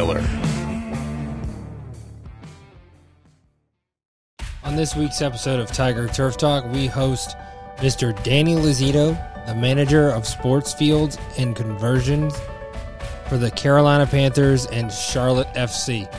Miller. 0.00 0.24
On 4.64 4.74
this 4.74 4.96
week's 4.96 5.20
episode 5.20 5.60
of 5.60 5.70
Tiger 5.70 6.08
Turf 6.08 6.38
Talk, 6.38 6.64
we 6.72 6.86
host 6.86 7.36
Mr. 7.80 8.10
Danny 8.22 8.54
Lazito, 8.54 9.14
the 9.44 9.54
manager 9.54 10.08
of 10.08 10.26
sports 10.26 10.72
fields 10.72 11.18
and 11.36 11.54
conversions 11.54 12.34
for 13.28 13.36
the 13.36 13.50
Carolina 13.50 14.06
Panthers 14.06 14.64
and 14.68 14.90
Charlotte 14.90 15.48
FC. 15.48 16.10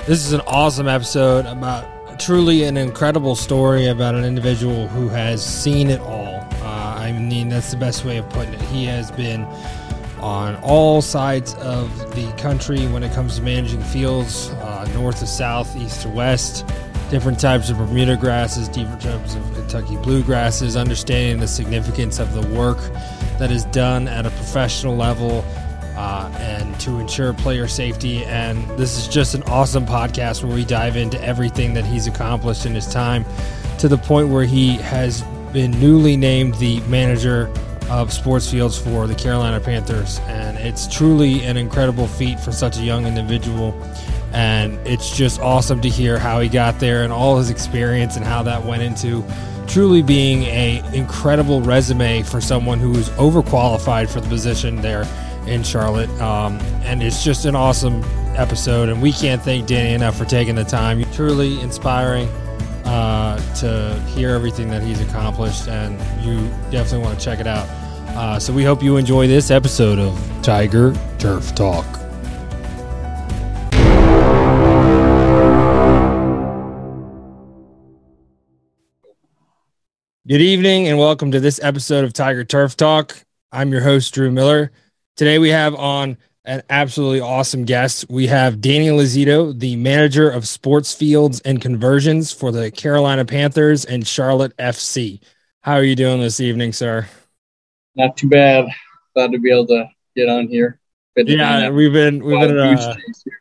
This 0.00 0.26
is 0.26 0.34
an 0.34 0.42
awesome 0.42 0.86
episode 0.86 1.46
about 1.46 2.20
truly 2.20 2.64
an 2.64 2.76
incredible 2.76 3.36
story 3.36 3.86
about 3.86 4.16
an 4.16 4.24
individual 4.26 4.86
who 4.88 5.08
has 5.08 5.42
seen 5.42 5.88
it 5.88 6.00
all. 6.00 6.46
Uh, 6.60 6.94
I 6.98 7.12
mean, 7.12 7.48
that's 7.48 7.70
the 7.70 7.78
best 7.78 8.04
way 8.04 8.18
of 8.18 8.28
putting 8.28 8.52
it. 8.52 8.60
He 8.60 8.84
has 8.84 9.10
been 9.12 9.46
on 10.20 10.56
all 10.56 11.02
sides 11.02 11.54
of 11.54 12.14
the 12.14 12.30
country 12.38 12.86
when 12.88 13.02
it 13.02 13.12
comes 13.12 13.36
to 13.36 13.42
managing 13.42 13.82
fields, 13.82 14.50
uh, 14.50 14.88
north 14.94 15.20
to 15.20 15.26
south, 15.26 15.76
east 15.76 16.02
to 16.02 16.08
west 16.08 16.64
different 17.10 17.40
types 17.40 17.70
of 17.70 17.78
Bermuda 17.78 18.16
grasses, 18.16 18.68
different 18.68 19.00
types 19.00 19.34
of 19.34 19.42
Kentucky 19.54 19.96
bluegrasses, 19.96 20.78
understanding 20.78 21.38
the 21.40 21.48
significance 21.48 22.18
of 22.18 22.32
the 22.34 22.46
work 22.54 22.78
that 23.38 23.50
is 23.50 23.64
done 23.66 24.08
at 24.08 24.26
a 24.26 24.30
professional 24.30 24.96
level 24.96 25.44
uh, 25.96 26.30
and 26.38 26.78
to 26.80 26.98
ensure 26.98 27.32
player 27.32 27.66
safety. 27.66 28.24
And 28.24 28.68
this 28.78 28.98
is 28.98 29.08
just 29.08 29.34
an 29.34 29.42
awesome 29.44 29.86
podcast 29.86 30.44
where 30.44 30.54
we 30.54 30.64
dive 30.64 30.96
into 30.96 31.22
everything 31.22 31.74
that 31.74 31.84
he's 31.84 32.06
accomplished 32.06 32.66
in 32.66 32.74
his 32.74 32.86
time 32.86 33.24
to 33.78 33.88
the 33.88 33.98
point 33.98 34.28
where 34.28 34.44
he 34.44 34.76
has 34.76 35.22
been 35.52 35.70
newly 35.80 36.16
named 36.16 36.54
the 36.54 36.80
manager 36.82 37.50
of 37.90 38.12
sports 38.12 38.50
fields 38.50 38.78
for 38.78 39.06
the 39.06 39.14
Carolina 39.14 39.60
Panthers. 39.60 40.20
And 40.26 40.58
it's 40.58 40.86
truly 40.86 41.44
an 41.44 41.56
incredible 41.56 42.06
feat 42.06 42.38
for 42.40 42.52
such 42.52 42.78
a 42.78 42.82
young 42.82 43.06
individual 43.06 43.74
and 44.32 44.74
it's 44.86 45.16
just 45.16 45.40
awesome 45.40 45.80
to 45.80 45.88
hear 45.88 46.18
how 46.18 46.40
he 46.40 46.48
got 46.48 46.78
there 46.78 47.02
and 47.02 47.12
all 47.12 47.38
his 47.38 47.50
experience 47.50 48.16
and 48.16 48.24
how 48.24 48.42
that 48.42 48.62
went 48.64 48.82
into 48.82 49.24
truly 49.66 50.02
being 50.02 50.42
a 50.44 50.82
incredible 50.92 51.60
resume 51.60 52.22
for 52.22 52.40
someone 52.40 52.78
who 52.78 52.94
is 52.96 53.08
overqualified 53.10 54.08
for 54.08 54.20
the 54.20 54.28
position 54.28 54.76
there 54.76 55.06
in 55.46 55.62
Charlotte. 55.62 56.10
Um, 56.20 56.58
and 56.82 57.02
it's 57.02 57.24
just 57.24 57.44
an 57.44 57.54
awesome 57.54 58.02
episode, 58.36 58.88
and 58.88 59.00
we 59.00 59.12
can't 59.12 59.42
thank 59.42 59.66
Danny 59.66 59.94
enough 59.94 60.16
for 60.16 60.24
taking 60.24 60.54
the 60.54 60.64
time. 60.64 60.98
You're 60.98 61.12
Truly 61.12 61.60
inspiring 61.60 62.28
uh, 62.84 63.38
to 63.56 64.00
hear 64.10 64.30
everything 64.30 64.68
that 64.70 64.82
he's 64.82 65.00
accomplished, 65.00 65.68
and 65.68 65.98
you 66.24 66.48
definitely 66.70 67.06
want 67.06 67.18
to 67.18 67.24
check 67.24 67.40
it 67.40 67.46
out. 67.46 67.66
Uh, 68.18 68.36
so 68.36 68.52
we 68.52 68.64
hope 68.64 68.82
you 68.82 68.96
enjoy 68.96 69.28
this 69.28 69.48
episode 69.48 69.96
of 69.96 70.42
Tiger 70.42 70.92
Turf 71.20 71.54
Talk. 71.54 71.86
Good 80.26 80.40
evening 80.40 80.88
and 80.88 80.98
welcome 80.98 81.30
to 81.30 81.38
this 81.38 81.60
episode 81.62 82.02
of 82.02 82.12
Tiger 82.12 82.42
Turf 82.42 82.76
Talk. 82.76 83.24
I'm 83.52 83.70
your 83.70 83.82
host, 83.82 84.12
Drew 84.12 84.32
Miller. 84.32 84.72
Today 85.16 85.38
we 85.38 85.50
have 85.50 85.76
on 85.76 86.18
an 86.44 86.64
absolutely 86.70 87.20
awesome 87.20 87.66
guest. 87.66 88.06
We 88.10 88.26
have 88.26 88.60
Danny 88.60 88.88
Lazito, 88.88 89.56
the 89.56 89.76
manager 89.76 90.28
of 90.28 90.48
sports 90.48 90.92
fields 90.92 91.38
and 91.42 91.62
conversions 91.62 92.32
for 92.32 92.50
the 92.50 92.72
Carolina 92.72 93.24
Panthers 93.24 93.84
and 93.84 94.04
Charlotte 94.04 94.56
FC. 94.56 95.20
How 95.60 95.74
are 95.74 95.84
you 95.84 95.94
doing 95.94 96.20
this 96.20 96.40
evening, 96.40 96.72
sir? 96.72 97.06
Not 97.98 98.16
too 98.16 98.28
bad. 98.28 98.68
Glad 99.14 99.32
to 99.32 99.38
be 99.38 99.50
able 99.50 99.66
to 99.66 99.88
get 100.14 100.28
on 100.28 100.46
here. 100.46 100.78
Yeah, 101.16 101.70
we've 101.70 101.92
been 101.92 102.22
we've 102.22 102.38
been 102.38 102.56
uh, 102.56 102.94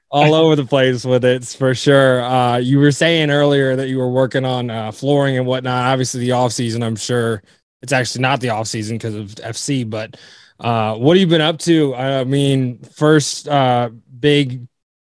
all 0.09 0.33
over 0.33 0.55
the 0.55 0.65
place 0.65 1.05
with 1.05 1.23
it 1.23 1.45
for 1.45 1.75
sure. 1.75 2.23
Uh, 2.23 2.57
you 2.57 2.79
were 2.79 2.91
saying 2.91 3.29
earlier 3.29 3.75
that 3.75 3.87
you 3.87 3.99
were 3.99 4.09
working 4.09 4.45
on 4.45 4.71
uh, 4.71 4.91
flooring 4.91 5.37
and 5.37 5.45
whatnot. 5.45 5.85
Obviously, 5.85 6.21
the 6.21 6.31
off 6.31 6.53
season. 6.53 6.81
I'm 6.81 6.95
sure 6.95 7.43
it's 7.83 7.93
actually 7.93 8.23
not 8.23 8.41
the 8.41 8.49
off 8.49 8.65
season 8.67 8.97
because 8.97 9.13
of 9.13 9.27
FC. 9.27 9.87
But 9.87 10.17
uh, 10.59 10.95
what 10.95 11.17
have 11.17 11.21
you 11.21 11.27
been 11.27 11.39
up 11.41 11.59
to? 11.59 11.93
I 11.93 12.23
mean, 12.23 12.79
first 12.79 13.47
uh, 13.47 13.91
big. 14.19 14.67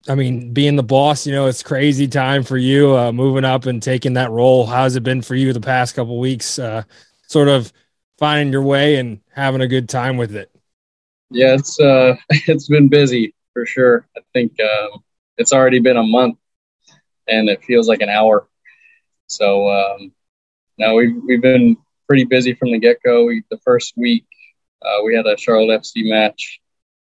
I 0.08 0.16
mean, 0.16 0.54
being 0.54 0.76
the 0.76 0.84
boss, 0.84 1.28
you 1.28 1.34
know, 1.34 1.46
it's 1.46 1.64
crazy 1.64 2.08
time 2.08 2.44
for 2.44 2.58
you 2.58 2.96
uh, 2.96 3.12
moving 3.12 3.46
up 3.46 3.68
and 3.68 3.82
taking 3.82 4.14
that 4.14 4.32
role. 4.32 4.66
How's 4.66 4.96
it 4.96 5.04
been 5.04 5.22
for 5.22 5.36
you 5.36 5.54
the 5.54 5.62
past 5.62 5.96
couple 5.96 6.20
weeks? 6.20 6.58
Uh, 6.58 6.84
sort 7.28 7.48
of 7.48 7.72
finding 8.18 8.52
your 8.52 8.62
way 8.62 8.98
and 8.98 9.20
having 9.32 9.62
a 9.62 9.68
good 9.68 9.90
time 9.90 10.18
with 10.18 10.36
it. 10.36 10.52
Yeah, 11.30 11.56
it's 11.56 11.80
uh, 11.80 12.16
it's 12.30 12.68
been 12.68 12.88
busy 12.88 13.34
for 13.54 13.66
sure. 13.66 14.08
I 14.18 14.22
think 14.34 14.54
um, 14.60 15.04
it's 15.38 15.54
already 15.54 15.80
been 15.80 15.98
a 15.98 16.04
month, 16.04 16.38
and 17.28 17.50
it 17.50 17.64
feels 17.64 17.88
like 17.88 18.02
an 18.02 18.10
hour. 18.10 18.48
So 19.28 19.70
um, 19.70 20.12
now 20.78 20.96
we've 20.96 21.16
we've 21.26 21.42
been 21.42 21.78
pretty 22.08 22.26
busy 22.26 22.54
from 22.54 22.72
the 22.72 22.80
get 22.80 23.02
go. 23.04 23.28
The 23.50 23.60
first 23.64 23.94
week 23.98 24.26
uh, 24.82 25.04
we 25.04 25.16
had 25.16 25.26
a 25.26 25.38
Charlotte 25.38 25.82
FC 25.82 26.08
match, 26.08 26.60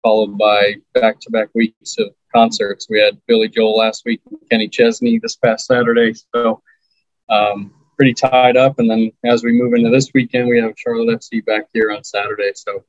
followed 0.02 0.38
by 0.38 0.76
back 0.94 1.20
to 1.20 1.30
back 1.30 1.48
weeks 1.54 1.96
of 1.98 2.08
concerts. 2.34 2.86
We 2.88 3.00
had 3.00 3.20
Billy 3.26 3.48
Joel 3.48 3.76
last 3.76 4.04
week, 4.04 4.20
Kenny 4.50 4.68
Chesney 4.68 5.18
this 5.18 5.36
past 5.36 5.66
Saturday. 5.66 6.14
So 6.34 6.62
um, 7.28 7.74
pretty 7.96 8.14
tied 8.14 8.56
up. 8.56 8.78
And 8.78 8.90
then 8.90 9.12
as 9.24 9.42
we 9.42 9.52
move 9.52 9.74
into 9.74 9.90
this 9.90 10.10
weekend, 10.14 10.48
we 10.48 10.60
have 10.60 10.74
Charlotte 10.76 11.20
FC 11.20 11.44
back 11.44 11.66
here 11.72 11.90
on 11.90 12.04
Saturday. 12.04 12.52
So 12.54 12.84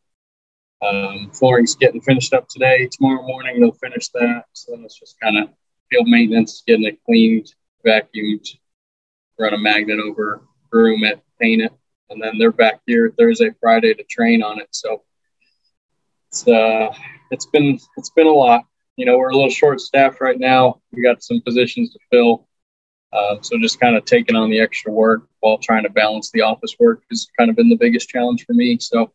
um, 0.81 1.31
flooring's 1.31 1.75
getting 1.75 2.01
finished 2.01 2.33
up 2.33 2.47
today. 2.47 2.87
Tomorrow 2.91 3.25
morning 3.25 3.59
they'll 3.59 3.71
finish 3.71 4.09
that. 4.09 4.45
So 4.53 4.73
then 4.73 4.83
it's 4.83 4.99
just 4.99 5.19
kind 5.19 5.37
of 5.37 5.49
field 5.89 6.07
maintenance, 6.07 6.63
getting 6.67 6.85
it 6.85 6.99
cleaned, 7.05 7.53
vacuumed, 7.85 8.47
run 9.39 9.53
a 9.53 9.57
magnet 9.57 9.99
over, 9.99 10.41
broom 10.69 11.03
it, 11.03 11.21
paint 11.39 11.61
it, 11.61 11.73
and 12.09 12.21
then 12.21 12.37
they're 12.37 12.51
back 12.51 12.81
here 12.85 13.13
Thursday, 13.17 13.51
Friday 13.59 13.93
to 13.93 14.03
train 14.03 14.43
on 14.43 14.59
it. 14.59 14.67
So 14.71 15.03
it's 16.29 16.47
uh, 16.47 16.93
it's 17.31 17.45
been 17.47 17.79
it's 17.97 18.09
been 18.11 18.27
a 18.27 18.31
lot. 18.31 18.63
You 18.95 19.05
know, 19.05 19.17
we're 19.17 19.29
a 19.29 19.35
little 19.35 19.49
short 19.49 19.79
staffed 19.79 20.21
right 20.21 20.39
now. 20.39 20.81
We 20.91 21.03
got 21.03 21.23
some 21.23 21.41
positions 21.41 21.93
to 21.93 21.99
fill. 22.11 22.46
Um, 23.13 23.39
so 23.41 23.57
just 23.59 23.79
kind 23.79 23.95
of 23.95 24.05
taking 24.05 24.35
on 24.35 24.49
the 24.49 24.59
extra 24.59 24.91
work 24.91 25.27
while 25.39 25.57
trying 25.57 25.83
to 25.83 25.89
balance 25.89 26.29
the 26.31 26.41
office 26.41 26.75
work 26.79 27.03
has 27.09 27.27
kind 27.37 27.49
of 27.49 27.55
been 27.55 27.69
the 27.69 27.77
biggest 27.77 28.09
challenge 28.09 28.45
for 28.45 28.53
me. 28.53 28.77
So 28.79 29.11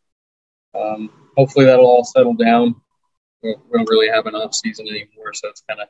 um, 0.74 1.10
hopefully 1.36 1.66
that'll 1.66 1.86
all 1.86 2.04
settle 2.04 2.34
down. 2.34 2.74
We 3.42 3.54
don't 3.72 3.88
really 3.88 4.08
have 4.08 4.26
an 4.26 4.34
off 4.34 4.54
season 4.54 4.86
anymore, 4.88 5.34
so 5.34 5.48
it's 5.48 5.62
kind 5.68 5.80
of 5.80 5.88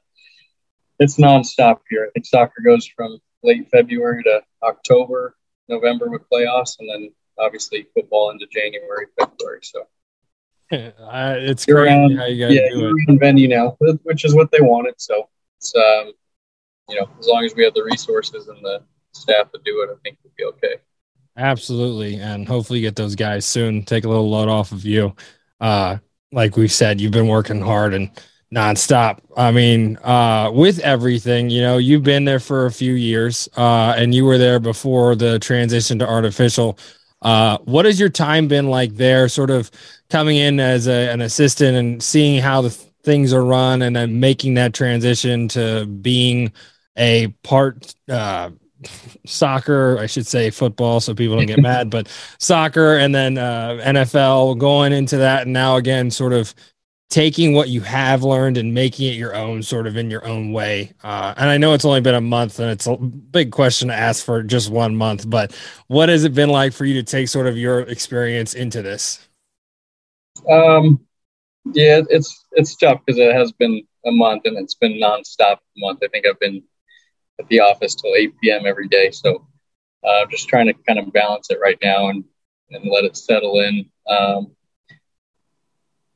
it's 0.99 1.17
nonstop 1.17 1.81
here. 1.91 2.07
I 2.07 2.11
think 2.12 2.27
soccer 2.27 2.62
goes 2.65 2.87
from 2.87 3.19
late 3.43 3.69
February 3.71 4.23
to 4.25 4.43
October, 4.62 5.37
November 5.69 6.09
with 6.09 6.23
playoffs, 6.33 6.79
and 6.79 6.89
then 6.89 7.12
obviously 7.39 7.87
football 7.95 8.31
into 8.31 8.47
January, 8.47 9.07
February. 9.19 9.61
So 9.62 9.81
uh, 10.73 11.37
it's 11.39 11.67
you're 11.67 11.85
crazy 11.85 11.95
on, 11.95 12.17
how 12.17 12.27
you 12.27 12.47
guys 12.47 12.55
yeah, 12.55 12.69
do 12.71 12.95
it. 13.09 13.19
venue 13.21 13.49
now, 13.49 13.77
which 14.05 14.25
is 14.25 14.35
what 14.35 14.51
they 14.51 14.61
wanted. 14.61 14.95
So 14.97 15.29
it's 15.59 15.75
um, 15.77 16.12
you 16.93 17.01
know, 17.01 17.09
as 17.19 17.27
long 17.27 17.45
as 17.45 17.55
we 17.55 17.65
have 17.65 17.75
the 17.75 17.83
resources 17.83 18.49
and 18.49 18.63
the 18.63 18.83
staff 19.13 19.51
to 19.53 19.61
do 19.65 19.83
it, 19.83 19.91
I 19.91 19.97
think 20.05 20.19
we'll 20.23 20.33
be 20.37 20.45
okay. 20.45 20.77
Absolutely. 21.37 22.17
And 22.17 22.47
hopefully 22.47 22.83
get 22.83 22.97
those 22.97 23.15
guys 23.15 23.47
soon. 23.47 23.85
Take 23.85 24.05
a 24.05 24.09
little 24.09 24.29
load 24.29 24.49
off 24.49 24.73
of 24.73 24.85
you. 24.85 25.17
Uh, 25.61 25.97
like 26.31 26.57
we 26.57 26.69
said, 26.69 27.01
you've 27.01 27.13
been 27.13 27.29
working 27.29 27.61
hard 27.61 27.95
and 27.95 28.11
nonstop. 28.55 29.21
I 29.37 29.51
mean, 29.51 29.97
uh, 29.99 30.51
with 30.53 30.79
everything, 30.81 31.49
you 31.49 31.63
know, 31.63 31.79
you've 31.79 32.03
been 32.03 32.27
there 32.27 32.41
for 32.41 32.67
a 32.67 32.71
few 32.71 32.93
years, 32.93 33.49
uh, 33.57 33.95
and 33.97 34.15
you 34.15 34.27
were 34.27 34.39
there 34.39 34.61
before 34.61 35.15
the 35.15 35.39
transition 35.39 35.99
to 36.01 36.09
artificial. 36.09 36.79
Uh, 37.23 37.56
what 37.65 37.87
has 37.87 37.99
your 37.99 38.11
time 38.11 38.49
been 38.49 38.67
like 38.69 38.95
there? 38.97 39.29
Sort 39.29 39.50
of 39.50 39.71
coming 40.11 40.37
in 40.37 40.61
as 40.61 40.87
a, 40.87 41.11
an 41.11 41.23
assistant 41.23 41.77
and 41.77 42.03
seeing 42.03 42.43
how 42.43 42.61
the 42.61 42.71
things 42.71 43.33
are 43.33 43.45
run, 43.45 43.83
and 43.83 43.97
then 43.97 44.21
making 44.21 44.55
that 44.55 44.75
transition 44.75 45.49
to 45.49 45.87
being 45.87 46.53
a 46.97 47.29
part 47.43 47.94
uh, 48.09 48.50
soccer, 49.27 49.99
I 49.99 50.06
should 50.06 50.27
say 50.27 50.50
football, 50.50 51.00
so 51.00 51.15
people 51.15 51.37
don't 51.37 51.47
get 51.47 51.59
mad, 51.62 51.91
but 51.91 52.09
soccer 52.39 52.97
and 52.97 53.15
then 53.15 53.39
uh, 53.39 53.81
NFL 53.83 54.59
going 54.59 54.93
into 54.93 55.19
that. 55.19 55.43
And 55.43 55.53
now 55.53 55.77
again, 55.77 56.11
sort 56.11 56.33
of 56.33 56.55
taking 57.12 57.53
what 57.53 57.69
you 57.69 57.83
have 57.83 58.23
learned 58.23 58.56
and 58.56 58.73
making 58.73 59.06
it 59.06 59.17
your 59.17 59.37
own, 59.37 59.62
sort 59.62 59.87
of 59.87 59.99
in 59.99 60.11
your 60.11 60.27
own 60.27 60.50
way. 60.50 60.93
Uh, 61.05 61.35
and 61.37 61.50
I 61.50 61.59
know 61.59 61.75
it's 61.75 61.85
only 61.85 62.00
been 62.00 62.15
a 62.15 62.23
month 62.23 62.59
and 62.59 62.71
it's 62.71 62.87
a 62.87 62.97
big 62.97 63.53
question 63.53 63.88
to 63.88 63.95
ask 63.95 64.25
for 64.25 64.43
just 64.43 64.71
one 64.71 64.97
month, 64.97 65.29
but 65.29 65.55
what 65.88 66.09
has 66.09 66.25
it 66.25 66.33
been 66.33 66.49
like 66.49 66.73
for 66.73 66.87
you 66.87 66.95
to 66.95 67.03
take 67.03 67.29
sort 67.29 67.47
of 67.47 67.59
your 67.59 67.81
experience 67.81 68.55
into 68.55 68.81
this? 68.81 69.29
Um, 70.50 71.00
yeah, 71.67 72.00
it's, 72.09 72.47
it's 72.53 72.75
tough 72.77 73.03
because 73.05 73.21
it 73.21 73.35
has 73.35 73.53
been 73.53 73.87
a 74.06 74.11
month 74.11 74.47
and 74.47 74.56
it's 74.56 74.75
been 74.75 74.95
nonstop 74.95 75.59
month. 75.77 75.99
I 76.03 76.09
think 76.09 76.27
I've 76.27 76.41
been 76.41 76.62
at 77.38 77.49
the 77.49 77.61
office 77.61 77.94
till 77.94 78.14
8 78.14 78.34
p.m. 78.40 78.67
every 78.67 78.88
day. 78.88 79.11
So 79.11 79.46
uh, 80.05 80.26
just 80.31 80.49
trying 80.49 80.67
to 80.67 80.75
kind 80.75 80.99
of 80.99 81.12
balance 81.12 81.50
it 81.50 81.58
right 81.61 81.79
now 81.82 82.08
and, 82.08 82.25
and 82.70 82.90
let 82.90 83.05
it 83.05 83.17
settle 83.17 83.61
in. 83.61 83.87
Um, 84.08 84.52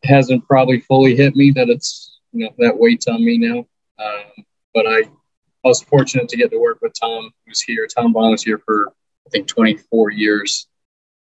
hasn't 0.03 0.47
probably 0.47 0.81
fully 0.81 1.17
hit 1.17 1.35
me 1.35 1.51
that 1.53 1.69
it's 1.69 2.21
you 2.33 2.45
know 2.45 2.55
that 2.59 2.79
weights 2.79 3.09
on 3.09 3.25
me 3.25 3.39
now. 3.39 3.67
Um, 3.99 4.45
but 4.75 4.87
I, 4.87 5.01
I 5.01 5.69
was 5.69 5.83
fortunate 5.83 6.29
to 6.29 6.37
get 6.37 6.51
to 6.51 6.59
work 6.59 6.79
with 6.83 6.93
Tom, 6.99 7.31
who's 7.47 7.61
here. 7.61 7.87
Tom 7.87 8.13
Vaughan 8.13 8.31
was 8.31 8.43
here 8.43 8.61
for 8.65 8.93
I 9.27 9.31
think 9.31 9.49
24 9.49 10.13
years 10.13 10.69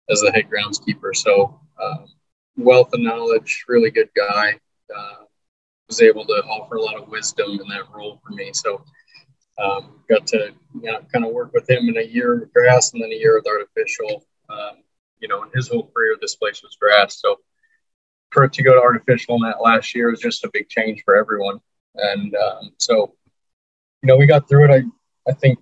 as 0.10 0.22
the 0.22 0.32
head 0.32 0.50
groundskeeper. 0.50 1.16
So 1.16 1.60
um, 1.82 2.06
wealth 2.58 2.94
of 2.94 3.00
knowledge, 3.00 3.66
really 3.68 3.92
good 3.92 4.10
guy. 4.16 4.60
Uh, 4.96 5.24
was 5.88 6.02
able 6.02 6.26
to 6.26 6.34
offer 6.50 6.76
a 6.76 6.82
lot 6.82 6.98
of 6.98 7.08
wisdom 7.08 7.52
in 7.52 7.68
that 7.70 7.90
role 7.94 8.20
for 8.26 8.34
me. 8.34 8.52
So 8.54 8.84
um, 9.58 10.02
got 10.10 10.28
to 10.28 10.54
you 10.82 10.92
know, 10.92 11.00
kind 11.12 11.26
of 11.26 11.32
work 11.32 11.52
with 11.54 11.70
him 11.70 11.90
in 11.90 11.98
a 11.98 12.06
year 12.06 12.44
of 12.44 12.54
grass 12.54 12.94
and 12.94 13.02
then 13.02 13.12
a 13.12 13.16
year 13.16 13.36
with 13.36 13.48
artificial. 13.48 14.26
Um, 14.50 14.84
you 15.20 15.28
know, 15.28 15.44
in 15.44 15.50
his 15.54 15.68
whole 15.68 15.90
career, 15.94 16.16
this 16.20 16.36
place 16.36 16.62
was 16.62 16.78
grass. 16.80 17.20
So 17.20 17.38
for 18.32 18.44
it 18.44 18.54
to 18.54 18.64
go 18.64 18.74
to 18.74 18.82
artificial 18.82 19.36
in 19.36 19.42
that 19.42 19.62
last 19.62 19.96
year 19.96 20.10
was 20.10 20.20
just 20.20 20.44
a 20.44 20.50
big 20.54 20.70
change 20.70 21.02
for 21.04 21.16
everyone. 21.16 21.60
And 21.96 22.36
um, 22.36 22.72
so, 22.78 23.16
you 24.04 24.08
know, 24.08 24.18
we 24.18 24.28
got 24.28 24.48
through 24.48 24.66
it. 24.66 24.72
I, 24.72 25.30
I 25.30 25.34
think 25.34 25.60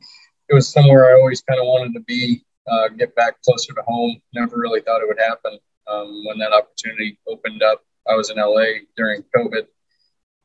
it 0.49 0.53
was 0.53 0.67
somewhere 0.67 1.05
I 1.05 1.19
always 1.19 1.41
kind 1.41 1.59
of 1.59 1.65
wanted 1.65 1.93
to 1.93 2.01
be, 2.01 2.43
uh, 2.67 2.89
get 2.89 3.15
back 3.15 3.41
closer 3.43 3.73
to 3.73 3.81
home. 3.83 4.17
Never 4.33 4.57
really 4.57 4.81
thought 4.81 5.01
it 5.01 5.07
would 5.07 5.19
happen. 5.19 5.57
Um, 5.87 6.25
when 6.25 6.37
that 6.39 6.51
opportunity 6.51 7.17
opened 7.27 7.63
up, 7.63 7.83
I 8.07 8.15
was 8.15 8.29
in 8.29 8.37
LA 8.37 8.81
during 8.97 9.23
COVID 9.35 9.67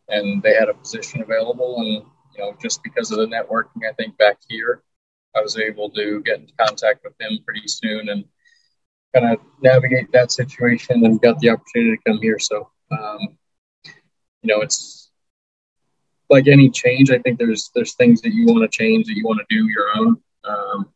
and 0.09 0.43
they 0.43 0.55
had 0.55 0.69
a 0.69 0.75
position 0.75 1.23
available. 1.23 1.81
And, 1.81 2.05
know, 2.41 2.57
just 2.61 2.83
because 2.83 3.11
of 3.11 3.19
the 3.19 3.27
networking, 3.27 3.89
I 3.89 3.93
think 3.93 4.19
back 4.19 4.39
here, 4.49 4.83
I 5.37 5.41
was 5.41 5.59
able 5.59 5.91
to 5.91 6.23
get 6.23 6.41
into 6.41 6.53
contact 6.59 7.05
with 7.05 7.17
them 7.19 7.39
pretty 7.45 7.69
soon 7.69 8.09
and 8.09 8.25
kind 9.15 9.33
of 9.33 9.41
navigate 9.63 10.11
that 10.13 10.33
situation 10.33 11.05
and 11.05 11.21
got 11.21 11.39
the 11.39 11.51
opportunity 11.51 11.97
to 11.97 12.11
come 12.11 12.21
here. 12.21 12.39
So, 12.39 12.69
um, 12.91 13.39
you 14.43 14.55
know, 14.55 14.61
it's 14.61 15.11
like 16.31 16.47
any 16.47 16.71
change. 16.71 17.11
I 17.11 17.19
think 17.19 17.39
there's 17.39 17.71
there's 17.75 17.95
things 17.95 18.23
that 18.23 18.33
you 18.33 18.47
want 18.47 18.63
to 18.63 18.77
change 18.77 19.07
that 19.07 19.17
you 19.17 19.25
want 19.25 19.41
to 19.41 19.55
do 19.55 19.69
your 19.69 19.87
own. 19.97 20.17
Um, 20.45 20.93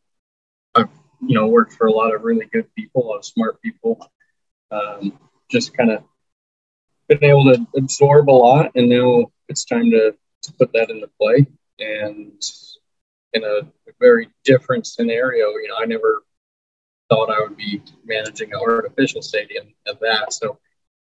I've 0.75 0.89
you 1.21 1.35
know 1.35 1.47
worked 1.47 1.73
for 1.73 1.87
a 1.87 1.91
lot 1.91 2.15
of 2.15 2.23
really 2.23 2.47
good 2.51 2.73
people, 2.75 3.05
a 3.05 3.07
lot 3.07 3.17
of 3.17 3.25
smart 3.25 3.61
people. 3.61 3.99
Um, 4.71 5.19
just 5.49 5.77
kind 5.77 5.91
of 5.91 6.03
been 7.07 7.23
able 7.23 7.53
to 7.53 7.67
absorb 7.77 8.29
a 8.29 8.31
lot, 8.31 8.71
and 8.75 8.89
now 8.89 9.31
it's 9.47 9.65
time 9.65 9.91
to, 9.91 10.15
to 10.45 10.53
put 10.53 10.73
that 10.73 10.89
into 10.89 11.09
play. 11.19 11.45
And 11.79 12.41
in 13.33 13.43
a, 13.43 13.61
very 13.97 14.27
different 14.43 14.85
scenario, 14.85 15.51
you 15.51 15.69
know, 15.69 15.75
I 15.81 15.85
never 15.85 16.23
thought 17.09 17.29
I 17.29 17.39
would 17.39 17.55
be 17.55 17.81
managing 18.03 18.51
an 18.51 18.59
artificial 18.59 19.21
stadium 19.21 19.73
at 19.87 20.01
that. 20.01 20.33
So 20.33 20.59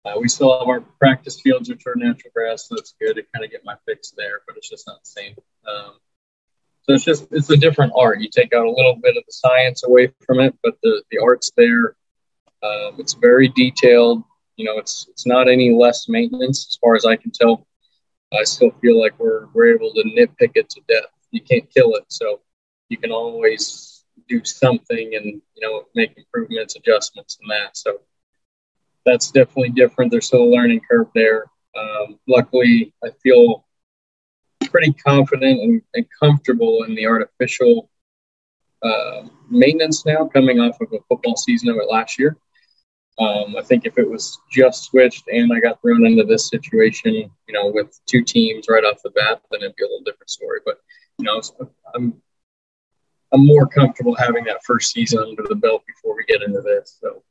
uh, 0.03 0.15
we 0.19 0.27
still 0.27 0.59
have 0.59 0.67
our 0.67 0.81
practice 0.99 1.39
fields, 1.39 1.69
which 1.69 1.87
are 1.87 1.95
natural 1.95 2.31
grass, 2.35 2.67
so 2.67 2.75
it's 2.75 2.93
good 2.99 3.15
to 3.15 3.23
kind 3.33 3.45
of 3.45 3.51
get 3.51 3.63
my 3.63 3.75
fix 3.85 4.11
there, 4.17 4.41
but 4.45 4.57
it's 4.57 4.69
just 4.69 4.85
not 4.85 5.01
the 5.01 5.09
same. 5.09 5.35
Um, 5.65 5.93
so 6.83 6.93
it's 6.93 7.05
just 7.05 7.27
it's 7.31 7.49
a 7.49 7.57
different 7.57 7.93
art. 7.95 8.19
You 8.19 8.29
take 8.29 8.53
out 8.53 8.65
a 8.65 8.69
little 8.71 8.95
bit 9.01 9.15
of 9.15 9.23
the 9.25 9.31
science 9.31 9.83
away 9.85 10.11
from 10.25 10.41
it, 10.41 10.55
but 10.61 10.75
the 10.83 11.03
the 11.09 11.19
art's 11.19 11.51
there. 11.55 11.95
Um, 12.61 12.95
it's 12.99 13.13
very 13.13 13.47
detailed. 13.47 14.23
You 14.57 14.65
know, 14.65 14.77
it's 14.77 15.07
it's 15.09 15.25
not 15.25 15.47
any 15.47 15.73
less 15.73 16.09
maintenance 16.09 16.67
as 16.67 16.75
far 16.75 16.95
as 16.95 17.05
I 17.05 17.15
can 17.15 17.31
tell. 17.31 17.65
I 18.33 18.43
still 18.43 18.71
feel 18.81 18.99
like 18.99 19.17
we're 19.19 19.47
we're 19.53 19.75
able 19.75 19.93
to 19.93 20.03
nitpick 20.03 20.51
it 20.55 20.69
to 20.69 20.81
death. 20.87 21.11
You 21.31 21.41
can't 21.41 21.69
kill 21.73 21.95
it, 21.95 22.05
so 22.07 22.41
you 22.89 22.97
can 22.97 23.11
always 23.11 24.05
do 24.27 24.43
something 24.43 25.15
and 25.15 25.25
you 25.25 25.61
know 25.61 25.85
make 25.95 26.17
improvements, 26.17 26.75
adjustments, 26.75 27.37
and 27.41 27.49
that. 27.51 27.77
So 27.77 27.99
that's 29.05 29.31
definitely 29.31 29.69
different. 29.69 30.11
There's 30.11 30.27
still 30.27 30.43
a 30.43 30.53
learning 30.55 30.81
curve 30.89 31.07
there. 31.13 31.45
Um, 31.77 32.19
luckily, 32.27 32.93
I 33.03 33.09
feel 33.21 33.65
pretty 34.65 34.93
confident 34.93 35.59
and, 35.59 35.81
and 35.93 36.05
comfortable 36.19 36.83
in 36.83 36.95
the 36.95 37.05
artificial 37.05 37.89
uh, 38.81 39.23
maintenance 39.49 40.05
now, 40.05 40.25
coming 40.25 40.59
off 40.59 40.79
of 40.81 40.91
a 40.93 40.99
football 41.07 41.35
season 41.35 41.69
of 41.69 41.77
it 41.77 41.89
last 41.89 42.19
year. 42.19 42.37
Um, 43.19 43.55
I 43.55 43.61
think 43.61 43.85
if 43.85 43.97
it 43.97 44.09
was 44.09 44.39
just 44.51 44.85
switched 44.85 45.27
and 45.27 45.51
I 45.53 45.59
got 45.59 45.81
thrown 45.81 46.05
into 46.05 46.23
this 46.23 46.49
situation, 46.49 47.13
you 47.13 47.31
know, 47.49 47.67
with 47.67 47.99
two 48.07 48.23
teams 48.23 48.65
right 48.67 48.83
off 48.83 49.03
the 49.03 49.11
bat, 49.11 49.41
then 49.51 49.61
it'd 49.61 49.75
be 49.75 49.83
a 49.83 49.87
little 49.87 50.03
different 50.03 50.31
story. 50.31 50.61
But 50.65 50.77
you 51.19 51.25
know, 51.25 51.41
I'm 51.93 52.21
I'm 53.31 53.45
more 53.45 53.67
comfortable 53.67 54.15
having 54.15 54.43
that 54.45 54.63
first 54.63 54.91
season 54.91 55.19
under 55.19 55.43
the 55.47 55.55
belt 55.55 55.83
before 55.87 56.15
we 56.15 56.23
get 56.25 56.43
into 56.43 56.61
this. 56.61 56.97
So, 57.01 57.23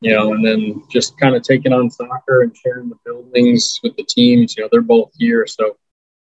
you 0.00 0.12
know, 0.12 0.32
and 0.32 0.44
then 0.44 0.82
just 0.90 1.18
kind 1.18 1.34
of 1.34 1.42
taking 1.42 1.72
on 1.72 1.90
soccer 1.90 2.42
and 2.42 2.56
sharing 2.56 2.88
the 2.88 2.96
buildings 3.04 3.78
with 3.82 3.96
the 3.96 4.04
teams. 4.04 4.56
You 4.56 4.64
know, 4.64 4.68
they're 4.70 4.80
both 4.80 5.10
here, 5.18 5.46
so 5.46 5.76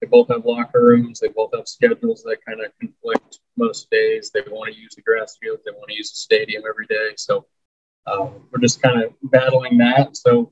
they 0.01 0.07
both 0.07 0.29
have 0.29 0.45
locker 0.45 0.83
rooms. 0.83 1.19
They 1.19 1.29
both 1.29 1.51
have 1.55 1.67
schedules 1.67 2.23
that 2.23 2.37
kind 2.45 2.61
of 2.61 2.71
conflict 2.79 3.39
most 3.57 3.89
days. 3.89 4.31
They 4.31 4.41
want 4.47 4.73
to 4.73 4.79
use 4.79 4.95
the 4.95 5.01
grass 5.01 5.37
field. 5.41 5.59
They 5.65 5.71
want 5.71 5.89
to 5.89 5.95
use 5.95 6.11
the 6.11 6.17
stadium 6.17 6.63
every 6.67 6.85
day. 6.85 7.13
So 7.17 7.47
um, 8.07 8.47
we're 8.51 8.61
just 8.61 8.81
kind 8.81 9.01
of 9.01 9.13
battling 9.23 9.77
that. 9.79 10.15
So, 10.15 10.51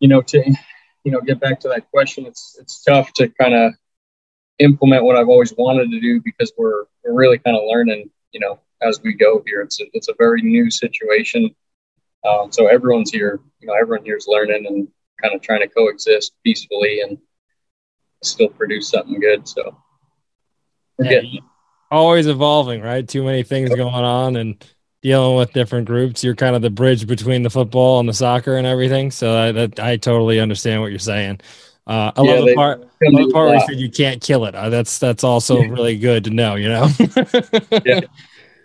you 0.00 0.08
know, 0.08 0.22
to 0.22 0.56
you 1.04 1.12
know, 1.12 1.20
get 1.20 1.38
back 1.38 1.60
to 1.60 1.68
that 1.68 1.88
question, 1.90 2.26
it's 2.26 2.56
it's 2.60 2.82
tough 2.82 3.12
to 3.14 3.28
kind 3.28 3.54
of 3.54 3.72
implement 4.58 5.04
what 5.04 5.16
I've 5.16 5.28
always 5.28 5.54
wanted 5.56 5.90
to 5.92 6.00
do 6.00 6.20
because 6.20 6.52
we're 6.58 6.84
we're 7.04 7.14
really 7.14 7.38
kind 7.38 7.56
of 7.56 7.62
learning, 7.66 8.10
you 8.32 8.40
know, 8.40 8.58
as 8.82 9.00
we 9.02 9.14
go 9.14 9.42
here. 9.46 9.62
It's 9.62 9.80
a, 9.80 9.84
it's 9.92 10.08
a 10.08 10.14
very 10.18 10.42
new 10.42 10.68
situation, 10.68 11.54
um, 12.28 12.50
so 12.50 12.66
everyone's 12.66 13.12
here. 13.12 13.40
You 13.60 13.68
know, 13.68 13.74
everyone 13.80 14.04
here 14.04 14.16
is 14.16 14.26
learning 14.26 14.66
and 14.66 14.88
kind 15.22 15.34
of 15.34 15.42
trying 15.42 15.60
to 15.60 15.68
coexist 15.68 16.32
peacefully 16.44 17.00
and 17.00 17.18
still 18.24 18.48
produce 18.48 18.88
something 18.88 19.20
good. 19.20 19.46
So 19.46 19.76
we're 20.98 21.04
yeah, 21.04 21.10
getting 21.10 21.38
always 21.90 22.26
evolving, 22.26 22.82
right? 22.82 23.06
Too 23.06 23.22
many 23.22 23.42
things 23.42 23.70
going 23.70 23.80
on 23.80 24.36
and 24.36 24.64
dealing 25.02 25.36
with 25.36 25.52
different 25.52 25.86
groups. 25.86 26.24
You're 26.24 26.34
kind 26.34 26.56
of 26.56 26.62
the 26.62 26.70
bridge 26.70 27.06
between 27.06 27.42
the 27.42 27.50
football 27.50 28.00
and 28.00 28.08
the 28.08 28.14
soccer 28.14 28.56
and 28.56 28.66
everything. 28.66 29.10
So 29.10 29.36
I, 29.36 29.52
that, 29.52 29.80
I 29.80 29.96
totally 29.96 30.40
understand 30.40 30.80
what 30.80 30.90
you're 30.90 30.98
saying. 30.98 31.40
Uh, 31.86 32.10
I 32.16 32.22
yeah, 32.22 32.32
love 32.32 32.46
the 32.46 32.54
part. 32.54 32.80
love 32.80 32.88
the 33.00 33.30
part 33.32 33.48
where 33.48 33.54
you 33.54 33.66
said 33.66 33.76
you 33.76 33.90
can't 33.90 34.20
kill 34.20 34.44
it. 34.46 34.54
Uh, 34.56 34.70
that's 34.70 34.98
that's 34.98 35.22
also 35.22 35.60
really 35.62 35.96
good 35.96 36.24
to 36.24 36.30
know. 36.30 36.56
You 36.56 36.68
know. 36.68 36.88
yeah, 37.84 38.00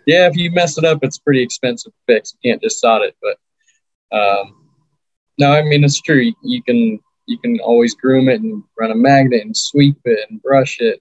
yeah. 0.06 0.26
If 0.26 0.36
you 0.36 0.50
mess 0.50 0.76
it 0.76 0.84
up, 0.84 0.98
it's 1.02 1.18
pretty 1.18 1.40
expensive 1.40 1.92
to 1.92 1.98
fix. 2.14 2.34
You 2.40 2.50
can't 2.50 2.62
just 2.62 2.80
sod 2.80 3.02
it. 3.02 3.16
But 3.22 4.18
um, 4.18 4.66
no, 5.38 5.52
I 5.52 5.62
mean 5.62 5.84
it's 5.84 6.00
true. 6.00 6.32
You 6.42 6.62
can 6.64 6.98
you 7.26 7.38
can 7.38 7.60
always 7.60 7.94
groom 7.94 8.28
it 8.28 8.40
and 8.40 8.64
run 8.78 8.90
a 8.90 8.96
magnet 8.96 9.42
and 9.42 9.56
sweep 9.56 9.98
it 10.04 10.26
and 10.28 10.42
brush 10.42 10.80
it, 10.80 11.00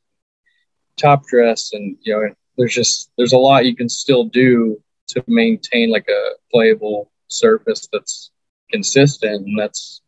top 0.98 1.26
dress, 1.26 1.74
and 1.74 1.98
you 2.02 2.14
know 2.14 2.30
there's 2.56 2.76
just 2.76 3.10
there's 3.18 3.34
a 3.34 3.38
lot 3.38 3.66
you 3.66 3.76
can 3.76 3.90
still 3.90 4.26
do 4.26 4.80
to 5.10 5.24
maintain 5.28 5.90
like 5.90 6.08
a 6.08 6.32
playable 6.52 7.12
surface 7.28 7.88
that's 7.92 8.32
consistent, 8.72 9.48
and 9.48 9.60
that's 9.60 10.02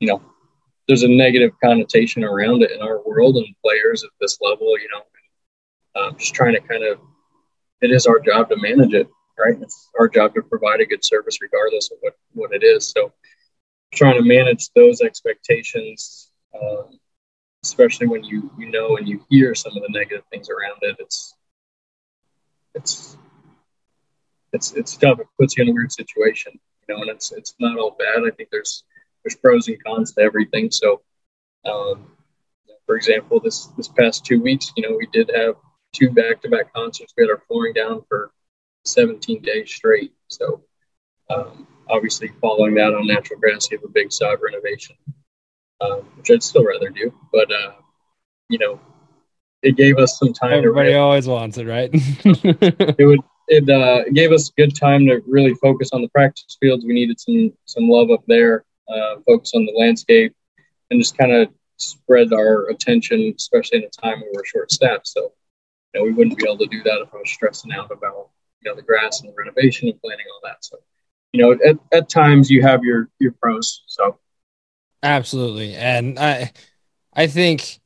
you 0.00 0.08
know 0.08 0.22
there's 0.88 1.02
a 1.02 1.08
negative 1.08 1.52
connotation 1.62 2.24
around 2.24 2.62
it 2.62 2.70
in 2.70 2.80
our 2.80 3.02
world 3.04 3.36
and 3.36 3.46
players 3.62 4.04
at 4.04 4.10
this 4.20 4.38
level, 4.40 4.78
you 4.78 4.88
know, 4.92 6.00
um, 6.00 6.16
just 6.16 6.34
trying 6.34 6.54
to 6.54 6.60
kind 6.60 6.84
of, 6.84 7.00
it 7.80 7.90
is 7.90 8.06
our 8.06 8.20
job 8.20 8.48
to 8.50 8.56
manage 8.56 8.94
it, 8.94 9.08
right? 9.38 9.56
It's 9.60 9.88
our 9.98 10.08
job 10.08 10.34
to 10.34 10.42
provide 10.42 10.80
a 10.80 10.86
good 10.86 11.04
service 11.04 11.38
regardless 11.40 11.90
of 11.90 11.98
what, 12.00 12.14
what 12.34 12.52
it 12.52 12.62
is. 12.62 12.88
So 12.88 13.12
trying 13.94 14.16
to 14.16 14.22
manage 14.22 14.70
those 14.74 15.00
expectations, 15.00 16.30
um, 16.54 16.98
especially 17.64 18.06
when 18.06 18.22
you, 18.22 18.50
you 18.56 18.70
know, 18.70 18.96
and 18.96 19.08
you 19.08 19.24
hear 19.28 19.54
some 19.54 19.76
of 19.76 19.82
the 19.82 19.88
negative 19.90 20.24
things 20.30 20.48
around 20.50 20.78
it, 20.82 20.96
it's, 21.00 21.34
it's, 22.74 23.16
it's, 24.52 24.72
it's 24.72 24.96
tough. 24.96 25.20
It 25.20 25.26
puts 25.38 25.56
you 25.56 25.64
in 25.64 25.70
a 25.70 25.72
weird 25.72 25.92
situation, 25.92 26.58
you 26.88 26.94
know, 26.94 27.02
and 27.02 27.10
it's, 27.10 27.32
it's 27.32 27.54
not 27.58 27.78
all 27.78 27.96
bad. 27.98 28.22
I 28.26 28.30
think 28.30 28.50
there's, 28.50 28.84
there's 29.24 29.36
pros 29.36 29.68
and 29.68 29.82
cons 29.82 30.12
to 30.14 30.22
everything. 30.22 30.70
So, 30.70 31.02
um, 31.64 32.16
for 32.86 32.96
example, 32.96 33.40
this 33.40 33.66
this 33.76 33.88
past 33.88 34.24
two 34.24 34.40
weeks, 34.40 34.72
you 34.76 34.88
know, 34.88 34.96
we 34.96 35.06
did 35.12 35.30
have 35.34 35.56
two 35.92 36.10
back-to-back 36.10 36.72
concerts. 36.72 37.12
We 37.16 37.24
had 37.24 37.30
our 37.30 37.42
flooring 37.48 37.74
down 37.74 38.04
for 38.08 38.30
17 38.84 39.42
days 39.42 39.70
straight. 39.70 40.12
So, 40.28 40.62
um, 41.28 41.66
obviously, 41.88 42.30
following 42.40 42.74
that 42.74 42.94
on 42.94 43.06
natural 43.06 43.40
grass, 43.40 43.68
you 43.70 43.78
have 43.78 43.84
a 43.84 43.92
big 43.92 44.12
sod 44.12 44.38
renovation, 44.40 44.96
um, 45.80 46.00
which 46.16 46.30
I'd 46.30 46.42
still 46.42 46.64
rather 46.64 46.90
do. 46.90 47.12
But 47.32 47.50
uh, 47.50 47.72
you 48.48 48.58
know, 48.58 48.80
it 49.62 49.76
gave 49.76 49.98
us 49.98 50.18
some 50.18 50.32
time. 50.32 50.52
Everybody 50.52 50.94
always 50.94 51.26
wants 51.26 51.58
it, 51.58 51.66
right? 51.66 51.90
it 51.92 53.06
would. 53.06 53.20
It 53.48 53.68
uh, 53.70 54.04
gave 54.12 54.32
us 54.32 54.50
good 54.56 54.74
time 54.74 55.06
to 55.06 55.22
really 55.26 55.54
focus 55.54 55.90
on 55.92 56.02
the 56.02 56.08
practice 56.08 56.56
fields. 56.60 56.84
We 56.84 56.94
needed 56.94 57.20
some 57.20 57.52
some 57.64 57.88
love 57.88 58.10
up 58.10 58.24
there 58.26 58.64
uh, 58.88 59.16
focus 59.26 59.52
on 59.54 59.64
the 59.66 59.72
landscape, 59.72 60.34
and 60.90 61.00
just 61.00 61.16
kind 61.16 61.32
of 61.32 61.48
spread 61.76 62.32
our 62.32 62.68
attention, 62.68 63.34
especially 63.36 63.78
in 63.78 63.84
a 63.84 64.06
time 64.06 64.20
when 64.20 64.30
we're 64.32 64.44
short 64.44 64.70
staffed. 64.70 65.08
So, 65.08 65.32
you 65.92 66.00
know, 66.00 66.04
we 66.04 66.12
wouldn't 66.12 66.38
be 66.38 66.44
able 66.46 66.58
to 66.58 66.66
do 66.66 66.82
that 66.84 67.02
if 67.02 67.12
I 67.12 67.18
was 67.18 67.30
stressing 67.30 67.72
out 67.72 67.90
about 67.90 68.30
you 68.60 68.70
know 68.70 68.76
the 68.76 68.82
grass 68.82 69.20
and 69.20 69.30
the 69.30 69.34
renovation 69.36 69.88
and 69.88 70.00
planning 70.00 70.26
all 70.32 70.40
that. 70.44 70.64
So, 70.64 70.78
you 71.32 71.42
know, 71.42 71.52
at, 71.52 71.78
at 71.92 72.08
times 72.08 72.50
you 72.50 72.62
have 72.62 72.84
your 72.84 73.08
your 73.18 73.32
pros. 73.32 73.82
So, 73.86 74.18
Absolutely, 75.02 75.74
and 75.74 76.18
I, 76.18 76.52
I 77.12 77.26
think, 77.26 77.80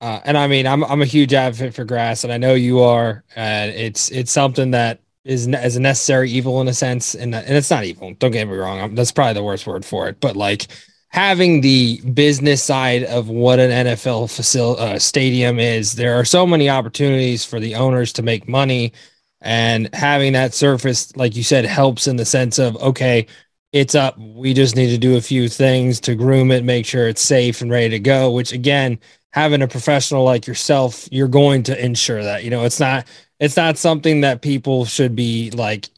uh, 0.00 0.20
and 0.24 0.38
I 0.38 0.46
mean, 0.46 0.66
I'm 0.66 0.84
I'm 0.84 1.02
a 1.02 1.06
huge 1.06 1.34
advocate 1.34 1.74
for 1.74 1.84
grass, 1.84 2.24
and 2.24 2.32
I 2.32 2.38
know 2.38 2.54
you 2.54 2.80
are, 2.80 3.24
and 3.36 3.70
it's 3.72 4.10
it's 4.10 4.32
something 4.32 4.70
that 4.72 5.00
is 5.24 5.48
as 5.48 5.76
a 5.76 5.80
necessary 5.80 6.30
evil 6.30 6.60
in 6.60 6.68
a 6.68 6.74
sense, 6.74 7.14
and 7.14 7.34
and 7.34 7.56
it's 7.56 7.70
not 7.70 7.84
evil. 7.84 8.14
Don't 8.14 8.30
get 8.30 8.46
me 8.48 8.54
wrong, 8.54 8.80
I'm, 8.80 8.94
that's 8.94 9.12
probably 9.12 9.34
the 9.34 9.42
worst 9.42 9.66
word 9.66 9.84
for 9.84 10.08
it, 10.08 10.20
but 10.20 10.36
like 10.36 10.66
having 11.08 11.60
the 11.60 12.00
business 12.12 12.62
side 12.62 13.04
of 13.04 13.28
what 13.28 13.60
an 13.60 13.86
NFL 13.86 14.34
facility 14.34 14.82
uh, 14.82 14.98
stadium 14.98 15.60
is, 15.60 15.94
there 15.94 16.18
are 16.18 16.24
so 16.24 16.44
many 16.46 16.68
opportunities 16.68 17.44
for 17.44 17.60
the 17.60 17.74
owners 17.76 18.12
to 18.14 18.22
make 18.22 18.48
money, 18.48 18.92
and 19.40 19.94
having 19.94 20.32
that 20.34 20.54
surface, 20.54 21.14
like 21.16 21.36
you 21.36 21.42
said, 21.42 21.64
helps 21.64 22.06
in 22.06 22.16
the 22.16 22.24
sense 22.24 22.58
of 22.58 22.76
okay, 22.76 23.26
it's 23.72 23.94
up. 23.94 24.16
We 24.18 24.54
just 24.54 24.76
need 24.76 24.90
to 24.90 24.98
do 24.98 25.16
a 25.16 25.20
few 25.20 25.48
things 25.48 26.00
to 26.00 26.14
groom 26.14 26.50
it, 26.52 26.64
make 26.64 26.86
sure 26.86 27.08
it's 27.08 27.20
safe 27.22 27.60
and 27.60 27.70
ready 27.70 27.88
to 27.90 27.98
go. 27.98 28.30
Which 28.30 28.52
again, 28.52 28.98
having 29.32 29.62
a 29.62 29.68
professional 29.68 30.22
like 30.22 30.46
yourself, 30.46 31.08
you're 31.10 31.26
going 31.26 31.64
to 31.64 31.84
ensure 31.84 32.22
that. 32.22 32.44
You 32.44 32.50
know, 32.50 32.64
it's 32.64 32.78
not 32.78 33.06
it's 33.40 33.56
not 33.56 33.78
something 33.78 34.22
that 34.22 34.42
people 34.42 34.84
should 34.84 35.16
be 35.16 35.50
like 35.50 35.88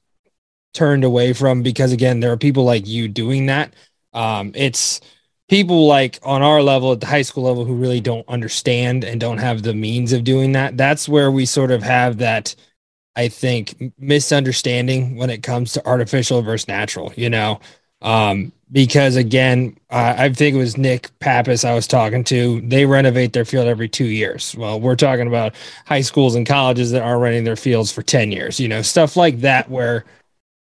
turned 0.75 1.05
away 1.05 1.33
from 1.33 1.62
because 1.62 1.93
again, 1.93 2.21
there 2.21 2.33
are 2.33 2.37
people 2.37 2.64
like 2.64 2.87
you 2.87 3.09
doing 3.09 3.47
that 3.47 3.75
um, 4.16 4.50
it's 4.55 5.00
people 5.49 5.87
like 5.87 6.19
on 6.23 6.43
our 6.43 6.62
level 6.62 6.93
at 6.93 7.00
the 7.00 7.07
high 7.07 7.23
school 7.23 7.45
level 7.45 7.64
who 7.64 7.75
really 7.76 8.00
don't 8.00 8.26
understand 8.28 9.05
and 9.05 9.21
don't 9.21 9.38
have 9.38 9.62
the 9.62 9.75
means 9.75 10.12
of 10.12 10.25
doing 10.25 10.52
that. 10.52 10.76
That's 10.76 11.09
where 11.09 11.31
we 11.31 11.45
sort 11.47 11.71
of 11.71 11.83
have 11.83 12.19
that, 12.19 12.57
I 13.14 13.28
think, 13.28 13.93
misunderstanding 13.99 15.16
when 15.16 15.31
it 15.31 15.43
comes 15.43 15.75
to 15.75 15.87
artificial 15.87 16.43
versus 16.43 16.66
natural, 16.66 17.12
you 17.16 17.31
know. 17.31 17.61
Um, 18.00 18.52
because 18.73 19.16
again, 19.16 19.76
uh, 19.90 20.14
I 20.18 20.32
think 20.32 20.54
it 20.56 20.58
was 20.58 20.76
Nick 20.76 21.16
Pappas 21.20 21.64
I 21.64 21.75
was 21.75 21.87
talking 21.87 22.25
to. 22.25 22.61
They 22.62 22.87
renovate 22.87 23.32
their 23.32 23.44
field 23.44 23.68
every 23.68 23.88
two 23.88 24.06
years. 24.06 24.54
Well, 24.56 24.80
we're 24.80 24.96
talking 24.96 25.28
about 25.28 25.54
high 25.87 26.00
schools 26.00 26.35
and 26.35 26.46
colleges 26.46 26.90
that 26.90 27.02
are 27.02 27.18
renting 27.18 27.44
their 27.44 27.56
fields 27.56 27.92
for 27.92 28.02
10 28.02 28.32
years, 28.32 28.58
you 28.58 28.68
know, 28.68 28.82
stuff 28.82 29.16
like 29.16 29.40
that, 29.40 29.70
where 29.70 30.04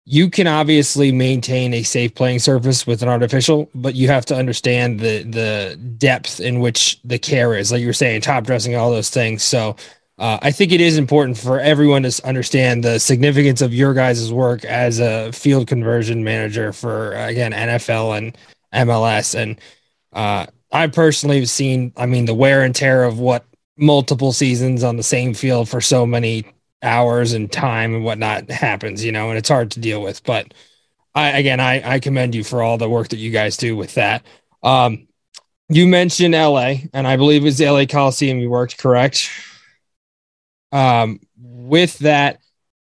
you 0.06 0.30
can 0.30 0.48
obviously 0.48 1.12
maintain 1.12 1.74
a 1.74 1.84
safe 1.84 2.16
playing 2.16 2.40
surface 2.40 2.88
with 2.88 3.04
an 3.04 3.10
artificial, 3.10 3.70
but 3.76 3.94
you 3.94 4.08
have 4.08 4.26
to 4.26 4.36
understand 4.36 5.00
the 5.00 5.24
the 5.24 5.78
depth 5.98 6.40
in 6.40 6.60
which 6.60 7.00
the 7.04 7.20
care 7.20 7.56
is. 7.56 7.72
Like 7.72 7.82
you 7.82 7.88
were 7.88 7.94
saying, 7.94 8.22
top 8.22 8.46
dressing, 8.46 8.76
all 8.76 8.92
those 8.92 9.10
things. 9.10 9.44
So 9.44 9.76
uh, 10.22 10.38
I 10.40 10.52
think 10.52 10.72
it 10.72 10.80
is 10.80 11.00
important 11.00 11.36
for 11.36 11.60
everyone 11.60 12.04
to 12.04 12.22
understand 12.24 12.84
the 12.84 13.00
significance 13.00 13.60
of 13.60 13.74
your 13.74 13.96
guys' 13.96 14.32
work 14.32 14.64
as 14.64 15.00
a 15.00 15.32
field 15.32 15.68
conversion 15.68 16.24
manager 16.24 16.72
for 16.72 17.14
again 17.14 17.54
NFL 17.54 18.16
and 18.20 18.38
MLS. 18.72 19.34
And 19.34 19.60
uh, 20.14 20.46
I 20.72 20.86
personally 20.86 21.40
have 21.40 21.50
seen, 21.50 21.92
I 21.98 22.06
mean, 22.06 22.26
the 22.26 22.36
wear 22.36 22.62
and 22.62 22.76
tear 22.76 23.04
of 23.04 23.18
what 23.18 23.46
multiple 23.78 24.32
seasons 24.32 24.84
on 24.84 24.96
the 24.96 25.02
same 25.02 25.34
field 25.34 25.68
for 25.68 25.82
so 25.82 26.06
many 26.06 26.46
hours 26.84 27.34
and 27.34 27.52
time 27.52 27.96
and 27.96 28.04
whatnot 28.04 28.48
happens, 28.52 29.04
you 29.04 29.12
know, 29.12 29.30
and 29.30 29.40
it's 29.40 29.50
hard 29.50 29.72
to 29.72 29.80
deal 29.80 30.04
with. 30.04 30.24
But 30.24 30.54
I 31.16 31.30
again, 31.32 31.60
I, 31.60 31.96
I 31.96 32.00
commend 32.00 32.36
you 32.36 32.44
for 32.44 32.62
all 32.62 32.78
the 32.78 32.88
work 32.88 33.08
that 33.08 33.18
you 33.18 33.32
guys 33.32 33.58
do 33.58 33.76
with 33.76 33.96
that. 33.96 34.24
Um, 34.62 35.08
you 35.68 35.88
mentioned 35.88 36.36
LA, 36.36 36.76
and 36.94 37.08
I 37.08 37.18
believe 37.18 37.44
it's 37.44 37.58
the 37.58 37.72
LA 37.72 37.86
Coliseum 37.86 38.38
you 38.38 38.52
worked, 38.52 38.78
correct? 38.78 39.28
Um, 40.72 41.20
with 41.38 41.98
that, 42.00 42.40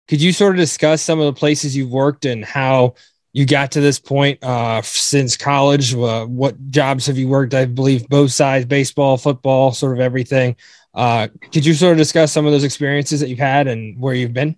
could 0.07 0.21
you 0.21 0.31
sort 0.31 0.55
of 0.55 0.57
discuss 0.57 1.01
some 1.01 1.19
of 1.19 1.25
the 1.25 1.39
places 1.39 1.75
you've 1.75 1.91
worked 1.91 2.25
and 2.25 2.45
how 2.45 2.95
you 3.33 3.45
got 3.45 3.71
to 3.71 3.81
this 3.81 3.99
point 3.99 4.43
uh, 4.43 4.81
since 4.83 5.35
college? 5.35 5.93
Uh, 5.93 6.25
what 6.25 6.69
jobs 6.69 7.07
have 7.07 7.17
you 7.17 7.27
worked? 7.27 7.53
I 7.53 7.65
believe 7.65 8.07
both 8.07 8.31
sides, 8.31 8.65
baseball, 8.65 9.17
football, 9.17 9.71
sort 9.71 9.93
of 9.93 9.99
everything. 9.99 10.55
Uh, 10.93 11.27
could 11.51 11.65
you 11.65 11.73
sort 11.73 11.93
of 11.93 11.97
discuss 11.97 12.31
some 12.31 12.45
of 12.45 12.51
those 12.51 12.63
experiences 12.63 13.19
that 13.19 13.29
you've 13.29 13.39
had 13.39 13.67
and 13.67 13.99
where 13.99 14.13
you've 14.13 14.33
been? 14.33 14.55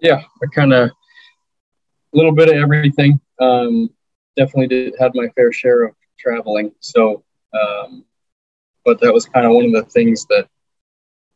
Yeah, 0.00 0.22
I 0.42 0.46
kind 0.54 0.72
of 0.72 0.90
a 0.90 2.16
little 2.16 2.32
bit 2.32 2.48
of 2.48 2.56
everything. 2.56 3.20
Um, 3.40 3.90
definitely 4.36 4.68
did 4.68 4.94
had 4.98 5.12
my 5.14 5.28
fair 5.34 5.52
share 5.52 5.84
of 5.84 5.94
traveling. 6.18 6.72
So, 6.80 7.24
um, 7.52 8.04
but 8.84 9.00
that 9.00 9.12
was 9.12 9.26
kind 9.26 9.46
of 9.46 9.52
one 9.52 9.64
of 9.64 9.72
the 9.72 9.82
things 9.84 10.24
that 10.26 10.48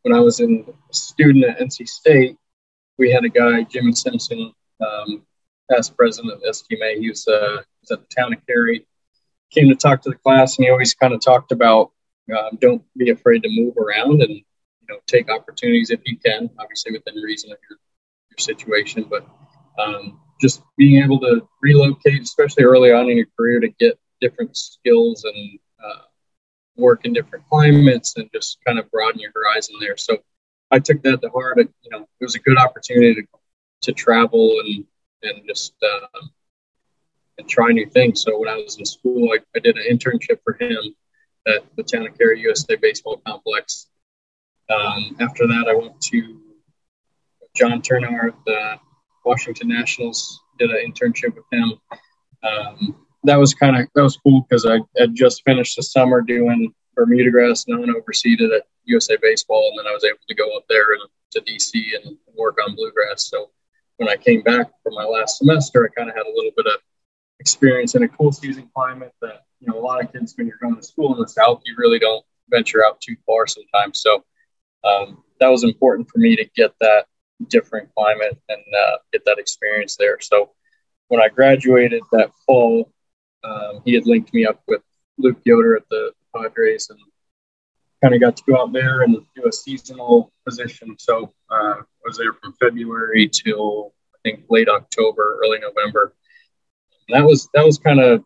when 0.03 0.15
I 0.15 0.21
was 0.21 0.41
in 0.41 0.67
student 0.91 1.45
at 1.45 1.61
NC 1.61 1.89
State, 1.89 2.37
we 2.99 3.11
had 3.11 3.25
a 3.25 3.29
guy, 3.29 3.63
Jimmy 3.63 3.93
Simpson, 3.93 4.53
um, 4.81 5.23
past 5.71 5.97
president 5.97 6.35
of 6.35 6.43
STMA. 6.43 6.99
He 6.99 7.09
was, 7.09 7.27
uh, 7.27 7.63
was 7.81 7.91
at 7.91 8.01
the 8.01 8.15
town 8.15 8.33
of 8.33 8.45
Cary. 8.47 8.87
Came 9.51 9.69
to 9.69 9.75
talk 9.75 10.03
to 10.03 10.11
the 10.11 10.17
class, 10.17 10.57
and 10.57 10.65
he 10.65 10.71
always 10.71 10.95
kind 10.95 11.13
of 11.13 11.21
talked 11.21 11.53
about 11.53 11.93
um, 12.31 12.59
don't 12.61 12.83
be 12.97 13.11
afraid 13.11 13.43
to 13.43 13.49
move 13.51 13.77
around 13.77 14.23
and 14.23 14.31
you 14.31 14.87
know 14.89 14.97
take 15.07 15.31
opportunities 15.31 15.91
if 15.91 16.01
you 16.07 16.17
can, 16.17 16.49
obviously 16.59 16.93
within 16.93 17.15
reason 17.23 17.53
of 17.53 17.59
your 17.69 17.79
your 18.31 18.39
situation. 18.39 19.07
But 19.09 19.27
um, 19.79 20.21
just 20.41 20.63
being 20.77 21.03
able 21.03 21.21
to 21.21 21.47
relocate, 21.61 22.23
especially 22.23 22.65
early 22.65 22.93
on 22.93 23.11
in 23.11 23.17
your 23.17 23.27
career, 23.39 23.61
to 23.61 23.69
get 23.69 23.99
different 24.21 24.57
skills 24.57 25.25
and 25.25 25.59
uh, 25.72 25.72
work 26.77 27.05
in 27.05 27.13
different 27.13 27.49
climates 27.49 28.17
and 28.17 28.31
just 28.33 28.59
kind 28.65 28.79
of 28.79 28.91
broaden 28.91 29.21
your 29.21 29.33
horizon 29.35 29.77
there. 29.81 29.97
So 29.97 30.19
I 30.71 30.79
took 30.79 31.03
that 31.03 31.21
to 31.23 31.29
heart. 31.31 31.59
It, 31.59 31.69
you 31.83 31.91
know, 31.91 32.03
it 32.21 32.25
was 32.25 32.35
a 32.35 32.41
good 32.41 32.59
opportunity 32.59 33.15
to, 33.15 33.27
to 33.83 33.93
travel 33.93 34.61
and 34.65 34.85
and 35.23 35.43
just 35.47 35.75
uh, 35.83 36.21
and 37.39 37.49
try 37.49 37.71
new 37.71 37.87
things. 37.87 38.23
So 38.23 38.39
when 38.39 38.49
I 38.49 38.57
was 38.57 38.79
in 38.79 38.85
school, 38.85 39.31
I, 39.33 39.39
I 39.57 39.61
did 39.61 39.77
an 39.77 39.85
internship 39.91 40.39
for 40.45 40.55
him 40.59 40.95
at 41.47 41.65
the 41.77 41.83
Town 41.83 42.07
of 42.07 42.17
Cary 42.17 42.41
USA 42.41 42.77
Baseball 42.77 43.21
Complex. 43.27 43.89
Um, 44.71 45.17
after 45.21 45.47
that, 45.47 45.67
I 45.69 45.75
went 45.75 46.01
to 46.01 46.41
John 47.55 47.83
Turner 47.83 48.29
at 48.29 48.45
the 48.47 48.77
Washington 49.25 49.69
Nationals. 49.69 50.41
Did 50.59 50.71
an 50.71 50.93
internship 50.93 51.35
with 51.35 51.45
him. 51.51 51.75
Um, 52.43 53.02
that 53.25 53.39
was 53.39 53.55
kind 53.55 53.77
of 53.77 53.89
that 53.95 54.03
was 54.03 54.17
cool 54.17 54.47
because 54.49 54.67
I 54.67 54.81
had 54.99 55.15
just 55.15 55.43
finished 55.45 55.77
the 55.77 55.83
summer 55.83 56.21
doing 56.21 56.73
Bermuda 56.95 57.31
grass 57.31 57.67
non-overseeded 57.69 58.55
at 58.55 58.67
USA 58.85 59.17
Baseball, 59.21 59.71
and 59.71 59.79
then 59.79 59.91
I 59.91 59.95
was 59.95 60.05
able 60.05 60.19
to 60.29 60.35
go 60.35 60.57
up 60.57 60.65
there 60.69 60.93
and 60.93 61.03
to 61.33 61.41
DC 61.41 61.73
and, 61.97 62.07
and 62.07 62.37
work 62.37 62.59
on 62.67 62.75
bluegrass. 62.75 63.29
So 63.31 63.51
when 63.97 64.09
I 64.09 64.17
came 64.17 64.43
back 64.43 64.71
for 64.83 64.93
my 64.93 65.05
last 65.05 65.39
semester, 65.39 65.85
I 65.85 65.99
kind 65.99 66.11
of 66.11 66.17
had 66.17 66.27
a 66.27 66.35
little 66.35 66.51
bit 66.57 66.67
of 66.67 66.81
experience 67.41 67.95
in 67.95 68.03
a 68.03 68.09
cool 68.09 68.33
season 68.33 68.69
climate 68.75 69.13
that 69.23 69.45
you 69.63 69.73
know, 69.73 69.79
a 69.79 69.81
lot 69.81 70.03
of 70.03 70.13
kids 70.13 70.35
when 70.37 70.49
you're 70.49 70.59
going 70.61 70.77
to 70.77 70.83
school 70.83 71.15
in 71.15 71.21
the 71.21 71.29
South, 71.29 71.63
you 71.65 71.75
really 71.79 71.99
don't 71.99 72.25
venture 72.51 72.85
out 72.85 73.01
too 73.01 73.17
far 73.25 73.47
sometimes. 73.47 74.01
So 74.01 74.25
um, 74.85 75.23
that 75.39 75.49
was 75.49 75.63
important 75.63 76.11
for 76.11 76.19
me 76.19 76.35
to 76.37 76.45
get 76.57 76.75
that 76.81 77.07
different 77.49 77.89
climate 77.95 78.41
and 78.49 78.63
uh, 78.77 78.97
get 79.13 79.25
that 79.25 79.39
experience 79.39 79.97
there. 79.97 80.19
So 80.21 80.51
when 81.09 81.23
I 81.23 81.29
graduated 81.29 82.03
that 82.11 82.33
fall, 82.45 82.93
um, 83.45 83.83
he 83.85 83.95
had 83.95 84.07
linked 84.07 84.33
me 84.33 84.47
up 84.47 84.63
with 84.67 84.83
Luke 85.19 85.41
Yoder 85.45 85.77
at 85.77 85.89
the 85.91 86.13
Padres 86.35 86.89
and 86.91 86.99
kind 88.03 88.15
of 88.15 88.21
got 88.21 88.37
to 88.37 88.43
go 88.47 88.61
out 88.61 88.73
there 88.73 89.03
and 89.03 89.17
do 89.37 89.47
a 89.47 89.53
seasonal 89.53 90.33
position. 90.45 90.97
So 90.99 91.33
uh, 91.51 91.75
I 91.79 91.83
was 92.05 92.19
there 92.19 92.33
from 92.33 92.55
February 92.55 93.29
till 93.29 93.95
I 94.15 94.19
think 94.25 94.45
late 94.51 94.69
October, 94.69 95.39
early 95.45 95.59
November. 95.61 96.15
And 97.09 97.17
that 97.17 97.27
was 97.27 97.49
that 97.55 97.65
was 97.65 97.79
kind 97.79 98.01
of 98.01 98.25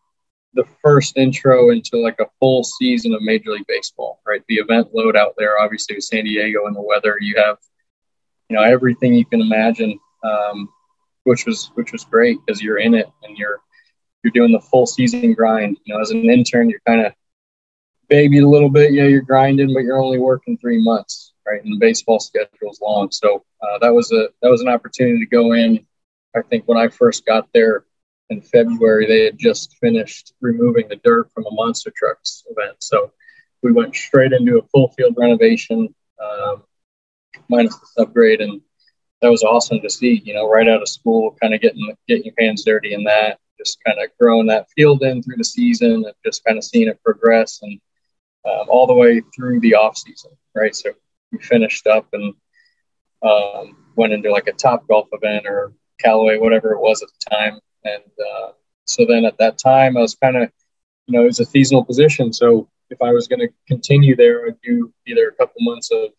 the 0.54 0.64
first 0.82 1.18
intro 1.18 1.70
into 1.70 1.98
like 1.98 2.18
a 2.18 2.26
full 2.40 2.64
season 2.64 3.12
of 3.12 3.20
Major 3.22 3.50
League 3.50 3.66
Baseball, 3.68 4.20
right? 4.26 4.42
The 4.48 4.56
event 4.56 4.88
load 4.94 5.16
out 5.16 5.34
there, 5.36 5.58
obviously 5.58 5.96
with 5.96 6.04
San 6.04 6.24
Diego 6.24 6.66
and 6.66 6.74
the 6.74 6.80
weather, 6.80 7.18
you 7.20 7.34
have, 7.36 7.58
you 8.48 8.56
know, 8.56 8.62
everything 8.62 9.14
you 9.14 9.26
can 9.26 9.42
imagine, 9.42 9.98
um, 10.24 10.68
which 11.24 11.44
was 11.44 11.70
which 11.74 11.92
was 11.92 12.04
great 12.04 12.38
because 12.44 12.62
you're 12.62 12.78
in 12.78 12.94
it 12.94 13.10
and 13.22 13.36
you're 13.36 13.60
you're 14.26 14.46
doing 14.46 14.52
the 14.52 14.60
full 14.60 14.86
season 14.86 15.34
grind. 15.34 15.78
You 15.84 15.94
know, 15.94 16.00
as 16.00 16.10
an 16.10 16.28
intern, 16.28 16.68
you're 16.68 16.80
kind 16.86 17.06
of 17.06 17.12
baby 18.08 18.40
a 18.40 18.48
little 18.48 18.70
bit. 18.70 18.92
Yeah, 18.92 19.04
you're 19.04 19.22
grinding, 19.22 19.72
but 19.72 19.84
you're 19.84 20.02
only 20.02 20.18
working 20.18 20.58
three 20.58 20.82
months, 20.82 21.32
right? 21.46 21.62
And 21.62 21.72
the 21.72 21.78
baseball 21.78 22.18
schedule 22.18 22.70
is 22.70 22.80
long, 22.80 23.10
so 23.12 23.44
uh, 23.62 23.78
that 23.78 23.94
was 23.94 24.10
a 24.10 24.28
that 24.42 24.50
was 24.50 24.62
an 24.62 24.68
opportunity 24.68 25.20
to 25.20 25.26
go 25.26 25.52
in. 25.52 25.86
I 26.34 26.42
think 26.42 26.64
when 26.66 26.76
I 26.76 26.88
first 26.88 27.24
got 27.24 27.48
there, 27.54 27.84
in 28.30 28.40
February, 28.42 29.06
they 29.06 29.24
had 29.24 29.38
just 29.38 29.76
finished 29.78 30.32
removing 30.40 30.88
the 30.88 30.96
dirt 30.96 31.30
from 31.32 31.46
a 31.46 31.54
monster 31.54 31.92
trucks 31.94 32.44
event. 32.50 32.76
So 32.80 33.12
we 33.62 33.72
went 33.72 33.94
straight 33.94 34.32
into 34.32 34.58
a 34.58 34.66
full 34.68 34.88
field 34.88 35.14
renovation, 35.16 35.94
um, 36.20 36.64
minus 37.48 37.76
the 37.76 38.04
subgrade, 38.04 38.42
and 38.42 38.60
that 39.22 39.30
was 39.30 39.44
awesome 39.44 39.80
to 39.80 39.90
see. 39.90 40.20
You 40.24 40.34
know, 40.34 40.48
right 40.48 40.68
out 40.68 40.82
of 40.82 40.88
school, 40.88 41.36
kind 41.40 41.54
of 41.54 41.60
getting 41.60 41.94
getting 42.08 42.24
your 42.24 42.34
hands 42.38 42.64
dirty 42.64 42.94
in 42.94 43.04
that, 43.04 43.38
just 43.58 43.78
kind 43.84 43.98
of 43.98 44.10
growing 44.20 44.46
that 44.46 44.68
field 44.70 45.02
in 45.02 45.22
through 45.22 45.36
the 45.36 45.44
season, 45.44 46.04
and 46.04 46.14
just 46.24 46.44
kind 46.44 46.58
of 46.58 46.64
seeing 46.64 46.88
it 46.88 47.02
progress, 47.02 47.60
and 47.62 47.80
um, 48.44 48.66
all 48.68 48.86
the 48.86 48.94
way 48.94 49.22
through 49.34 49.60
the 49.60 49.74
off 49.74 49.96
season. 49.96 50.30
Right, 50.54 50.74
so 50.74 50.90
we 51.32 51.38
finished 51.38 51.86
up 51.86 52.06
and 52.12 52.34
um, 53.22 53.76
went 53.96 54.12
into 54.12 54.30
like 54.30 54.48
a 54.48 54.52
Topgolf 54.52 55.08
event 55.12 55.46
or 55.46 55.72
Callaway, 55.98 56.38
whatever 56.38 56.72
it 56.72 56.80
was 56.80 57.02
at 57.02 57.08
the 57.08 57.36
time, 57.36 57.60
and 57.84 58.02
uh, 58.02 58.52
so 58.84 59.04
then 59.06 59.24
at 59.24 59.38
that 59.38 59.58
time, 59.58 59.96
I 59.96 60.00
was 60.00 60.14
kind 60.14 60.36
of 60.36 60.50
you 61.06 61.16
know, 61.16 61.22
it 61.22 61.26
was 61.26 61.40
a 61.40 61.44
seasonal 61.44 61.84
position. 61.84 62.32
So 62.32 62.68
if 62.90 63.00
I 63.00 63.12
was 63.12 63.28
going 63.28 63.40
to 63.40 63.48
continue 63.66 64.16
there, 64.16 64.46
I'd 64.46 64.60
do 64.62 64.92
either 65.06 65.28
a 65.28 65.32
couple 65.32 65.56
months 65.60 65.90
of 65.90 66.10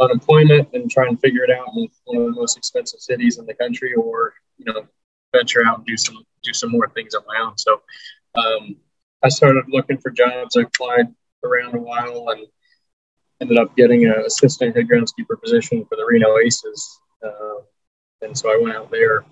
unemployment 0.00 0.68
and 0.72 0.90
try 0.90 1.06
and 1.06 1.20
figure 1.20 1.42
it 1.42 1.50
out 1.50 1.68
in 1.74 1.88
one 2.04 2.16
of 2.16 2.34
the 2.34 2.40
most 2.40 2.56
expensive 2.56 3.00
cities 3.00 3.38
in 3.38 3.46
the 3.46 3.54
country, 3.54 3.94
or 3.94 4.34
you 4.56 4.72
know, 4.72 4.86
venture 5.32 5.64
out 5.66 5.78
and 5.78 5.86
do 5.86 5.96
some 5.96 6.24
do 6.42 6.52
some 6.52 6.70
more 6.70 6.88
things 6.90 7.14
on 7.14 7.22
my 7.26 7.40
own. 7.40 7.56
So 7.58 7.82
um, 8.34 8.76
I 9.22 9.28
started 9.28 9.64
looking 9.68 9.98
for 9.98 10.10
jobs. 10.10 10.56
I 10.56 10.62
applied 10.62 11.08
around 11.44 11.74
a 11.74 11.80
while 11.80 12.28
and 12.30 12.46
ended 13.40 13.58
up 13.58 13.76
getting 13.76 14.04
an 14.06 14.14
assistant 14.26 14.76
head 14.76 14.88
groundskeeper 14.88 15.40
position 15.40 15.84
for 15.84 15.96
the 15.96 16.04
Reno 16.04 16.38
Aces. 16.38 17.00
Uh, 17.24 17.62
and 18.22 18.36
so 18.36 18.50
I 18.50 18.60
went 18.60 18.76
out 18.76 18.90
there, 18.90 19.24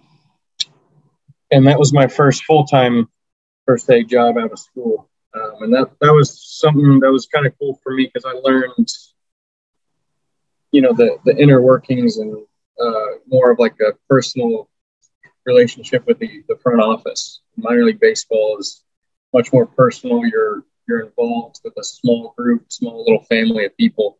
and 1.50 1.66
that 1.66 1.78
was 1.78 1.92
my 1.92 2.06
first 2.06 2.44
full 2.44 2.64
time 2.64 3.08
first 3.66 3.90
aid 3.90 4.08
job 4.08 4.38
out 4.38 4.52
of 4.52 4.58
school. 4.58 5.08
Um, 5.34 5.64
and 5.64 5.74
that 5.74 5.90
that 6.00 6.12
was 6.12 6.40
something 6.58 7.00
that 7.00 7.10
was 7.10 7.26
kind 7.26 7.46
of 7.46 7.58
cool 7.58 7.78
for 7.82 7.92
me 7.92 8.10
because 8.12 8.24
I 8.24 8.32
learned, 8.32 8.88
you 10.72 10.80
know, 10.80 10.92
the 10.92 11.18
the 11.24 11.36
inner 11.36 11.60
workings 11.60 12.18
and 12.18 12.46
uh, 12.80 13.06
more 13.26 13.50
of 13.50 13.58
like 13.58 13.74
a 13.80 13.92
personal 14.08 14.68
relationship 15.46 16.06
with 16.06 16.18
the, 16.18 16.42
the 16.48 16.56
front 16.56 16.80
office. 16.80 17.40
Minor 17.56 17.84
league 17.84 18.00
baseball 18.00 18.56
is 18.58 18.82
much 19.32 19.52
more 19.52 19.66
personal. 19.66 20.24
You're 20.26 20.64
you're 20.88 21.00
involved 21.00 21.60
with 21.64 21.74
a 21.78 21.84
small 21.84 22.34
group, 22.36 22.70
small 22.70 23.04
little 23.04 23.24
family 23.24 23.64
of 23.66 23.76
people. 23.76 24.18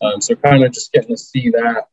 Um, 0.00 0.20
so 0.20 0.34
kind 0.34 0.64
of 0.64 0.72
just 0.72 0.92
getting 0.92 1.16
to 1.16 1.18
see 1.18 1.50
that 1.50 1.88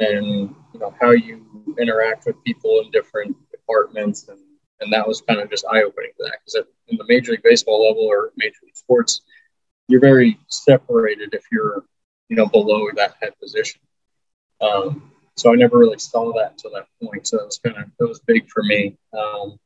and 0.00 0.54
you 0.72 0.80
know 0.80 0.94
how 1.00 1.10
you 1.10 1.74
interact 1.78 2.26
with 2.26 2.42
people 2.44 2.82
in 2.84 2.90
different 2.90 3.36
departments 3.50 4.28
and 4.28 4.38
and 4.80 4.92
that 4.92 5.06
was 5.06 5.20
kind 5.22 5.40
of 5.40 5.50
just 5.50 5.64
eye 5.68 5.82
opening 5.82 6.12
to 6.16 6.24
that 6.24 6.38
because 6.44 6.68
in 6.86 6.96
the 6.96 7.04
Major 7.08 7.32
League 7.32 7.42
Baseball 7.42 7.88
level 7.88 8.04
or 8.04 8.30
Major 8.36 8.60
League 8.62 8.76
Sports, 8.76 9.22
you're 9.88 10.00
very 10.00 10.38
separated 10.46 11.34
if 11.34 11.42
you're 11.50 11.82
you 12.28 12.36
know 12.36 12.46
below 12.46 12.86
that 12.94 13.14
head 13.20 13.32
position. 13.40 13.80
Um, 14.60 15.10
so 15.38 15.52
I 15.52 15.56
never 15.56 15.78
really 15.78 15.98
saw 15.98 16.32
that 16.34 16.52
until 16.52 16.72
that 16.72 16.86
point. 17.02 17.26
So 17.26 17.38
it 17.38 17.46
was 17.46 17.58
kind 17.58 17.76
of 17.76 17.84
it 18.00 18.04
was 18.04 18.20
big 18.20 18.48
for 18.48 18.62
me. 18.62 18.96
Um, 19.12 19.58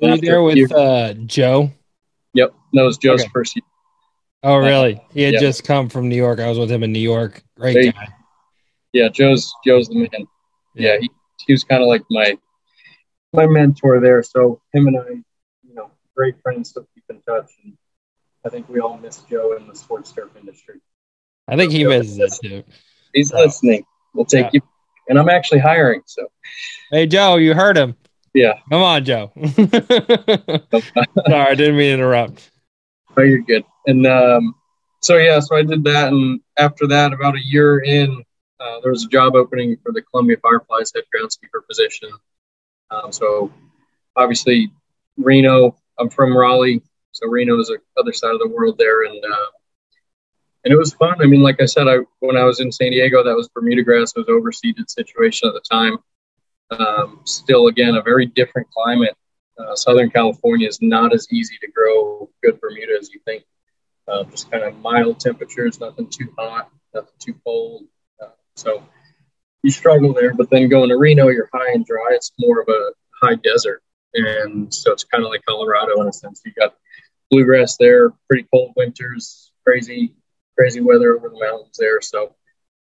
Were 0.00 0.14
you 0.14 0.20
there 0.20 0.42
with 0.42 0.72
uh, 0.72 1.14
Joe? 1.14 1.70
Yep, 2.34 2.54
that 2.74 2.82
was 2.82 2.98
Joe's 2.98 3.22
okay. 3.22 3.30
first 3.32 3.56
year. 3.56 3.62
Oh, 4.42 4.58
really? 4.58 5.02
He 5.12 5.22
had 5.22 5.40
just 5.40 5.64
come 5.64 5.88
from 5.88 6.08
New 6.08 6.16
York. 6.16 6.38
I 6.38 6.48
was 6.48 6.58
with 6.58 6.70
him 6.70 6.82
in 6.82 6.92
New 6.92 7.00
York. 7.00 7.42
Great 7.56 7.94
guy. 7.94 8.08
Yeah, 8.92 9.08
Joe's 9.08 9.52
Joe's 9.64 9.88
the 9.88 9.96
man. 9.96 10.26
Yeah, 10.74 10.98
he, 11.00 11.10
he 11.46 11.52
was 11.52 11.64
kind 11.64 11.82
of 11.82 11.88
like 11.88 12.02
my 12.10 12.36
my 13.32 13.46
mentor 13.46 14.00
there. 14.00 14.22
So 14.22 14.60
him 14.72 14.86
and 14.86 14.98
I, 14.98 15.08
you 15.66 15.74
know, 15.74 15.90
great 16.16 16.40
friends, 16.42 16.70
still 16.70 16.86
keep 16.94 17.04
in 17.10 17.20
touch. 17.22 17.50
And 17.64 17.76
I 18.44 18.48
think 18.48 18.68
we 18.68 18.80
all 18.80 18.98
miss 18.98 19.18
Joe 19.30 19.56
in 19.56 19.66
the 19.66 19.74
sports 19.74 20.12
turf 20.12 20.30
industry. 20.38 20.80
I 21.48 21.56
think 21.56 21.72
he 21.72 21.84
misses 21.84 22.18
it 22.18 22.32
too. 22.42 22.64
He's 23.12 23.30
so, 23.30 23.38
listening. 23.38 23.84
We'll 24.14 24.26
take 24.26 24.46
yeah. 24.46 24.50
you. 24.54 24.60
And 25.08 25.18
I'm 25.18 25.28
actually 25.28 25.60
hiring. 25.60 26.02
So, 26.06 26.26
hey, 26.90 27.06
Joe, 27.06 27.36
you 27.36 27.54
heard 27.54 27.76
him. 27.76 27.96
Yeah. 28.34 28.54
Come 28.70 28.82
on, 28.82 29.04
Joe. 29.04 29.32
Sorry, 29.46 29.80
I 31.28 31.54
didn't 31.54 31.76
mean 31.76 31.88
to 31.88 31.94
interrupt. 31.94 32.50
Oh, 33.16 33.22
you're 33.22 33.38
good. 33.38 33.64
And 33.86 34.06
um, 34.06 34.54
so, 35.00 35.16
yeah, 35.16 35.40
so 35.40 35.56
I 35.56 35.62
did 35.62 35.84
that. 35.84 36.12
And 36.12 36.40
after 36.58 36.86
that, 36.88 37.12
about 37.12 37.36
a 37.36 37.44
year 37.44 37.78
in, 37.78 38.22
uh, 38.60 38.80
there 38.82 38.90
was 38.92 39.04
a 39.04 39.08
job 39.08 39.36
opening 39.36 39.76
for 39.82 39.92
the 39.92 40.02
Columbia 40.02 40.36
Fireflies 40.42 40.92
head 40.94 41.04
groundskeeper 41.14 41.66
position. 41.68 42.10
Um, 42.90 43.12
so 43.12 43.52
obviously 44.16 44.70
Reno, 45.16 45.76
I'm 45.98 46.10
from 46.10 46.36
Raleigh, 46.36 46.82
so 47.12 47.28
Reno 47.28 47.58
is 47.58 47.68
the 47.68 47.78
other 47.98 48.12
side 48.12 48.32
of 48.32 48.40
the 48.40 48.48
world 48.48 48.76
there, 48.78 49.04
and 49.04 49.24
uh, 49.24 49.46
and 50.66 50.72
it 50.72 50.76
was 50.76 50.92
fun. 50.94 51.22
I 51.22 51.26
mean, 51.26 51.42
like 51.42 51.62
I 51.62 51.64
said, 51.64 51.86
I 51.86 51.98
when 52.18 52.36
I 52.36 52.42
was 52.42 52.58
in 52.58 52.72
San 52.72 52.90
Diego, 52.90 53.22
that 53.22 53.36
was 53.36 53.48
Bermuda 53.48 53.84
grass. 53.84 54.12
It 54.16 54.18
was 54.18 54.26
overseeded 54.26 54.90
situation 54.90 55.48
at 55.48 55.54
the 55.54 55.60
time. 55.60 55.98
Um, 56.72 57.20
still, 57.22 57.68
again, 57.68 57.94
a 57.94 58.02
very 58.02 58.26
different 58.26 58.68
climate. 58.72 59.16
Uh, 59.56 59.76
Southern 59.76 60.10
California 60.10 60.66
is 60.66 60.82
not 60.82 61.14
as 61.14 61.28
easy 61.30 61.56
to 61.60 61.68
grow 61.70 62.28
good 62.42 62.60
Bermuda 62.60 62.98
as 63.00 63.10
you 63.14 63.20
think. 63.24 63.44
Uh, 64.08 64.24
just 64.24 64.50
kind 64.50 64.64
of 64.64 64.76
mild 64.80 65.20
temperatures, 65.20 65.78
nothing 65.78 66.08
too 66.08 66.34
hot, 66.36 66.68
nothing 66.92 67.14
too 67.20 67.36
cold. 67.44 67.84
Uh, 68.20 68.30
so 68.56 68.82
you 69.62 69.70
struggle 69.70 70.12
there. 70.14 70.34
But 70.34 70.50
then 70.50 70.68
going 70.68 70.88
to 70.88 70.96
Reno, 70.96 71.28
you're 71.28 71.48
high 71.54 71.74
and 71.74 71.86
dry. 71.86 72.08
It's 72.10 72.32
more 72.40 72.60
of 72.60 72.66
a 72.68 72.90
high 73.24 73.36
desert, 73.36 73.84
and 74.14 74.74
so 74.74 74.90
it's 74.90 75.04
kind 75.04 75.22
of 75.22 75.30
like 75.30 75.44
Colorado 75.46 76.00
in 76.00 76.08
a 76.08 76.12
sense. 76.12 76.42
You 76.44 76.50
got 76.58 76.74
bluegrass 77.30 77.76
there, 77.76 78.10
pretty 78.28 78.48
cold 78.52 78.72
winters, 78.76 79.52
crazy 79.64 80.12
crazy 80.56 80.80
weather 80.80 81.16
over 81.16 81.28
the 81.28 81.38
mountains 81.38 81.76
there. 81.78 82.00
So, 82.00 82.34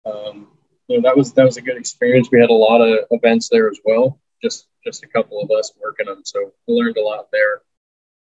um, 0.07 0.49
you 0.89 0.97
know, 0.97 1.09
that 1.09 1.17
was 1.17 1.33
that 1.35 1.45
was 1.45 1.57
a 1.57 1.63
good 1.63 1.77
experience. 1.77 2.29
We 2.31 2.41
had 2.41 2.51
a 2.51 2.55
lot 2.55 2.81
of 2.81 3.05
events 3.11 3.49
there 3.49 3.69
as 3.69 3.79
well. 3.85 4.21
Just 4.43 4.67
just 4.85 5.05
a 5.05 5.09
couple 5.09 5.41
of 5.41 5.51
us 5.51 5.73
working 5.83 6.07
them, 6.07 6.23
so 6.25 6.53
we 6.67 6.75
learned 6.75 6.97
a 6.97 7.03
lot 7.03 7.29
there. 7.33 7.63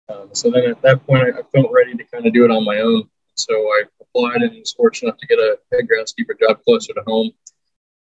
Um, 0.08 0.30
so 0.32 0.50
then 0.50 0.64
at 0.70 0.82
that 0.82 1.06
point, 1.06 1.24
I, 1.24 1.38
I 1.38 1.42
felt 1.54 1.72
ready 1.72 1.94
to 1.94 2.04
kind 2.04 2.26
of 2.26 2.32
do 2.32 2.44
it 2.44 2.50
on 2.50 2.64
my 2.64 2.80
own. 2.80 3.08
So 3.34 3.54
I 3.54 3.82
applied 4.00 4.42
and 4.42 4.58
was 4.58 4.72
fortunate 4.72 5.08
enough 5.08 5.18
to 5.18 5.26
get 5.26 5.38
a 5.38 5.58
head 5.72 5.86
groundskeeper 5.88 6.38
job 6.40 6.62
closer 6.64 6.94
to 6.94 7.02
home. 7.06 7.32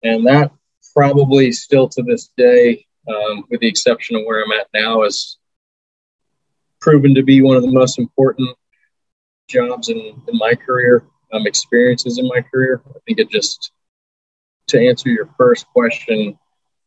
And 0.04 0.26
that 0.28 0.52
probably 0.94 1.52
still 1.52 1.90
to 1.90 2.04
this 2.04 2.30
day, 2.38 2.86
um, 3.08 3.46
with 3.50 3.60
the 3.62 3.68
exception 3.68 4.16
of 4.16 4.24
where 4.26 4.44
I'm 4.44 4.52
at 4.52 4.68
now, 4.74 5.04
is 5.04 5.38
proven 6.80 7.16
to 7.16 7.24
be 7.24 7.42
one 7.42 7.58
of 7.58 7.64
the 7.64 7.72
most 7.72 7.98
important 7.98 8.56
jobs 9.48 9.90
in, 9.90 9.98
in 9.98 10.38
my 10.38 10.54
career, 10.54 11.06
um, 11.36 11.48
experiences 11.48 12.18
in 12.18 12.28
my 12.28 12.42
career. 12.42 12.82
I 12.88 13.00
think 13.06 13.20
it 13.20 13.30
just, 13.30 13.72
to 14.68 14.80
answer 14.80 15.10
your 15.10 15.30
first 15.38 15.68
question, 15.68 16.38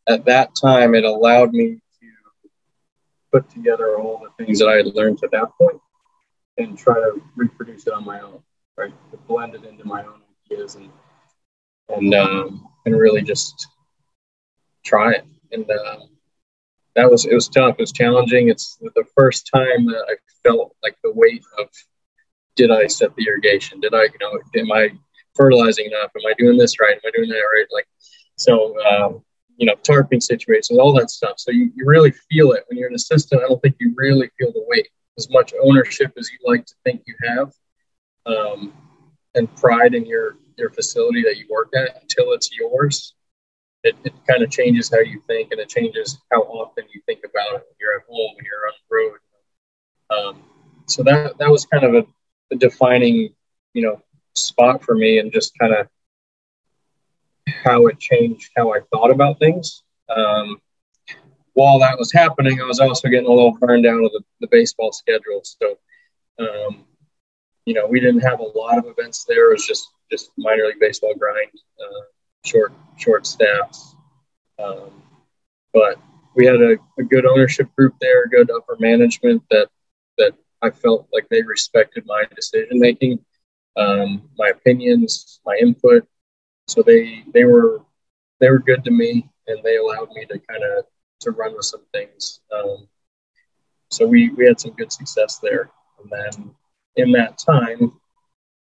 at 0.09 0.25
that 0.25 0.51
time, 0.61 0.95
it 0.95 1.05
allowed 1.05 1.53
me 1.53 1.75
to 2.01 2.07
put 3.33 3.49
together 3.51 3.99
all 3.99 4.19
the 4.19 4.45
things 4.45 4.59
that 4.59 4.69
I 4.69 4.77
had 4.77 4.87
learned 4.87 5.19
to 5.19 5.29
that 5.33 5.51
point 5.59 5.81
and 6.57 6.77
try 6.77 6.95
to 6.95 7.23
reproduce 7.37 7.87
it 7.87 7.93
on 7.93 8.05
my 8.05 8.21
own, 8.21 8.43
right? 8.77 8.93
To 9.11 9.17
blend 9.17 9.55
it 9.55 9.65
into 9.65 9.85
my 9.87 10.03
own 10.03 10.21
ideas 10.51 10.77
and 10.77 10.91
and 11.91 12.15
um, 12.15 12.69
and 12.85 12.99
really 12.99 13.23
just 13.23 13.69
try 14.85 15.13
it. 15.13 15.25
And 15.53 15.71
uh, 15.71 16.01
that 16.97 17.11
was 17.11 17.25
it 17.27 17.35
was 17.35 17.49
tough. 17.49 17.77
It 17.79 17.83
was 17.83 17.93
challenging. 17.93 18.49
It's 18.49 18.77
the 18.77 19.05
first 19.17 19.51
time 19.55 19.87
that 19.87 20.05
I 20.09 20.17
felt 20.43 20.75
like 20.83 20.97
the 21.03 21.13
weight 21.13 21.45
of 21.59 21.69
did 22.59 22.73
I 22.73 22.89
set 22.89 23.15
the 23.15 23.25
irrigation? 23.27 23.81
Did 23.81 23.95
I, 23.95 24.03
you 24.03 24.19
know, 24.21 24.39
am 24.57 24.73
I 24.73 24.91
fertilizing 25.35 25.87
enough? 25.87 26.11
Am 26.17 26.27
I 26.29 26.35
doing 26.37 26.59
this 26.59 26.81
right? 26.81 26.95
Am 26.95 27.01
I 27.07 27.17
doing 27.17 27.31
that 27.31 27.37
right? 27.37 27.67
Like, 27.73 27.87
so, 28.35 28.75
um, 28.85 29.23
you 29.57 29.67
know, 29.67 29.77
tarping 29.77 30.23
situations, 30.23 30.79
all 30.79 30.93
that 30.95 31.11
stuff. 31.11 31.35
So 31.39 31.53
you, 31.53 31.71
you 31.77 31.87
really 31.87 32.11
feel 32.11 32.53
it 32.53 32.65
when 32.67 32.77
you're 32.77 32.89
an 32.89 32.97
assistant. 32.97 33.43
I 33.43 33.49
don't 33.49 33.63
think 33.63 33.77
you 33.79 33.95
really 33.97 34.29
feel 34.37 34.53
the 34.53 34.65
weight 34.67 34.89
as 35.17 35.31
much 35.31 35.55
ownership 35.63 36.13
as 36.19 36.31
you 36.31 36.39
like 36.45 36.67
to 36.67 36.75
think 36.85 37.03
you 37.07 37.15
have, 37.29 37.53
um, 38.27 38.73
and 39.35 39.55
pride 39.57 39.95
in 39.95 40.05
your 40.05 40.37
your 40.57 40.71
facility 40.71 41.23
that 41.23 41.37
you 41.37 41.47
work 41.49 41.71
at 41.77 42.03
until 42.03 42.33
it's 42.33 42.51
yours, 42.53 43.15
it, 43.85 43.95
it 44.05 44.13
kind 44.29 44.43
of 44.43 44.51
changes 44.51 44.91
how 44.91 44.99
you 44.99 45.21
think 45.29 45.53
and 45.53 45.61
it 45.61 45.69
changes 45.69 46.19
how 46.33 46.41
often 46.43 46.85
you 46.93 47.01
think 47.07 47.21
about 47.21 47.55
it 47.55 47.65
when 47.67 47.77
you're 47.81 47.95
at 47.95 48.03
home, 48.09 48.35
when 48.35 48.45
you're 48.45 48.67
on 48.67 48.75
the 48.81 48.97
road. 48.97 49.19
Um, 50.11 50.43
so 50.87 51.05
that 51.05 51.39
that 51.39 51.51
was 51.51 51.65
kind 51.67 51.85
of 51.85 51.95
a, 51.95 52.07
a, 52.51 52.57
defining, 52.57 53.35
you 53.75 53.83
know, 53.83 54.03
spot 54.35 54.83
for 54.83 54.95
me 54.95 55.19
and 55.19 55.33
just 55.33 55.57
kind 55.59 55.75
of 55.75 55.89
how 57.65 57.87
it 57.87 57.99
changed 57.99 58.51
how 58.57 58.73
I 58.73 58.81
thought 58.93 59.11
about 59.11 59.39
things. 59.39 59.83
Um, 60.15 60.61
while 61.55 61.79
that 61.81 61.99
was 61.99 62.13
happening, 62.13 62.61
I 62.61 62.65
was 62.65 62.79
also 62.79 63.09
getting 63.09 63.27
a 63.27 63.33
little 63.33 63.57
burned 63.59 63.87
out 63.87 64.05
of 64.05 64.13
the, 64.13 64.23
the 64.41 64.49
baseball 64.49 64.93
schedule. 64.93 65.43
So, 65.43 65.79
um, 66.39 66.85
you 67.65 67.75
know, 67.75 67.87
we 67.87 68.01
didn't 68.01 68.21
have 68.21 68.41
a 68.41 68.59
lot 68.59 68.79
of 68.79 68.87
events 68.87 69.25
there. 69.25 69.51
It 69.51 69.55
was 69.55 69.67
just 69.67 69.89
just 70.11 70.31
minor 70.39 70.67
league 70.67 70.81
baseball 70.81 71.15
grind, 71.19 71.51
uh, 71.81 72.01
short 72.45 72.73
short 72.97 73.27
staffs. 73.27 73.97
Um, 74.59 75.03
but 75.73 76.01
we 76.35 76.47
had 76.47 76.57
a, 76.57 76.77
a, 76.99 77.03
good 77.05 77.27
ownership 77.27 77.69
group 77.77 77.95
there, 78.01 78.27
good 78.27 78.51
upper 78.51 78.77
management 78.81 79.43
that 79.51 79.69
I 80.63 80.71
felt 80.71 81.09
like 81.13 81.29
they 81.29 81.43
respected 81.43 82.05
my 82.07 82.25
decision 82.35 82.79
making, 82.81 83.25
um, 83.77 84.29
my 84.37 84.49
opinions, 84.49 85.41
my 85.47 85.57
input. 85.61 86.07
So 86.67 86.83
they 86.83 87.25
they 87.33 87.45
were 87.45 87.83
they 88.41 88.51
were 88.51 88.59
good 88.59 88.85
to 88.85 88.91
me, 88.91 89.29
and 89.47 89.63
they 89.63 89.77
allowed 89.77 90.11
me 90.13 90.25
to 90.27 90.39
kind 90.39 90.63
of 90.65 90.85
to 91.21 91.31
run 91.31 91.55
with 91.55 91.65
some 91.65 91.85
things. 91.93 92.41
Um, 92.53 92.89
so 93.91 94.07
we 94.07 94.31
we 94.31 94.47
had 94.47 94.61
some 94.61 94.73
good 94.73 94.93
success 94.93 95.39
there, 95.39 95.71
and 96.03 96.11
then 96.11 96.55
in 96.97 97.13
that 97.13 97.39
time, 97.39 97.93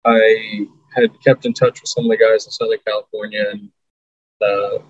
I 0.05 0.67
had 0.95 1.11
kept 1.23 1.45
in 1.45 1.53
touch 1.53 1.81
with 1.81 1.89
some 1.89 2.05
of 2.05 2.11
the 2.11 2.17
guys 2.17 2.45
in 2.45 2.51
Southern 2.51 2.79
California, 2.85 3.45
and 3.51 3.69
the, 4.39 4.81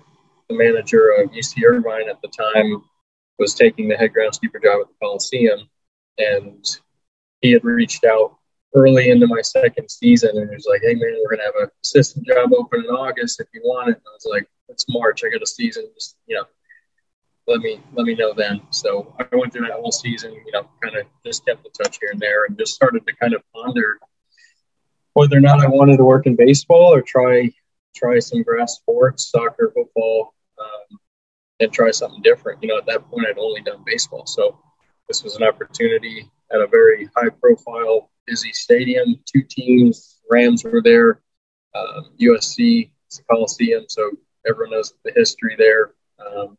the 0.48 0.56
manager 0.56 1.10
of 1.18 1.30
UC 1.30 1.62
Irvine 1.64 2.08
at 2.08 2.20
the 2.22 2.28
time 2.28 2.82
was 3.38 3.54
taking 3.54 3.88
the 3.88 3.96
head 3.96 4.12
groundskeeper 4.12 4.62
job 4.62 4.80
at 4.82 4.88
the 4.88 4.94
Coliseum, 5.00 5.68
and 6.18 6.64
he 7.44 7.50
had 7.50 7.62
reached 7.62 8.04
out 8.04 8.38
early 8.74 9.10
into 9.10 9.26
my 9.26 9.42
second 9.42 9.90
season 9.90 10.30
and 10.34 10.48
he 10.48 10.56
was 10.56 10.66
like, 10.66 10.80
"Hey 10.82 10.94
man, 10.94 11.14
we're 11.20 11.36
gonna 11.36 11.44
have 11.44 11.60
an 11.60 11.68
assistant 11.84 12.26
job 12.26 12.54
open 12.54 12.80
in 12.80 12.86
August 12.86 13.38
if 13.38 13.48
you 13.52 13.60
want 13.62 13.90
it." 13.90 13.96
And 13.96 14.06
I 14.06 14.14
was 14.14 14.26
like, 14.28 14.48
"It's 14.70 14.86
March. 14.88 15.22
I 15.22 15.28
got 15.28 15.42
a 15.42 15.46
season. 15.46 15.90
Just 15.92 16.16
you 16.26 16.36
know, 16.36 16.46
let 17.46 17.60
me 17.60 17.82
let 17.92 18.06
me 18.06 18.14
know 18.14 18.32
then." 18.32 18.62
So 18.70 19.14
I 19.20 19.36
went 19.36 19.52
through 19.52 19.66
that 19.66 19.72
whole 19.72 19.92
season. 19.92 20.32
You 20.32 20.52
know, 20.52 20.66
kind 20.82 20.96
of 20.96 21.06
just 21.24 21.44
kept 21.44 21.66
in 21.66 21.72
touch 21.72 21.98
here 22.00 22.08
and 22.12 22.18
there, 22.18 22.46
and 22.46 22.56
just 22.56 22.74
started 22.74 23.06
to 23.06 23.14
kind 23.16 23.34
of 23.34 23.42
ponder 23.54 23.98
whether 25.12 25.36
or 25.36 25.40
not 25.40 25.60
I 25.60 25.68
wanted 25.68 25.98
to 25.98 26.04
work 26.04 26.24
in 26.24 26.34
baseball 26.34 26.94
or 26.94 27.02
try 27.02 27.52
try 27.94 28.18
some 28.20 28.42
grass 28.42 28.76
sports, 28.76 29.30
soccer, 29.30 29.70
football, 29.74 30.32
um, 30.58 30.98
and 31.60 31.70
try 31.70 31.90
something 31.90 32.22
different. 32.22 32.62
You 32.62 32.70
know, 32.70 32.78
at 32.78 32.86
that 32.86 33.06
point, 33.10 33.26
I'd 33.28 33.38
only 33.38 33.60
done 33.60 33.82
baseball, 33.84 34.24
so 34.24 34.58
this 35.08 35.22
was 35.22 35.36
an 35.36 35.42
opportunity 35.42 36.30
at 36.54 36.60
a 36.60 36.66
very 36.68 37.08
high 37.16 37.28
profile, 37.28 38.10
busy 38.26 38.52
stadium. 38.52 39.16
Two 39.26 39.42
teams, 39.42 40.20
Rams 40.30 40.64
were 40.64 40.82
there, 40.82 41.20
um, 41.74 42.10
USC, 42.20 42.90
it's 43.06 43.18
a 43.18 43.24
Coliseum, 43.24 43.84
so 43.88 44.10
everyone 44.46 44.72
knows 44.72 44.94
the 45.04 45.12
history 45.14 45.56
there. 45.58 45.94
Um, 46.24 46.56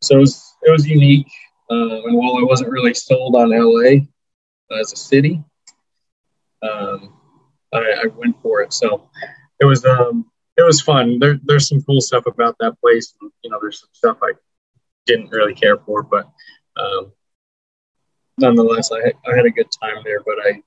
so 0.00 0.16
it 0.16 0.20
was, 0.20 0.54
it 0.62 0.70
was 0.70 0.86
unique. 0.86 1.30
Um, 1.70 1.90
and 1.90 2.16
while 2.16 2.36
I 2.38 2.42
wasn't 2.42 2.70
really 2.70 2.94
sold 2.94 3.36
on 3.36 3.50
LA 3.50 4.06
as 4.78 4.92
a 4.92 4.96
city, 4.96 5.42
um, 6.62 7.14
I, 7.72 7.78
I, 7.78 8.06
went 8.16 8.40
for 8.42 8.62
it. 8.62 8.72
So 8.72 9.08
it 9.60 9.64
was 9.64 9.84
um, 9.84 10.30
it 10.56 10.62
was 10.62 10.80
fun. 10.80 11.18
There, 11.18 11.38
there's 11.44 11.68
some 11.68 11.82
cool 11.82 12.00
stuff 12.00 12.26
about 12.26 12.56
that 12.60 12.78
place. 12.80 13.14
You 13.42 13.50
know, 13.50 13.58
there's 13.60 13.80
some 13.80 13.90
stuff 13.92 14.18
I 14.22 14.32
didn't 15.06 15.30
really 15.30 15.54
care 15.54 15.78
for, 15.78 16.02
but 16.02 16.30
um, 16.76 17.12
nonetheless, 18.38 18.90
I 18.92 19.12
I 19.30 19.36
had 19.36 19.46
a 19.46 19.50
good 19.50 19.68
time 19.82 20.02
there. 20.04 20.20
But 20.24 20.36
I 20.44 20.62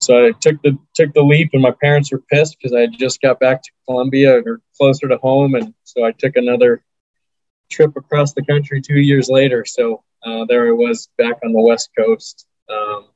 so 0.00 0.26
I 0.26 0.32
took 0.40 0.60
the 0.62 0.78
took 0.94 1.12
the 1.14 1.22
leap, 1.22 1.50
and 1.52 1.62
my 1.62 1.72
parents 1.82 2.12
were 2.12 2.22
pissed 2.30 2.56
because 2.58 2.74
I 2.74 2.86
just 2.86 3.20
got 3.20 3.40
back 3.40 3.62
to 3.62 3.70
Columbia 3.86 4.40
or 4.44 4.60
closer 4.76 5.08
to 5.08 5.18
home, 5.18 5.54
and 5.54 5.74
so 5.84 6.04
I 6.04 6.12
took 6.12 6.36
another 6.36 6.84
trip 7.70 7.96
across 7.96 8.32
the 8.32 8.44
country 8.44 8.80
two 8.80 9.00
years 9.00 9.28
later. 9.28 9.64
So 9.66 10.02
uh, 10.24 10.44
there 10.46 10.68
I 10.68 10.72
was 10.72 11.08
back 11.18 11.38
on 11.44 11.52
the 11.52 11.60
West 11.60 11.90
Coast, 11.96 12.46
um, 12.68 13.06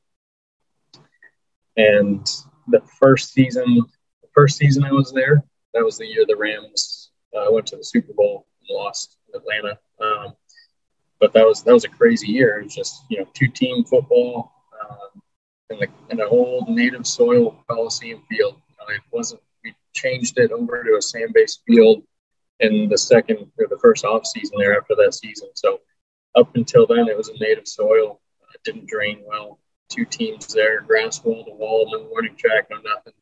and 1.77 2.27
the 2.67 2.81
first 2.99 3.33
season, 3.33 3.81
the 4.21 4.29
first 4.33 4.57
season 4.57 4.83
I 4.83 4.91
was 4.91 5.11
there, 5.11 5.43
that 5.73 5.83
was 5.83 5.97
the 5.97 6.05
year 6.05 6.25
the 6.27 6.35
Rams 6.35 7.11
uh, 7.35 7.47
went 7.49 7.67
to 7.67 7.77
the 7.77 7.83
Super 7.83 8.13
Bowl 8.13 8.45
and 8.67 8.75
lost 8.75 9.17
in 9.33 9.39
Atlanta. 9.39 9.79
Um, 10.01 10.35
but 11.23 11.31
that 11.31 11.45
was 11.45 11.63
that 11.63 11.73
was 11.73 11.85
a 11.85 11.89
crazy 11.89 12.27
year. 12.27 12.59
It 12.59 12.65
was 12.65 12.75
just 12.75 13.05
you 13.07 13.19
know 13.19 13.25
two 13.33 13.47
team 13.47 13.85
football 13.85 14.51
um, 14.81 15.21
in, 15.69 15.79
the, 15.79 15.87
in 16.09 16.19
an 16.19 16.27
old 16.29 16.67
native 16.67 17.07
soil 17.07 17.55
Coliseum 17.65 18.21
field. 18.29 18.61
You 18.67 18.75
know, 18.77 18.93
it 18.93 19.01
wasn't. 19.09 19.41
We 19.63 19.73
changed 19.93 20.37
it 20.37 20.51
over 20.51 20.83
to 20.83 20.97
a 20.97 21.01
sand 21.01 21.31
based 21.33 21.61
field 21.65 22.03
in 22.59 22.89
the 22.89 22.97
second 22.97 23.49
or 23.57 23.67
the 23.69 23.77
first 23.77 24.03
off 24.03 24.25
season 24.25 24.57
there 24.59 24.77
after 24.77 24.95
that 24.95 25.13
season. 25.13 25.47
So 25.53 25.79
up 26.35 26.53
until 26.57 26.85
then, 26.85 27.07
it 27.07 27.15
was 27.15 27.29
a 27.29 27.39
native 27.39 27.69
soil. 27.69 28.19
It 28.53 28.61
didn't 28.65 28.87
drain 28.87 29.23
well. 29.25 29.59
Two 29.87 30.03
teams 30.03 30.47
there, 30.47 30.81
grass 30.81 31.23
wall 31.23 31.45
to 31.45 31.51
wall, 31.53 31.87
no 31.89 32.03
warning 32.09 32.35
track, 32.35 32.67
no 32.69 32.79
nothing. 32.81 33.13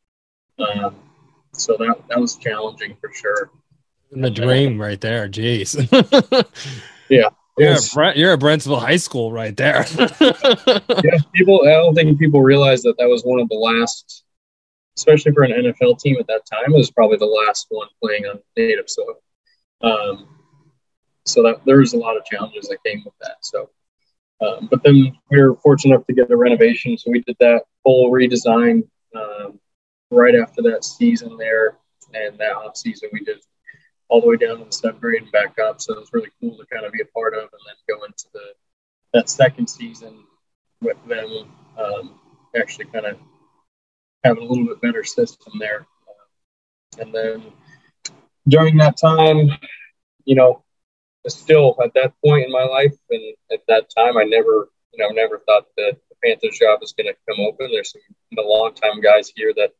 Um, 0.57 0.95
so 1.53 1.77
that 1.77 2.01
that 2.09 2.19
was 2.19 2.35
challenging 2.37 2.97
for 2.99 3.11
sure. 3.13 3.51
In 4.11 4.21
The 4.21 4.31
dream 4.31 4.81
right 4.81 4.99
there, 4.99 5.29
jeez. 5.29 5.77
yeah, 7.09 7.29
you're, 7.57 7.73
a, 7.73 8.17
you're 8.17 8.33
a 8.33 8.37
Brentsville 8.37 8.79
High 8.79 8.97
School 8.97 9.31
right 9.31 9.55
there. 9.55 9.85
yeah, 10.19 11.17
people. 11.33 11.61
I 11.65 11.71
don't 11.71 11.93
think 11.93 12.17
people 12.19 12.41
realize 12.41 12.81
that 12.83 12.97
that 12.97 13.07
was 13.07 13.23
one 13.23 13.39
of 13.39 13.49
the 13.49 13.55
last, 13.55 14.23
especially 14.97 15.31
for 15.33 15.43
an 15.43 15.51
NFL 15.51 15.99
team 15.99 16.17
at 16.19 16.27
that 16.27 16.45
time. 16.51 16.73
It 16.73 16.77
was 16.77 16.91
probably 16.91 17.17
the 17.17 17.25
last 17.25 17.67
one 17.69 17.87
playing 18.01 18.25
on 18.25 18.39
native 18.55 18.89
soil. 18.89 19.21
Um, 19.81 20.27
so 21.25 21.43
that 21.43 21.63
there 21.65 21.77
was 21.77 21.93
a 21.93 21.97
lot 21.97 22.17
of 22.17 22.25
challenges 22.25 22.67
that 22.67 22.83
came 22.83 23.01
with 23.05 23.13
that. 23.21 23.37
So, 23.41 23.69
um, 24.41 24.67
but 24.71 24.83
then 24.83 25.17
we 25.29 25.41
were 25.41 25.55
fortunate 25.55 25.95
enough 25.95 26.07
to 26.07 26.13
get 26.13 26.31
a 26.31 26.37
renovation, 26.37 26.97
so 26.97 27.11
we 27.11 27.21
did 27.21 27.37
that 27.39 27.63
full 27.83 28.11
redesign 28.11 28.83
um, 29.15 29.59
right 30.09 30.35
after 30.35 30.61
that 30.63 30.83
season 30.83 31.37
there, 31.37 31.77
and 32.13 32.37
that 32.39 32.53
off 32.53 32.75
season 32.75 33.09
we 33.13 33.23
did 33.23 33.37
all 34.11 34.19
the 34.19 34.27
way 34.27 34.35
down 34.35 34.59
to 34.59 34.65
the 34.65 34.71
seventh 34.71 35.01
and 35.03 35.31
back 35.31 35.57
up. 35.57 35.81
So 35.81 35.93
it 35.93 35.99
was 35.99 36.09
really 36.11 36.29
cool 36.39 36.57
to 36.57 36.65
kind 36.65 36.85
of 36.85 36.91
be 36.91 37.01
a 37.01 37.05
part 37.05 37.33
of, 37.33 37.43
and 37.43 37.61
then 37.65 37.97
go 37.97 38.03
into 38.03 38.25
the 38.33 38.53
that 39.13 39.29
second 39.29 39.67
season 39.67 40.25
with 40.81 40.97
them 41.07 41.51
um, 41.77 42.19
actually 42.55 42.85
kind 42.85 43.05
of 43.05 43.17
having 44.23 44.43
a 44.43 44.45
little 44.45 44.65
bit 44.65 44.81
better 44.81 45.03
system 45.03 45.53
there. 45.59 45.87
Uh, 46.07 47.01
and 47.01 47.15
then 47.15 47.53
during 48.47 48.77
that 48.77 48.97
time, 48.97 49.49
you 50.25 50.35
know, 50.35 50.63
still 51.27 51.77
at 51.83 51.93
that 51.93 52.13
point 52.23 52.45
in 52.45 52.51
my 52.51 52.63
life, 52.63 52.95
and 53.09 53.35
at 53.51 53.61
that 53.67 53.89
time, 53.95 54.17
I 54.17 54.23
never, 54.23 54.69
you 54.93 54.97
know, 54.97 55.09
never 55.09 55.39
thought 55.39 55.67
that 55.77 55.97
the 56.09 56.15
Panthers 56.23 56.59
job 56.59 56.81
was 56.81 56.93
going 56.93 57.07
to 57.07 57.15
come 57.29 57.45
open. 57.45 57.69
There's 57.71 57.93
some 57.93 58.01
the 58.31 58.41
long 58.41 58.73
time 58.73 59.01
guys 59.01 59.31
here 59.33 59.53
that 59.55 59.71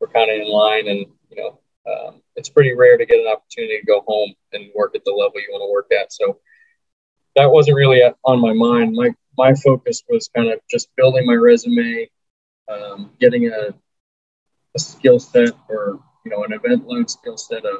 were 0.00 0.08
kind 0.08 0.30
of 0.30 0.40
in 0.40 0.48
line, 0.48 0.88
and 0.88 1.06
you 1.30 1.36
know, 1.36 1.60
um, 1.86 2.22
it's 2.38 2.48
pretty 2.48 2.74
rare 2.74 2.96
to 2.96 3.04
get 3.04 3.18
an 3.18 3.26
opportunity 3.26 3.80
to 3.80 3.86
go 3.86 4.02
home 4.06 4.32
and 4.52 4.70
work 4.74 4.94
at 4.94 5.04
the 5.04 5.10
level 5.10 5.40
you 5.40 5.48
want 5.50 5.62
to 5.62 5.72
work 5.72 5.90
at. 5.92 6.12
So 6.12 6.38
that 7.34 7.50
wasn't 7.50 7.76
really 7.76 8.00
on 8.24 8.40
my 8.40 8.52
mind. 8.52 8.94
My 8.94 9.10
my 9.36 9.54
focus 9.54 10.02
was 10.08 10.30
kind 10.34 10.50
of 10.50 10.60
just 10.70 10.88
building 10.96 11.26
my 11.26 11.34
resume, 11.34 12.08
um, 12.68 13.10
getting 13.20 13.48
a, 13.48 13.74
a 14.74 14.78
skill 14.78 15.18
set 15.18 15.50
or 15.68 16.00
you 16.24 16.30
know 16.30 16.44
an 16.44 16.52
event 16.52 16.86
load 16.86 17.10
skill 17.10 17.36
set, 17.36 17.64
a 17.64 17.78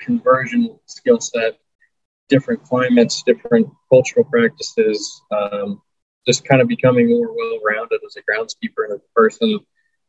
conversion 0.00 0.78
skill 0.86 1.20
set, 1.20 1.58
different 2.28 2.62
climates, 2.62 3.22
different 3.24 3.68
cultural 3.90 4.24
practices. 4.24 5.22
Um, 5.30 5.82
just 6.26 6.44
kind 6.44 6.60
of 6.60 6.68
becoming 6.68 7.08
more 7.08 7.34
well 7.34 7.58
rounded 7.64 8.00
as 8.06 8.16
a 8.16 8.20
groundskeeper 8.20 8.84
and 8.84 8.94
as 8.94 9.00
a 9.00 9.14
person 9.14 9.58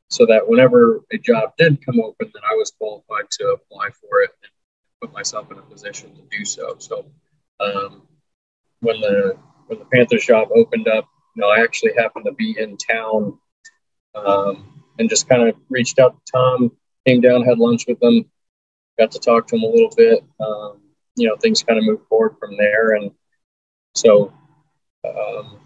so 0.10 0.26
that 0.26 0.48
whenever 0.48 1.02
a 1.12 1.18
job 1.18 1.54
did 1.58 1.84
come 1.86 2.00
open, 2.02 2.32
that 2.34 2.42
I 2.44 2.56
was 2.56 2.72
qualified 2.72 3.30
to 3.32 3.50
apply 3.50 3.90
for 3.92 4.22
it 4.22 4.32
and 4.42 4.52
put 5.02 5.14
myself 5.14 5.52
in 5.52 5.58
a 5.60 5.62
position 5.62 6.14
to 6.16 6.22
do 6.36 6.44
so. 6.44 6.76
So 6.80 7.06
um, 7.60 8.08
when 8.82 9.00
the 9.02 9.38
when 9.68 9.80
the 9.80 9.86
Panthers 9.86 10.26
job 10.26 10.50
opened 10.54 10.88
up, 10.88 11.06
you 11.36 11.42
know, 11.42 11.50
I 11.50 11.62
actually 11.62 11.94
happened 11.96 12.26
to 12.26 12.32
be 12.34 12.56
in 12.58 12.76
town 12.78 13.38
um, 14.16 14.84
and 14.98 15.08
just 15.08 15.30
kind 15.30 15.48
of 15.48 15.56
reached 15.70 16.00
out 16.00 16.16
to 16.26 16.32
Tom, 16.32 16.72
came 17.06 17.22
down, 17.22 17.44
had 17.44 17.60
lunch 17.60 17.86
with 17.88 18.02
him, 18.02 18.26
got 18.98 19.12
to 19.12 19.20
talk 19.20 19.48
to 19.48 19.56
him 19.56 19.64
a 19.64 19.68
little 19.68 19.94
bit. 19.96 20.24
Um, 20.40 20.82
you 21.16 21.28
know, 21.28 21.36
things 21.36 21.62
kind 21.62 21.78
of 21.78 21.86
moved 21.86 22.08
forward 22.08 22.36
from 22.40 22.58
there, 22.58 22.96
and 22.96 23.12
so. 23.96 24.34
Um, 25.08 25.60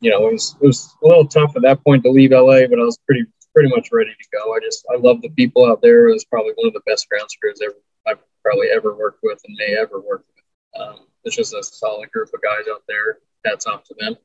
you 0.00 0.12
know, 0.12 0.28
it 0.28 0.32
was 0.34 0.54
it 0.60 0.66
was 0.66 0.94
a 1.02 1.08
little 1.08 1.26
tough 1.26 1.56
at 1.56 1.62
that 1.62 1.82
point 1.82 2.04
to 2.04 2.10
leave 2.10 2.30
LA, 2.30 2.68
but 2.68 2.78
I 2.78 2.84
was 2.84 2.96
pretty 3.04 3.26
pretty 3.58 3.74
much 3.74 3.88
ready 3.90 4.10
to 4.10 4.28
go. 4.32 4.54
I 4.54 4.60
just 4.62 4.86
I 4.92 4.96
love 4.98 5.20
the 5.20 5.30
people 5.30 5.66
out 5.66 5.82
there. 5.82 6.08
It 6.08 6.12
was 6.12 6.24
probably 6.24 6.52
one 6.54 6.68
of 6.68 6.74
the 6.74 6.82
best 6.86 7.08
ground 7.08 7.28
crews 7.40 7.60
ever 7.60 7.74
I've 8.06 8.22
probably 8.44 8.68
ever 8.68 8.94
worked 8.94 9.18
with 9.24 9.40
and 9.44 9.56
may 9.58 9.76
ever 9.76 10.00
work 10.00 10.24
with. 10.28 10.80
Um, 10.80 11.06
it's 11.24 11.34
just 11.34 11.54
a 11.54 11.62
solid 11.62 12.12
group 12.12 12.28
of 12.32 12.40
guys 12.40 12.66
out 12.70 12.84
there. 12.86 13.18
Hats 13.44 13.66
off 13.66 13.82
to 13.84 13.96
them. 13.98 14.16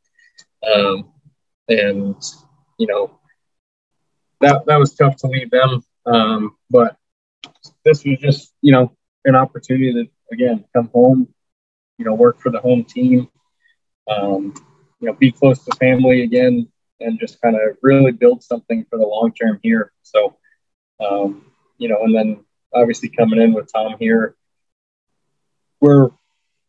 Um, 0.72 1.12
and 1.68 2.16
you 2.78 2.86
know 2.86 3.20
that 4.42 4.68
that 4.68 4.78
was 4.78 4.94
tough 4.94 5.16
to 5.18 5.28
leave 5.28 5.50
them, 5.50 5.84
um, 6.06 6.56
but 6.70 6.96
this 7.84 8.04
was 8.06 8.20
just 8.20 8.54
you 8.62 8.72
know 8.72 8.96
an 9.26 9.36
opportunity 9.36 9.94
to 9.94 10.10
again 10.32 10.64
come 10.76 10.92
home, 10.94 11.28
you 11.98 12.06
know, 12.06 12.14
work 12.14 12.40
for 12.40 12.52
the 12.52 12.60
home 12.60 12.84
team, 12.84 13.30
um, 14.08 14.54
you 15.00 15.08
know, 15.08 15.14
be 15.14 15.32
close 15.32 15.64
to 15.66 15.76
family 15.78 16.22
again, 16.22 16.68
and 17.04 17.20
just 17.20 17.42
kind 17.42 17.56
of 17.56 17.78
really 17.82 18.12
build 18.12 18.44
something 18.44 18.86
for 18.90 18.98
the 18.98 19.06
long 19.06 19.34
term 19.34 19.60
here. 19.62 19.92
So, 20.02 20.38
um, 21.00 21.46
you 21.78 21.90
know, 21.90 22.04
and 22.04 22.16
then 22.16 22.46
obviously 22.74 23.10
coming 23.10 23.42
in 23.42 23.54
with 23.54 23.72
Tom 23.72 23.96
here, 24.00 24.36
we're, 25.80 26.10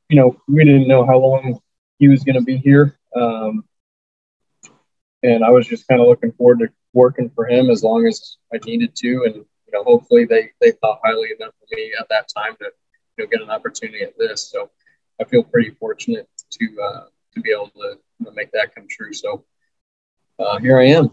you 0.09 0.17
know, 0.17 0.41
we 0.49 0.65
didn't 0.65 0.89
know 0.89 1.07
how 1.07 1.19
long 1.19 1.61
he 1.99 2.09
was 2.09 2.25
going 2.25 2.37
to 2.37 2.43
be 2.43 2.57
here. 2.57 2.99
Um, 3.15 3.65
and 5.23 5.45
I 5.45 5.51
was 5.51 5.67
just 5.67 5.87
kind 5.89 6.01
of 6.01 6.09
looking 6.09 6.33
forward 6.33 6.59
to 6.61 6.69
working 6.93 7.31
for 7.35 7.47
him 7.47 7.71
as 7.71 7.83
long 7.83 8.07
as 8.07 8.37
I 8.53 8.59
needed 8.65 8.95
to. 8.97 9.25
And, 9.25 9.35
you 9.37 9.73
know, 9.73 9.85
hopefully 9.85 10.25
they, 10.25 10.51
they 10.61 10.73
thought 10.73 11.01
highly 11.03 11.31
enough 11.39 11.55
of 11.63 11.69
me 11.71 11.93
at 11.99 12.09
that 12.11 12.29
time 12.37 12.57
to, 12.59 12.71
you 13.17 13.25
know, 13.25 13.31
get 13.31 13.41
an 13.41 13.51
opportunity 13.51 14.03
at 14.03 14.19
this. 14.19 14.51
So 14.51 14.71
I 15.21 15.25
feel 15.25 15.45
pretty 15.45 15.71
fortunate 15.71 16.29
to, 16.51 16.81
uh, 16.83 17.05
to 17.35 17.41
be 17.41 17.53
able 17.53 17.71
to, 17.71 17.99
to 18.25 18.33
make 18.33 18.53
that 18.53 18.75
come 18.75 18.87
true. 18.91 19.13
So, 19.13 19.45
uh, 20.39 20.59
here 20.59 20.79
I 20.79 20.87
am. 20.87 21.11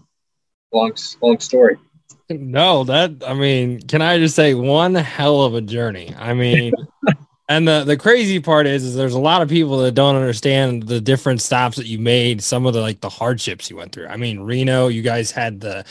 Long, 0.72 0.94
long 1.22 1.40
story. 1.40 1.78
No, 2.30 2.86
that 2.86 3.24
I 3.28 3.34
mean, 3.34 3.82
can 3.82 4.02
I 4.02 4.18
just 4.18 4.36
say 4.36 4.54
one 4.54 4.96
hell 4.96 5.42
of 5.42 5.54
a 5.54 5.62
journey? 5.62 6.14
I 6.18 6.34
mean, 6.34 6.72
And 7.52 7.68
the 7.68 7.84
the 7.84 7.98
crazy 7.98 8.40
part 8.40 8.66
is, 8.66 8.86
is 8.86 8.96
there's 8.96 9.14
a 9.14 9.20
lot 9.20 9.42
of 9.42 9.50
people 9.50 9.80
that 9.80 9.92
don't 9.92 10.16
understand 10.16 10.84
the 10.84 11.02
different 11.02 11.42
stops 11.42 11.76
that 11.76 11.86
you 11.86 12.00
made, 12.00 12.42
some 12.42 12.66
of 12.66 12.74
the 12.74 12.80
like 12.80 13.02
the 13.02 13.10
hardships 13.10 13.70
you 13.70 13.76
went 13.76 13.92
through. 13.92 14.08
I 14.08 14.16
mean, 14.16 14.40
Reno, 14.40 14.88
you 14.88 15.02
guys 15.02 15.32
had 15.32 15.60
the 15.60 15.84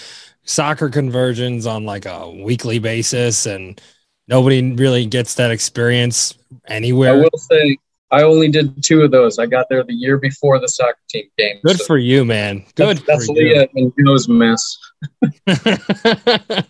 soccer 0.44 0.88
conversions 0.88 1.66
on 1.66 1.84
like 1.84 2.06
a 2.06 2.30
weekly 2.30 2.78
basis, 2.78 3.44
and 3.44 3.78
nobody 4.26 4.72
really 4.72 5.04
gets 5.04 5.34
that 5.34 5.50
experience 5.50 6.32
anywhere. 6.66 7.10
I 7.10 7.16
will 7.16 7.38
say 7.38 7.76
I 8.12 8.22
only 8.22 8.48
did 8.48 8.82
two 8.82 9.02
of 9.02 9.10
those. 9.10 9.38
I 9.38 9.46
got 9.46 9.68
there 9.68 9.84
the 9.84 9.94
year 9.94 10.18
before 10.18 10.58
the 10.58 10.68
soccer 10.68 10.98
team 11.08 11.26
game. 11.38 11.60
Good 11.64 11.78
so 11.78 11.84
for 11.84 11.98
you, 11.98 12.24
man. 12.24 12.64
Good. 12.74 12.98
That's, 12.98 13.26
that's 13.26 13.28
Leah 13.28 13.68
and 13.74 13.92
Joe's 13.98 14.28
mess. 14.28 14.78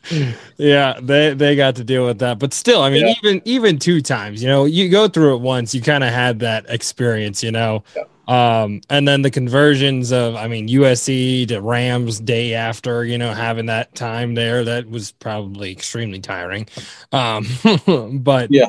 yeah, 0.59 0.99
they 1.01 1.35
they 1.35 1.57
got 1.57 1.77
to 1.77 1.85
deal 1.85 2.07
with 2.07 2.19
that, 2.21 2.39
but 2.39 2.55
still, 2.55 2.83
I 2.83 2.91
mean, 2.91 3.07
yeah. 3.07 3.15
even 3.23 3.43
even 3.45 3.79
two 3.79 4.01
times, 4.01 4.43
you 4.43 4.49
know, 4.49 4.67
you 4.67 4.89
go 4.89 5.09
through 5.09 5.37
it 5.37 5.41
once, 5.41 5.75
you 5.75 5.81
kind 5.81 6.05
of 6.05 6.11
had 6.11 6.41
that 6.41 6.67
experience, 6.69 7.43
you 7.43 7.51
know. 7.51 7.83
Yeah. 7.97 8.05
Um, 8.31 8.81
and 8.89 9.09
then 9.09 9.23
the 9.23 9.31
conversions 9.31 10.13
of, 10.13 10.37
I 10.37 10.47
mean, 10.47 10.69
USC 10.69 11.49
to 11.49 11.61
Rams 11.61 12.21
day 12.21 12.55
after, 12.55 13.05
you 13.05 13.19
know, 13.19 13.35
having 13.35 13.67
that 13.67 13.93
time 13.97 14.37
there, 14.37 14.63
that 14.63 14.89
was 14.89 15.11
probably 15.11 15.73
extremely 15.73 16.21
tiring. 16.21 16.69
Um, 17.11 17.45
but 18.23 18.53
yeah, 18.53 18.69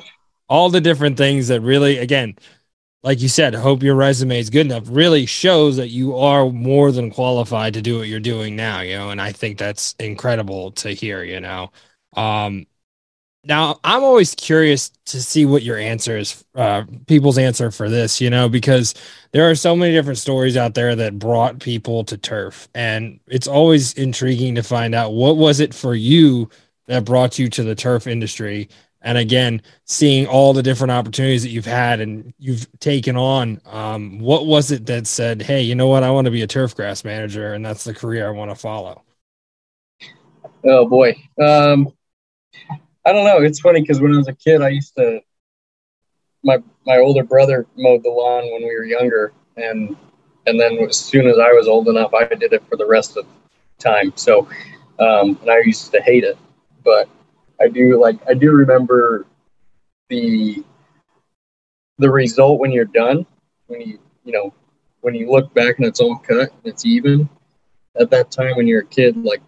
all 0.49 0.71
the 0.71 0.81
different 0.81 1.15
things 1.15 1.49
that 1.49 1.61
really, 1.61 1.99
again, 1.99 2.37
like 3.03 3.21
you 3.21 3.27
said, 3.29 3.55
hope 3.55 3.81
your 3.83 3.95
resume 3.95 4.39
is 4.39 4.49
good 4.49 4.67
enough 4.67 4.83
really 4.87 5.25
shows 5.25 5.77
that 5.77 5.89
you 5.89 6.15
are 6.17 6.49
more 6.49 6.91
than 6.91 7.09
qualified 7.11 7.73
to 7.73 7.81
do 7.81 7.97
what 7.97 8.07
you're 8.07 8.19
doing 8.19 8.55
now, 8.55 8.81
you 8.81 8.95
know, 8.97 9.09
and 9.09 9.19
I 9.21 9.31
think 9.31 9.57
that's 9.57 9.95
incredible 9.99 10.71
to 10.73 10.91
hear, 10.91 11.23
you 11.23 11.39
know. 11.39 11.71
Um, 12.15 12.67
now 13.43 13.79
I'm 13.83 14.03
always 14.03 14.35
curious 14.35 14.89
to 15.07 15.21
see 15.21 15.45
what 15.45 15.63
your 15.63 15.77
answer 15.77 16.17
is, 16.17 16.45
uh, 16.55 16.83
people's 17.07 17.39
answer 17.39 17.71
for 17.71 17.89
this, 17.89 18.21
you 18.21 18.29
know, 18.29 18.47
because 18.49 18.93
there 19.31 19.49
are 19.49 19.55
so 19.55 19.75
many 19.75 19.93
different 19.93 20.19
stories 20.19 20.55
out 20.57 20.75
there 20.75 20.95
that 20.95 21.17
brought 21.19 21.59
people 21.59 22.03
to 22.05 22.17
turf, 22.17 22.69
and 22.75 23.19
it's 23.27 23.47
always 23.47 23.93
intriguing 23.93 24.55
to 24.55 24.63
find 24.63 24.93
out 24.93 25.13
what 25.13 25.37
was 25.37 25.59
it 25.59 25.73
for 25.73 25.95
you 25.95 26.49
that 26.87 27.05
brought 27.05 27.39
you 27.39 27.49
to 27.49 27.63
the 27.63 27.75
turf 27.75 28.05
industry 28.07 28.69
and 29.01 29.17
again 29.17 29.61
seeing 29.85 30.27
all 30.27 30.53
the 30.53 30.63
different 30.63 30.91
opportunities 30.91 31.43
that 31.43 31.49
you've 31.49 31.65
had 31.65 31.99
and 31.99 32.33
you've 32.37 32.67
taken 32.79 33.17
on 33.17 33.59
um, 33.65 34.19
what 34.19 34.45
was 34.45 34.71
it 34.71 34.85
that 34.85 35.07
said 35.07 35.41
hey 35.41 35.61
you 35.61 35.75
know 35.75 35.87
what? 35.87 36.03
I 36.03 36.11
want 36.11 36.25
to 36.25 36.31
be 36.31 36.41
a 36.41 36.47
turf 36.47 36.75
grass 36.75 37.03
manager 37.03 37.53
and 37.53 37.65
that's 37.65 37.83
the 37.83 37.93
career 37.93 38.27
i 38.27 38.31
want 38.31 38.51
to 38.51 38.55
follow. 38.55 39.03
Oh 40.65 40.87
boy. 40.87 41.15
Um, 41.41 41.91
i 43.05 43.11
don't 43.11 43.25
know. 43.25 43.41
It's 43.41 43.59
funny 43.59 43.81
because 43.81 43.99
when 43.99 44.13
i 44.13 44.17
was 44.17 44.27
a 44.27 44.33
kid 44.33 44.61
i 44.61 44.69
used 44.69 44.95
to 44.95 45.21
my 46.43 46.57
my 46.85 46.97
older 46.97 47.23
brother 47.23 47.65
mowed 47.77 48.03
the 48.03 48.09
lawn 48.09 48.43
when 48.51 48.61
we 48.61 48.75
were 48.75 48.85
younger 48.85 49.33
and 49.57 49.95
and 50.47 50.59
then 50.59 50.77
as 50.79 50.97
soon 50.97 51.27
as 51.27 51.37
i 51.37 51.51
was 51.51 51.67
old 51.67 51.87
enough 51.87 52.13
i 52.13 52.25
did 52.25 52.53
it 52.53 52.63
for 52.67 52.77
the 52.77 52.85
rest 52.85 53.17
of 53.17 53.25
the 53.25 53.31
time. 53.83 54.13
So 54.15 54.47
um, 54.99 55.37
and 55.41 55.49
i 55.49 55.59
used 55.59 55.91
to 55.91 56.01
hate 56.01 56.23
it 56.23 56.37
but 56.83 57.09
I 57.61 57.67
do 57.67 57.99
like 57.99 58.17
I 58.27 58.33
do 58.33 58.51
remember 58.51 59.25
the 60.09 60.63
the 61.97 62.09
result 62.09 62.59
when 62.59 62.71
you're 62.71 62.85
done 62.85 63.25
when 63.67 63.81
you 63.81 63.99
you 64.23 64.33
know 64.33 64.53
when 65.01 65.15
you 65.15 65.31
look 65.31 65.53
back 65.53 65.77
and 65.77 65.85
it's 65.85 65.99
all 65.99 66.17
cut 66.17 66.49
and 66.49 66.65
it's 66.65 66.85
even. 66.85 67.29
At 67.99 68.09
that 68.11 68.31
time 68.31 68.55
when 68.55 68.67
you're 68.67 68.81
a 68.81 68.85
kid 68.85 69.17
like 69.17 69.41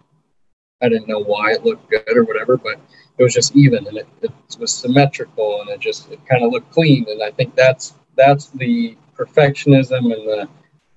I 0.82 0.88
didn't 0.88 1.08
know 1.08 1.22
why 1.22 1.52
it 1.52 1.64
looked 1.64 1.88
good 1.88 2.16
or 2.16 2.24
whatever 2.24 2.58
but 2.58 2.78
it 3.18 3.22
was 3.22 3.32
just 3.32 3.54
even 3.56 3.86
and 3.86 3.98
it, 3.98 4.08
it 4.22 4.32
was 4.58 4.72
symmetrical 4.72 5.60
and 5.60 5.70
it 5.70 5.80
just 5.80 6.10
it 6.10 6.20
kind 6.26 6.44
of 6.44 6.52
looked 6.52 6.70
clean. 6.72 7.06
And 7.08 7.22
I 7.22 7.30
think 7.30 7.54
that's 7.54 7.94
that's 8.16 8.50
the 8.50 8.96
perfectionism 9.16 10.12
and 10.12 10.28
the 10.28 10.48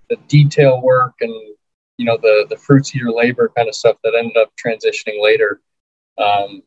the 0.09 0.15
detail 0.27 0.81
work 0.81 1.15
and 1.21 1.33
you 1.97 2.05
know 2.05 2.17
the 2.17 2.47
the 2.49 2.57
fruits 2.57 2.89
of 2.91 2.95
your 2.95 3.11
labor 3.11 3.51
kind 3.55 3.67
of 3.67 3.75
stuff 3.75 3.97
that 4.03 4.15
ended 4.17 4.37
up 4.37 4.51
transitioning 4.55 5.21
later. 5.21 5.61
Um, 6.17 6.63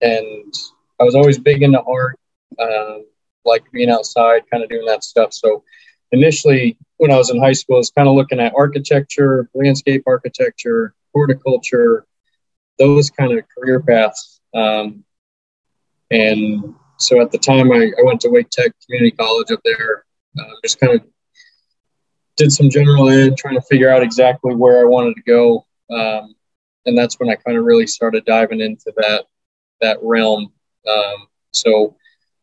and 0.00 0.54
I 1.00 1.04
was 1.04 1.14
always 1.14 1.38
big 1.38 1.62
into 1.62 1.80
art, 1.82 2.18
um, 2.58 3.06
like 3.44 3.64
being 3.72 3.90
outside, 3.90 4.42
kind 4.50 4.62
of 4.62 4.68
doing 4.68 4.86
that 4.86 5.04
stuff. 5.04 5.32
So 5.32 5.64
initially, 6.12 6.76
when 6.98 7.10
I 7.10 7.16
was 7.16 7.30
in 7.30 7.40
high 7.40 7.52
school, 7.52 7.76
I 7.76 7.78
was 7.78 7.90
kind 7.90 8.08
of 8.08 8.14
looking 8.14 8.40
at 8.40 8.54
architecture, 8.56 9.48
landscape 9.54 10.04
architecture, 10.06 10.94
horticulture, 11.14 12.06
those 12.78 13.10
kind 13.10 13.32
of 13.36 13.44
career 13.56 13.80
paths. 13.80 14.40
Um, 14.54 15.04
and 16.10 16.74
so 16.98 17.20
at 17.20 17.30
the 17.30 17.38
time, 17.38 17.72
I, 17.72 17.92
I, 17.98 18.02
went 18.02 18.20
to 18.22 18.28
Wake 18.28 18.50
Tech 18.50 18.72
Community 18.84 19.12
College 19.16 19.50
up 19.52 19.60
there, 19.64 20.04
uh, 20.38 20.54
just 20.62 20.80
kind 20.80 20.94
of 20.94 21.06
did 22.36 22.52
some 22.52 22.68
general 22.68 23.08
ed, 23.08 23.36
trying 23.36 23.54
to 23.54 23.62
figure 23.62 23.90
out 23.90 24.02
exactly 24.02 24.54
where 24.54 24.80
I 24.80 24.84
wanted 24.84 25.14
to 25.14 25.22
go. 25.22 25.66
Um, 25.90 26.34
and 26.86 26.96
that's 26.96 27.20
when 27.20 27.28
I 27.28 27.36
kind 27.36 27.56
of 27.56 27.64
really 27.64 27.86
started 27.86 28.24
diving 28.24 28.60
into 28.60 28.92
that 28.96 29.26
that 29.80 29.98
realm. 30.02 30.52
Um, 30.88 31.26
so 31.52 31.96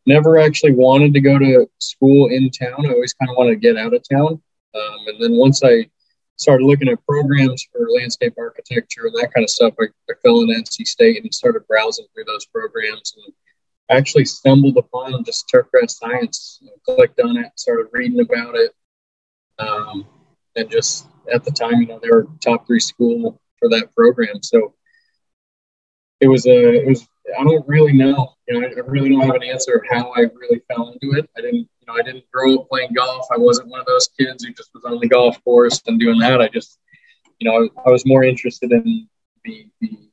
never 0.06 0.38
actually 0.38 0.72
wanted 0.72 1.12
to 1.14 1.20
go 1.20 1.38
to 1.38 1.68
school 1.78 2.28
in 2.28 2.50
town. 2.50 2.86
I 2.86 2.92
always 2.92 3.14
kind 3.14 3.30
of 3.30 3.36
wanted 3.36 3.50
to 3.50 3.56
get 3.56 3.76
out 3.76 3.94
of 3.94 4.02
town. 4.08 4.40
Um, 4.74 4.98
and 5.06 5.22
then 5.22 5.36
once 5.36 5.62
I 5.62 5.88
started 6.36 6.64
looking 6.64 6.88
at 6.88 7.04
programs 7.06 7.66
for 7.70 7.88
landscape 7.90 8.34
architecture 8.38 9.06
and 9.06 9.14
that 9.14 9.32
kind 9.34 9.44
of 9.44 9.50
stuff, 9.50 9.74
I, 9.80 9.84
I 10.10 10.14
fell 10.22 10.40
into 10.40 10.54
NC 10.54 10.86
State 10.86 11.22
and 11.22 11.34
started 11.34 11.66
browsing 11.66 12.06
through 12.14 12.24
those 12.24 12.46
programs 12.46 13.14
and 13.16 13.34
actually 13.90 14.24
stumbled 14.24 14.76
upon 14.76 15.24
just 15.24 15.50
turfgrass 15.52 15.90
science. 15.90 16.60
Know, 16.62 16.72
clicked 16.94 17.20
on 17.20 17.36
it, 17.36 17.52
started 17.56 17.86
reading 17.92 18.20
about 18.20 18.54
it, 18.54 18.72
um, 19.58 20.06
and 20.56 20.70
just 20.70 21.06
at 21.32 21.44
the 21.44 21.50
time, 21.50 21.80
you 21.80 21.86
know, 21.86 21.98
they 22.02 22.10
were 22.10 22.26
top 22.40 22.66
three 22.66 22.80
school 22.80 23.40
for 23.58 23.68
that 23.70 23.94
program. 23.94 24.42
So 24.42 24.74
it 26.20 26.28
was 26.28 26.46
a 26.46 26.82
it 26.82 26.88
was 26.88 27.06
I 27.38 27.44
don't 27.44 27.66
really 27.66 27.92
know. 27.92 28.34
You 28.46 28.60
know, 28.60 28.66
I, 28.66 28.80
really 28.86 29.10
don't 29.10 29.26
have 29.26 29.34
an 29.34 29.42
answer 29.42 29.74
of 29.74 29.82
how 29.90 30.12
I 30.16 30.20
really 30.20 30.62
fell 30.68 30.88
into 30.88 31.18
it. 31.18 31.28
I 31.36 31.40
didn't, 31.40 31.68
you 31.80 31.86
know, 31.86 31.94
I 31.94 32.02
didn't 32.02 32.24
grow 32.32 32.56
up 32.56 32.68
playing 32.68 32.92
golf. 32.94 33.26
I 33.32 33.38
wasn't 33.38 33.68
one 33.68 33.80
of 33.80 33.86
those 33.86 34.08
kids 34.18 34.44
who 34.44 34.52
just 34.52 34.70
was 34.74 34.84
on 34.84 34.98
the 35.00 35.08
golf 35.08 35.42
course 35.44 35.82
and 35.86 35.98
doing 35.98 36.18
that. 36.20 36.40
I 36.40 36.48
just, 36.48 36.78
you 37.38 37.50
know, 37.50 37.68
I, 37.76 37.88
I 37.88 37.90
was 37.90 38.06
more 38.06 38.24
interested 38.24 38.72
in 38.72 39.08
the, 39.44 39.66
the 39.80 40.10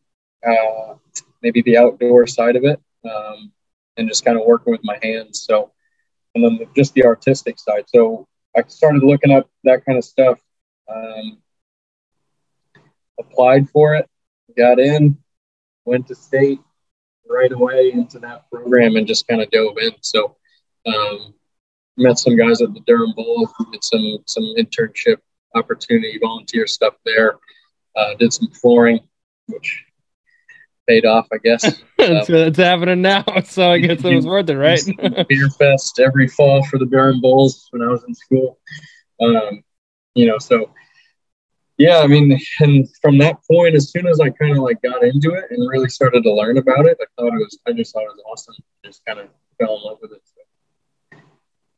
uh, 0.48 0.96
maybe 1.42 1.62
the 1.62 1.78
outdoor 1.78 2.28
side 2.28 2.56
of 2.56 2.64
it 2.64 2.80
um, 3.10 3.52
and 3.98 4.08
just 4.08 4.26
kind 4.26 4.38
of 4.38 4.46
working 4.46 4.72
with 4.72 4.84
my 4.84 4.98
hands. 5.02 5.44
So, 5.44 5.72
and 6.34 6.44
then 6.44 6.58
the, 6.58 6.68
just 6.76 6.94
the 6.94 7.06
artistic 7.06 7.60
side. 7.60 7.86
So 7.88 8.28
I 8.56 8.64
started 8.68 9.04
looking 9.04 9.32
up 9.32 9.50
that 9.64 9.86
kind 9.86 9.98
of 9.98 10.04
stuff. 10.04 10.40
Um, 10.94 11.40
applied 13.20 13.70
for 13.70 13.96
it, 13.96 14.10
got 14.58 14.80
in, 14.80 15.18
went 15.86 16.08
to 16.08 16.16
state, 16.16 16.60
right 17.30 17.52
away 17.52 17.92
into 17.92 18.20
that 18.20 18.50
program 18.52 18.96
and 18.96 19.08
just 19.08 19.28
kind 19.28 19.42
of 19.42 19.50
dove 19.52 19.78
in. 19.82 19.92
So, 20.02 20.38
um, 20.86 21.34
met 21.98 22.20
some 22.20 22.36
guys 22.36 22.62
at 22.62 22.74
the 22.74 22.82
Durham 22.86 23.14
Bulls, 23.16 23.52
did 23.72 23.84
some 23.84 24.20
some 24.26 24.44
internship 24.58 25.18
opportunity, 25.56 26.20
volunteer 26.22 26.68
stuff 26.68 26.96
there. 27.06 27.38
Uh, 27.96 28.14
did 28.16 28.34
some 28.34 28.50
flooring, 28.50 29.00
which 29.48 29.86
paid 30.88 31.06
off, 31.06 31.28
I 31.32 31.38
guess. 31.38 31.64
it's, 32.00 32.30
um, 32.30 32.36
it's 32.36 32.58
happening 32.58 33.02
now, 33.02 33.24
so 33.46 33.72
I 33.72 33.80
guess 33.80 34.04
it 34.04 34.16
was 34.16 34.26
worth 34.26 34.50
it, 34.50 34.58
right? 34.58 34.82
Beer 35.30 35.50
fest 35.50 36.00
every 36.00 36.28
fall 36.28 36.64
for 36.66 36.78
the 36.78 36.86
Durham 36.86 37.22
Bulls 37.22 37.68
when 37.72 37.82
I 37.82 37.88
was 37.88 38.04
in 38.08 38.14
school. 38.14 38.60
Um, 39.22 39.64
you 40.14 40.28
know, 40.28 40.38
so 40.38 40.72
yeah, 41.78 42.00
I 42.00 42.08
mean, 42.08 42.40
and 42.60 42.88
from 43.02 43.18
that 43.20 43.38
point, 43.50 43.76
as 43.76 43.92
soon 43.92 44.08
as 44.08 44.20
I 44.20 44.30
kind 44.30 44.58
of 44.58 44.64
like 44.64 44.82
got 44.82 45.04
into 45.04 45.34
it 45.34 45.46
and 45.50 45.70
really 45.70 45.90
started 45.90 46.24
to 46.24 46.34
learn 46.34 46.58
about 46.58 46.86
it, 46.86 46.98
I 47.02 47.06
thought 47.18 47.34
it 47.34 47.40
was, 47.40 47.60
I 47.68 47.74
just 47.74 47.94
thought 47.94 48.04
it 48.04 48.16
was 48.16 48.24
awesome. 48.26 48.56
Just 48.84 49.06
kind 49.06 49.20
of 49.20 49.30
fell 49.60 49.78
in 49.78 49.84
love 49.84 49.98
with 50.02 50.12
it. 50.14 50.22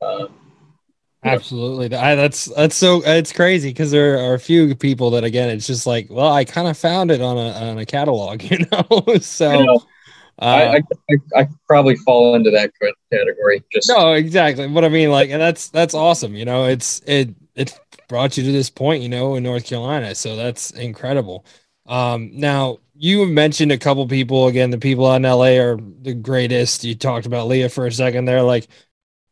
So, 0.01 0.25
um, 0.25 0.29
Absolutely, 1.23 1.95
I, 1.97 2.15
that's 2.15 2.45
that's 2.45 2.75
so 2.75 3.01
it's 3.03 3.33
crazy 3.33 3.69
because 3.69 3.89
there 3.91 4.19
are 4.19 4.35
a 4.35 4.39
few 4.39 4.75
people 4.75 5.11
that 5.11 5.23
again 5.23 5.49
it's 5.49 5.65
just 5.65 5.87
like 5.87 6.07
well 6.11 6.31
I 6.31 6.45
kind 6.45 6.67
of 6.67 6.77
found 6.77 7.09
it 7.09 7.21
on 7.21 7.37
a 7.37 7.49
on 7.51 7.79
a 7.79 7.85
catalog 7.85 8.43
you 8.51 8.59
know 8.71 9.17
so 9.19 9.63
know. 9.63 9.81
Uh, 10.39 10.45
I, 10.45 10.83
I, 11.09 11.41
I, 11.41 11.49
probably 11.67 11.95
fall 11.95 12.35
into 12.35 12.51
that 12.51 12.71
category. 13.11 13.63
Just 13.73 13.89
no, 13.89 14.13
exactly. 14.13 14.67
What 14.67 14.85
I 14.85 14.89
mean, 14.89 15.09
like, 15.09 15.31
and 15.31 15.41
that's 15.41 15.69
that's 15.69 15.95
awesome. 15.95 16.35
You 16.35 16.45
know, 16.45 16.65
it's 16.65 17.01
it 17.07 17.33
it 17.57 17.79
brought 18.07 18.37
you 18.37 18.43
to 18.43 18.51
this 18.51 18.69
point, 18.69 19.03
you 19.03 19.09
know, 19.09 19.35
in 19.35 19.43
North 19.43 19.65
Carolina. 19.65 20.15
So 20.15 20.35
that's 20.35 20.71
incredible. 20.71 21.45
Um, 21.87 22.31
now 22.33 22.79
you 22.95 23.25
mentioned 23.25 23.71
a 23.71 23.77
couple 23.77 24.07
people 24.07 24.47
again. 24.47 24.71
The 24.71 24.77
people 24.77 25.05
out 25.05 25.17
in 25.17 25.23
LA 25.23 25.57
are 25.59 25.77
the 26.01 26.13
greatest. 26.13 26.83
You 26.83 26.95
talked 26.95 27.25
about 27.25 27.47
Leah 27.47 27.69
for 27.69 27.87
a 27.87 27.91
second 27.91 28.25
there. 28.25 28.43
Like, 28.43 28.67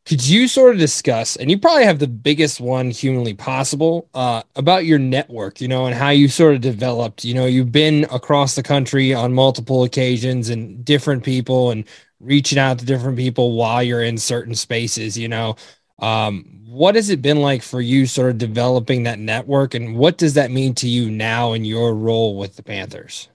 could 0.05 0.25
you 0.27 0.47
sort 0.47 0.75
of 0.75 0.79
discuss, 0.79 1.35
and 1.35 1.49
you 1.49 1.57
probably 1.57 1.85
have 1.85 1.97
the 1.97 2.07
biggest 2.07 2.61
one 2.61 2.91
humanly 2.91 3.33
possible, 3.33 4.07
uh, 4.13 4.43
about 4.55 4.85
your 4.85 4.99
network, 4.99 5.59
you 5.59 5.67
know, 5.67 5.88
and 5.88 5.95
how 5.95 6.09
you 6.09 6.27
sort 6.27 6.53
of 6.53 6.61
developed, 6.61 7.25
you 7.25 7.33
know, 7.33 7.47
you've 7.47 7.71
been 7.71 8.05
across 8.11 8.55
the 8.55 8.61
country 8.61 9.15
on 9.15 9.33
multiple 9.33 9.83
occasions 9.83 10.49
and 10.49 10.85
different 10.85 11.23
people 11.23 11.71
and 11.71 11.85
reaching 12.19 12.59
out 12.59 12.77
to 12.79 12.85
different 12.85 13.17
people 13.17 13.53
while 13.53 13.81
you're 13.81 14.03
in 14.03 14.17
certain 14.17 14.53
spaces, 14.53 15.17
you 15.17 15.27
know. 15.27 15.55
Um, 15.99 16.62
what 16.67 16.95
has 16.95 17.10
it 17.10 17.21
been 17.21 17.41
like 17.41 17.62
for 17.62 17.79
you 17.79 18.05
sort 18.05 18.29
of 18.29 18.38
developing 18.38 19.03
that 19.03 19.19
network 19.19 19.73
and 19.73 19.95
what 19.95 20.17
does 20.17 20.34
that 20.34 20.51
mean 20.51 20.75
to 20.75 20.89
you 20.89 21.10
now 21.10 21.53
in 21.53 21.63
your 21.63 21.93
role 21.95 22.38
with 22.38 22.58
the 22.58 22.63
Panthers? 22.63 23.29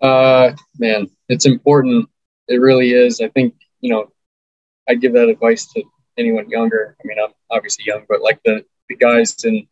Uh, 0.00 0.52
man, 0.78 1.10
it's 1.28 1.46
important. 1.46 2.08
It 2.48 2.60
really 2.60 2.92
is. 2.92 3.20
I 3.20 3.28
think, 3.28 3.54
you 3.80 3.90
know, 3.90 4.10
I 4.88 4.94
give 4.94 5.12
that 5.14 5.28
advice 5.28 5.66
to 5.72 5.82
anyone 6.16 6.48
younger. 6.48 6.96
I 7.02 7.06
mean, 7.06 7.18
I'm 7.22 7.32
obviously 7.50 7.84
young, 7.86 8.04
but 8.08 8.22
like 8.22 8.40
the, 8.44 8.64
the 8.88 8.96
guys 8.96 9.44
in, 9.44 9.66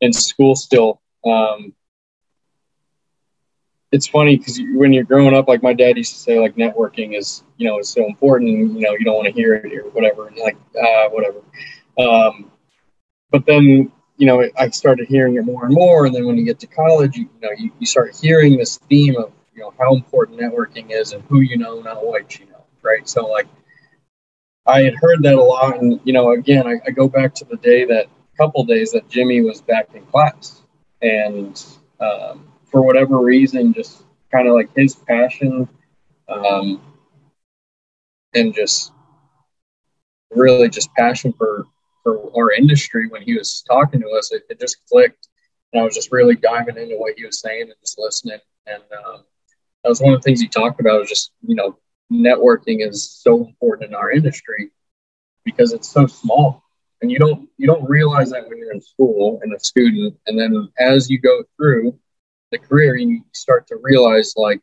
in 0.00 0.12
school 0.12 0.54
still, 0.54 1.00
um, 1.24 1.74
it's 3.92 4.06
funny 4.06 4.36
because 4.36 4.60
when 4.72 4.92
you're 4.92 5.04
growing 5.04 5.34
up, 5.34 5.48
like 5.48 5.62
my 5.62 5.74
dad 5.74 5.98
used 5.98 6.14
to 6.14 6.18
say, 6.18 6.38
like 6.40 6.56
networking 6.56 7.16
is, 7.16 7.44
you 7.58 7.68
know, 7.68 7.78
is 7.78 7.90
so 7.90 8.06
important. 8.06 8.50
You 8.50 8.80
know, 8.80 8.92
you 8.92 9.04
don't 9.04 9.16
want 9.16 9.26
to 9.26 9.32
hear 9.32 9.54
it 9.54 9.72
or 9.72 9.90
whatever, 9.90 10.28
and 10.28 10.36
like, 10.38 10.56
uh, 10.82 11.08
whatever. 11.10 11.42
Um, 11.98 12.50
but 13.30 13.44
then, 13.44 13.92
you 14.16 14.26
know, 14.26 14.48
I 14.58 14.70
started 14.70 15.08
hearing 15.08 15.36
it 15.36 15.44
more 15.44 15.66
and 15.66 15.74
more. 15.74 16.06
And 16.06 16.14
then 16.14 16.26
when 16.26 16.38
you 16.38 16.44
get 16.44 16.58
to 16.60 16.66
college, 16.66 17.16
you, 17.16 17.28
you 17.40 17.48
know, 17.48 17.54
you, 17.56 17.70
you 17.78 17.86
start 17.86 18.16
hearing 18.16 18.56
this 18.56 18.78
theme 18.78 19.16
of, 19.16 19.30
you 19.54 19.60
know, 19.60 19.74
how 19.78 19.94
important 19.94 20.40
networking 20.40 20.90
is 20.90 21.12
and 21.12 21.22
who 21.24 21.40
you 21.40 21.58
know, 21.58 21.80
not 21.80 22.04
what 22.04 22.38
you 22.38 22.46
know, 22.46 22.64
right? 22.80 23.06
So, 23.06 23.26
like, 23.26 23.46
I 24.64 24.82
had 24.82 24.94
heard 24.94 25.22
that 25.24 25.34
a 25.34 25.42
lot, 25.42 25.80
and 25.80 26.00
you 26.04 26.14
know, 26.14 26.30
again, 26.30 26.66
I, 26.66 26.80
I 26.86 26.90
go 26.92 27.08
back 27.08 27.34
to 27.36 27.44
the 27.44 27.56
day 27.56 27.84
that 27.84 28.06
couple 28.38 28.64
days 28.64 28.92
that 28.92 29.08
Jimmy 29.08 29.42
was 29.42 29.60
back 29.60 29.90
in 29.94 30.04
class, 30.06 30.62
and 31.02 31.62
um, 32.00 32.51
for 32.72 32.82
whatever 32.82 33.18
reason, 33.18 33.74
just 33.74 34.02
kind 34.32 34.48
of 34.48 34.54
like 34.54 34.74
his 34.74 34.96
passion 34.96 35.68
um, 36.28 36.80
and 38.34 38.54
just 38.54 38.92
really 40.30 40.68
just 40.68 40.92
passion 40.94 41.32
for 41.34 41.66
for 42.02 42.32
our 42.36 42.50
industry 42.50 43.06
when 43.08 43.22
he 43.22 43.38
was 43.38 43.62
talking 43.68 44.00
to 44.00 44.08
us, 44.08 44.32
it, 44.32 44.42
it 44.50 44.58
just 44.58 44.78
clicked, 44.90 45.28
and 45.72 45.80
I 45.80 45.84
was 45.84 45.94
just 45.94 46.10
really 46.10 46.34
diving 46.34 46.76
into 46.76 46.96
what 46.96 47.14
he 47.16 47.24
was 47.24 47.40
saying 47.40 47.62
and 47.62 47.74
just 47.80 47.98
listening. 47.98 48.40
And 48.66 48.82
um, 49.06 49.22
that 49.84 49.88
was 49.88 50.00
one 50.00 50.14
of 50.14 50.20
the 50.20 50.24
things 50.24 50.40
he 50.40 50.48
talked 50.48 50.80
about. 50.80 51.00
Was 51.00 51.08
just 51.08 51.30
you 51.46 51.54
know, 51.54 51.78
networking 52.10 52.86
is 52.86 53.08
so 53.08 53.44
important 53.46 53.90
in 53.90 53.94
our 53.94 54.10
industry 54.10 54.70
because 55.44 55.72
it's 55.72 55.88
so 55.88 56.06
small 56.06 56.62
and 57.02 57.10
you 57.10 57.18
don't 57.18 57.48
you 57.58 57.66
don't 57.66 57.88
realize 57.88 58.30
that 58.30 58.48
when 58.48 58.58
you're 58.58 58.72
in 58.72 58.80
school 58.80 59.40
and 59.42 59.52
a 59.52 59.58
student 59.58 60.16
and 60.26 60.38
then 60.38 60.68
as 60.78 61.10
you 61.10 61.18
go 61.20 61.42
through 61.56 61.98
the 62.52 62.58
career 62.58 62.96
you 62.96 63.22
start 63.32 63.66
to 63.66 63.76
realize 63.82 64.34
like 64.36 64.60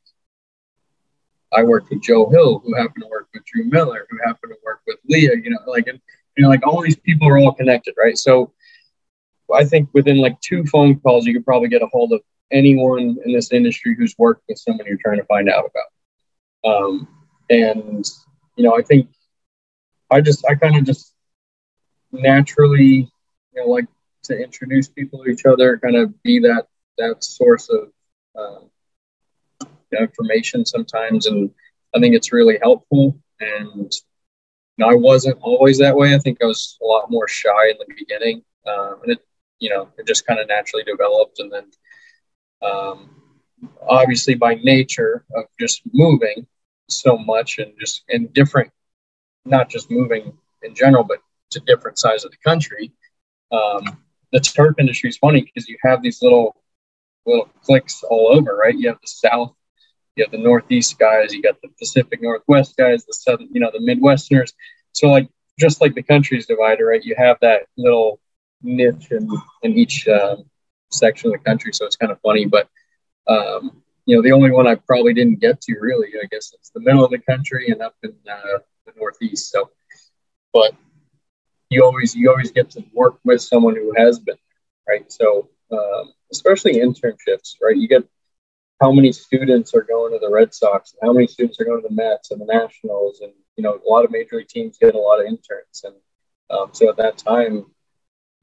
i 1.52 1.64
worked 1.64 1.90
with 1.90 2.02
joe 2.02 2.30
hill 2.30 2.60
who 2.60 2.74
happened 2.76 3.04
to 3.04 3.10
work 3.10 3.28
with 3.34 3.44
drew 3.46 3.66
miller 3.66 4.08
who 4.10 4.18
happened 4.26 4.54
to 4.54 4.58
work 4.64 4.80
with 4.88 4.98
leah 5.08 5.36
you 5.44 5.50
know 5.50 5.60
like 5.68 5.88
and 5.88 6.00
you 6.38 6.44
know 6.44 6.50
like 6.50 6.66
all 6.66 6.82
these 6.82 6.96
people 6.96 7.28
are 7.28 7.38
all 7.38 7.54
connected 7.54 7.94
right? 7.98 8.18
So 8.18 8.54
i 9.54 9.66
think 9.66 9.90
within 9.94 10.18
like 10.18 10.40
two 10.42 10.64
phone 10.66 11.00
calls 11.00 11.26
you 11.26 11.34
could 11.34 11.46
probably 11.46 11.70
get 11.70 11.82
a 11.82 11.88
hold 11.88 12.14
of 12.14 12.22
anyone 12.52 13.18
in 13.26 13.34
this 13.34 13.52
industry 13.52 13.96
who's 13.98 14.16
worked 14.18 14.44
with 14.48 14.58
someone 14.58 14.86
you're 14.88 14.98
trying 15.04 15.20
to 15.20 15.26
find 15.26 15.50
out 15.50 15.66
about. 15.70 16.72
Um, 16.72 17.08
and 17.50 18.06
you 18.56 18.64
know 18.64 18.78
i 18.78 18.82
think 18.82 19.10
i 20.12 20.22
just 20.22 20.46
i 20.48 20.56
kind 20.56 20.76
of 20.76 20.84
just 20.84 21.14
naturally, 22.12 23.10
you 23.54 23.62
know, 23.62 23.68
like 23.68 23.86
to 24.24 24.38
introduce 24.38 24.88
people 24.88 25.24
to 25.24 25.30
each 25.30 25.46
other, 25.46 25.78
kind 25.78 25.96
of 25.96 26.22
be 26.24 26.40
that 26.40 26.68
that 27.00 27.24
source 27.24 27.70
of 27.70 27.92
uh, 28.38 29.68
information 29.98 30.66
sometimes, 30.66 31.26
and 31.26 31.50
I 31.96 32.00
think 32.00 32.16
it's 32.16 32.32
really 32.32 32.60
helpful. 32.62 33.18
And 33.40 33.92
you 34.78 34.86
know, 34.86 34.90
I 34.90 34.96
wasn't 34.96 35.40
always 35.42 35.80
that 35.80 35.96
way. 35.96 36.14
I 36.14 36.20
think 36.20 36.38
I 36.42 36.46
was 36.46 36.78
a 36.82 36.86
lot 36.86 37.12
more 37.12 37.28
shy 37.28 37.70
in 37.70 37.78
the 37.80 37.94
beginning, 37.98 38.44
uh, 38.68 38.96
and 39.04 39.14
it, 39.14 39.20
you 39.60 39.70
know, 39.70 39.90
it 39.98 40.08
just 40.08 40.26
kind 40.26 40.40
of 40.40 40.48
naturally 40.48 40.84
developed, 40.84 41.40
and 41.40 41.52
then. 41.52 41.66
Um, 42.62 43.20
obviously 43.88 44.36
by 44.36 44.56
nature 44.56 45.26
of 45.36 45.46
just 45.60 45.82
moving 45.94 46.46
so 46.88 47.18
much 47.18 47.60
and 47.60 47.74
just 47.80 48.04
in 48.10 48.28
different 48.28 48.72
not 49.46 49.70
just 49.70 49.90
moving 49.92 50.34
in 50.64 50.76
general 50.76 51.04
but 51.04 51.20
to 51.52 51.60
different 51.62 51.98
sides 51.98 52.26
of 52.26 52.32
the 52.32 52.38
country. 52.38 52.92
Um, 53.52 54.04
the 54.32 54.40
turf 54.40 54.76
industry 54.80 55.10
is 55.10 55.18
funny 55.18 55.42
because 55.42 55.68
you 55.68 55.78
have 55.84 56.04
these 56.04 56.22
little 56.22 56.56
little 57.30 57.50
cliques 57.64 58.04
all 58.04 58.36
over, 58.36 58.56
right? 58.56 58.76
You 58.76 58.90
have 58.90 59.00
the 59.02 59.08
South, 59.08 59.54
you 60.16 60.24
have 60.24 60.32
the 60.32 60.38
Northeast 60.38 60.98
guys, 61.00 61.34
you 61.34 61.42
got 61.42 61.62
the 61.62 61.70
Pacific 61.80 62.22
Northwest 62.22 62.76
guys, 62.78 63.06
the 63.06 63.14
Southern, 63.14 63.50
you 63.52 63.62
know, 63.62 63.72
the 63.72 63.80
Midwesterners. 63.80 64.54
So 64.94 65.08
like 65.08 65.30
just 65.60 65.82
like 65.82 65.96
the 65.96 66.04
country's 66.04 66.46
divided, 66.46 66.84
right? 66.84 67.04
You 67.04 67.16
have 67.18 67.38
that 67.42 67.68
little 67.78 68.20
niche 68.62 69.12
in 69.12 69.30
in 69.64 69.78
each 69.78 70.08
um, 70.08 70.46
section 70.92 71.28
of 71.28 71.34
the 71.34 71.50
country. 71.50 71.74
So 71.74 71.86
it's 71.86 71.96
kind 71.96 72.12
of 72.12 72.20
funny, 72.22 72.46
but 72.46 72.68
um, 73.28 73.84
you 74.06 74.16
know, 74.16 74.24
the 74.24 74.32
only 74.32 74.52
one 74.52 74.68
I 74.68 74.76
probably 74.76 75.14
didn't 75.14 75.40
get 75.40 75.62
to 75.62 75.78
really, 75.80 76.08
I 76.22 76.26
guess, 76.32 76.52
it's 76.54 76.72
the 76.72 76.80
middle 76.80 77.04
of 77.04 77.12
the 77.12 77.20
country 77.20 77.70
and 77.70 77.82
up 77.82 77.96
in 78.02 78.16
uh, 78.30 78.60
the 78.86 78.94
Northeast. 78.98 79.52
So, 79.52 79.70
but 80.52 80.74
you 81.70 81.84
always 81.84 82.16
you 82.16 82.30
always 82.30 82.52
get 82.52 82.72
to 82.72 82.84
work 82.94 83.20
with 83.24 83.42
someone 83.42 83.76
who 83.76 83.94
has 83.96 84.20
been 84.20 84.38
right. 84.88 85.12
So 85.12 85.50
um, 85.72 86.14
especially 86.32 86.76
internships, 86.76 87.56
right? 87.62 87.76
You 87.76 87.88
get 87.88 88.04
how 88.82 88.92
many 88.92 89.12
students 89.12 89.74
are 89.74 89.82
going 89.82 90.14
to 90.14 90.20
the 90.20 90.32
Red 90.32 90.54
Sox, 90.54 90.94
and 90.94 91.08
how 91.08 91.14
many 91.14 91.28
students 91.28 91.60
are 91.60 91.66
going 91.66 91.82
to 91.82 91.88
the 91.88 91.94
Mets 91.94 92.32
and 92.32 92.42
the 92.42 92.46
Nationals, 92.46 93.22
and 93.22 93.34
you 93.56 93.64
know 93.64 93.76
a 93.76 93.90
lot 93.90 94.06
of 94.06 94.12
major 94.12 94.38
league 94.38 94.48
teams 94.48 94.78
get 94.78 94.96
a 94.96 95.00
lot 95.00 95.20
of 95.20 95.26
interns, 95.26 95.84
and 95.84 95.96
um, 96.50 96.70
so 96.74 96.90
at 96.90 96.98
that 96.98 97.18
time, 97.18 97.56
you 97.56 97.66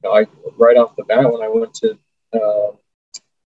know, 0.03 0.11
I 0.11 0.25
right 0.57 0.77
off 0.77 0.95
the 0.95 1.03
bat 1.03 1.31
when 1.31 1.41
I 1.41 1.49
went 1.49 1.73
to 1.75 1.97
uh, 2.33 2.75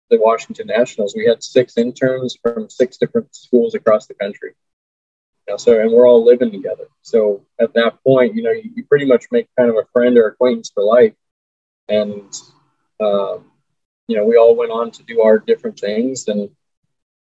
the 0.10 0.20
Washington 0.20 0.68
Nationals, 0.68 1.14
we 1.16 1.26
had 1.26 1.44
six 1.44 1.78
interns 1.78 2.38
from 2.42 2.70
six 2.70 2.98
different 2.98 3.36
schools 3.36 3.76
across 3.76 4.08
the 4.08 4.14
country 4.14 4.54
so 5.56 5.80
and 5.80 5.92
we're 5.92 6.08
all 6.08 6.26
living 6.26 6.52
together. 6.52 6.88
So 7.04 7.46
at 7.60 7.74
that 7.76 8.04
point, 8.04 8.36
you 8.36 8.44
know, 8.44 8.52
you, 8.52 8.70
you 8.76 8.84
pretty 8.84 9.06
much 9.06 9.26
make 9.32 9.48
kind 9.58 9.70
of 9.70 9.78
a 9.78 9.88
friend 9.94 10.18
or 10.18 10.28
acquaintance 10.28 10.70
for 10.74 10.84
life. 10.84 11.14
And 11.88 12.34
um, 13.00 13.52
you 14.08 14.16
know, 14.16 14.26
we 14.26 14.38
all 14.38 14.56
went 14.56 14.72
on 14.72 14.92
to 14.92 15.04
do 15.04 15.22
our 15.22 15.40
different 15.40 15.80
things. 15.80 16.28
And 16.28 16.50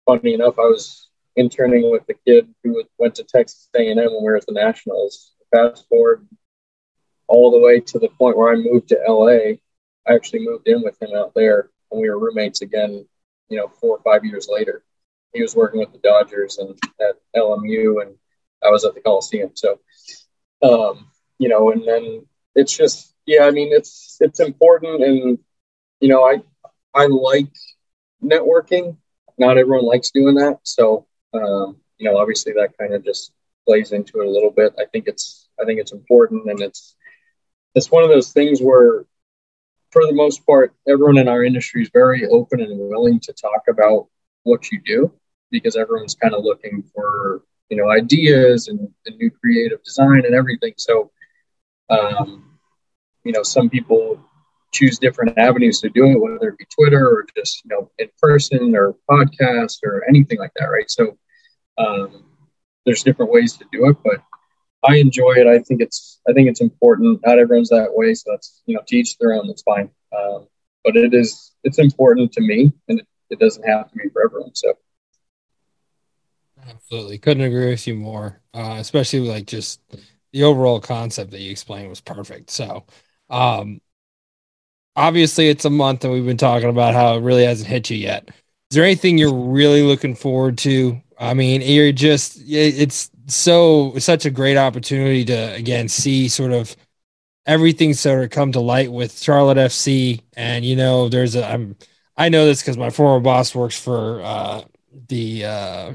funny 0.06 0.34
enough, 0.34 0.58
I 0.58 0.62
was 0.62 1.08
interning 1.36 1.90
with 1.90 2.06
the 2.06 2.14
kid 2.26 2.48
who 2.64 2.82
went 2.98 3.14
to 3.16 3.24
Texas 3.24 3.68
A&M 3.76 3.96
when 3.96 4.08
we 4.08 4.22
were 4.22 4.36
at 4.36 4.46
the 4.46 4.52
Nationals. 4.52 5.32
Fast 5.54 5.88
forward 5.88 6.26
all 7.28 7.50
the 7.50 7.58
way 7.58 7.80
to 7.80 7.98
the 7.98 8.08
point 8.08 8.36
where 8.36 8.52
I 8.52 8.56
moved 8.56 8.88
to 8.88 8.98
LA. 9.06 9.56
I 10.06 10.14
actually 10.14 10.44
moved 10.44 10.66
in 10.66 10.82
with 10.82 11.00
him 11.00 11.10
out 11.14 11.32
there, 11.34 11.70
and 11.90 12.00
we 12.00 12.08
were 12.08 12.18
roommates 12.18 12.62
again. 12.62 13.06
You 13.48 13.56
know, 13.58 13.68
four 13.68 13.98
or 13.98 14.02
five 14.02 14.24
years 14.24 14.48
later 14.48 14.84
he 15.32 15.42
was 15.42 15.54
working 15.54 15.80
with 15.80 15.92
the 15.92 15.98
Dodgers 15.98 16.58
and 16.58 16.78
at 17.00 17.16
LMU, 17.36 18.02
and 18.02 18.16
I 18.62 18.70
was 18.70 18.84
at 18.84 18.94
the 18.94 19.00
Coliseum. 19.00 19.50
So, 19.54 19.80
um, 20.62 21.08
you 21.38 21.48
know, 21.48 21.70
and 21.70 21.86
then 21.86 22.26
it's 22.54 22.76
just, 22.76 23.14
yeah, 23.26 23.44
I 23.44 23.50
mean, 23.50 23.72
it's 23.72 24.18
it's 24.20 24.40
important, 24.40 25.02
and 25.02 25.38
you 26.00 26.08
know, 26.08 26.24
I 26.24 26.42
I 26.94 27.06
like 27.06 27.52
networking. 28.22 28.96
Not 29.38 29.58
everyone 29.58 29.84
likes 29.84 30.10
doing 30.10 30.34
that, 30.36 30.58
so 30.62 31.06
um, 31.32 31.76
you 31.98 32.10
know, 32.10 32.18
obviously 32.18 32.52
that 32.54 32.76
kind 32.78 32.94
of 32.94 33.04
just 33.04 33.32
plays 33.66 33.92
into 33.92 34.20
it 34.20 34.26
a 34.26 34.30
little 34.30 34.50
bit. 34.50 34.74
I 34.78 34.84
think 34.86 35.06
it's 35.06 35.48
I 35.60 35.64
think 35.64 35.80
it's 35.80 35.92
important, 35.92 36.50
and 36.50 36.60
it's 36.60 36.96
it's 37.74 37.90
one 37.90 38.02
of 38.02 38.10
those 38.10 38.32
things 38.32 38.60
where 38.60 39.04
for 39.90 40.06
the 40.06 40.12
most 40.12 40.46
part, 40.46 40.74
everyone 40.88 41.18
in 41.18 41.28
our 41.28 41.44
industry 41.44 41.82
is 41.82 41.90
very 41.92 42.26
open 42.28 42.60
and 42.60 42.78
willing 42.78 43.20
to 43.20 43.32
talk 43.32 43.62
about 43.68 44.06
what 44.44 44.70
you 44.70 44.80
do 44.84 45.12
because 45.50 45.76
everyone's 45.76 46.14
kind 46.14 46.34
of 46.34 46.44
looking 46.44 46.82
for 46.94 47.42
you 47.68 47.76
know 47.76 47.90
ideas 47.90 48.68
and, 48.68 48.80
and 49.06 49.16
new 49.16 49.30
creative 49.30 49.82
design 49.84 50.24
and 50.24 50.34
everything. 50.34 50.74
So, 50.76 51.10
um, 51.88 52.58
you 53.24 53.32
know, 53.32 53.42
some 53.42 53.68
people 53.68 54.20
choose 54.72 54.98
different 54.98 55.36
avenues 55.38 55.80
to 55.80 55.88
do 55.90 56.06
it, 56.06 56.20
whether 56.20 56.48
it 56.48 56.58
be 56.58 56.66
Twitter 56.74 57.06
or 57.06 57.26
just 57.36 57.64
you 57.64 57.70
know 57.70 57.90
in 57.98 58.08
person 58.20 58.74
or 58.74 58.96
podcast 59.08 59.78
or 59.84 60.04
anything 60.08 60.38
like 60.38 60.52
that, 60.56 60.66
right? 60.66 60.90
So, 60.90 61.16
um, 61.78 62.24
there's 62.86 63.02
different 63.02 63.32
ways 63.32 63.56
to 63.56 63.64
do 63.72 63.88
it, 63.88 63.96
but 64.04 64.22
I 64.88 64.96
enjoy 64.96 65.32
it. 65.32 65.46
I 65.46 65.58
think 65.58 65.80
it's 65.80 66.20
I 66.28 66.32
think 66.32 66.48
it's 66.48 66.60
important. 66.60 67.20
Not 67.24 67.38
everyone's 67.38 67.68
that 67.70 67.90
way, 67.92 68.14
so 68.14 68.30
that's 68.30 68.62
you 68.66 68.74
know 68.74 68.82
to 68.86 68.96
each 68.96 69.18
their 69.18 69.34
own. 69.34 69.46
That's 69.46 69.62
fine. 69.62 69.90
Um, 70.16 70.48
but 70.84 70.96
it 70.96 71.14
is 71.14 71.52
it's 71.64 71.78
important 71.78 72.32
to 72.32 72.40
me, 72.40 72.72
and 72.88 73.00
it, 73.00 73.06
it 73.30 73.38
doesn't 73.38 73.68
have 73.68 73.90
to 73.90 73.96
be 73.96 74.08
for 74.10 74.24
everyone. 74.24 74.54
So. 74.54 74.74
Absolutely. 76.68 77.18
Couldn't 77.18 77.44
agree 77.44 77.70
with 77.70 77.86
you 77.86 77.94
more. 77.94 78.40
Uh, 78.52 78.76
especially 78.78 79.20
like 79.20 79.46
just 79.46 79.80
the 80.32 80.44
overall 80.44 80.80
concept 80.80 81.30
that 81.30 81.40
you 81.40 81.50
explained 81.50 81.88
was 81.88 82.00
perfect. 82.00 82.50
So, 82.50 82.84
um, 83.30 83.80
obviously 84.96 85.48
it's 85.48 85.64
a 85.64 85.70
month 85.70 86.04
and 86.04 86.12
we've 86.12 86.26
been 86.26 86.36
talking 86.36 86.68
about 86.68 86.94
how 86.94 87.16
it 87.16 87.22
really 87.22 87.44
hasn't 87.44 87.68
hit 87.68 87.90
you 87.90 87.96
yet. 87.96 88.28
Is 88.70 88.76
there 88.76 88.84
anything 88.84 89.18
you're 89.18 89.34
really 89.34 89.82
looking 89.82 90.14
forward 90.14 90.58
to 90.58 91.00
I 91.20 91.34
mean, 91.34 91.60
you're 91.60 91.92
just 91.92 92.40
it's 92.46 93.10
so 93.26 93.94
such 93.98 94.24
a 94.24 94.30
great 94.30 94.56
opportunity 94.56 95.24
to 95.26 95.54
again 95.54 95.88
see 95.88 96.28
sort 96.28 96.52
of 96.52 96.74
everything 97.46 97.92
sort 97.94 98.24
of 98.24 98.30
come 98.30 98.52
to 98.52 98.60
light 98.60 98.90
with 98.90 99.20
Charlotte 99.20 99.58
FC. 99.58 100.22
And 100.34 100.64
you 100.64 100.76
know, 100.76 101.10
there's 101.10 101.36
a 101.36 101.46
I'm 101.46 101.76
I 102.16 102.30
know 102.30 102.46
this 102.46 102.62
because 102.62 102.78
my 102.78 102.90
former 102.90 103.20
boss 103.20 103.54
works 103.54 103.78
for 103.78 104.22
uh, 104.22 104.62
the 105.08 105.44
uh, 105.44 105.92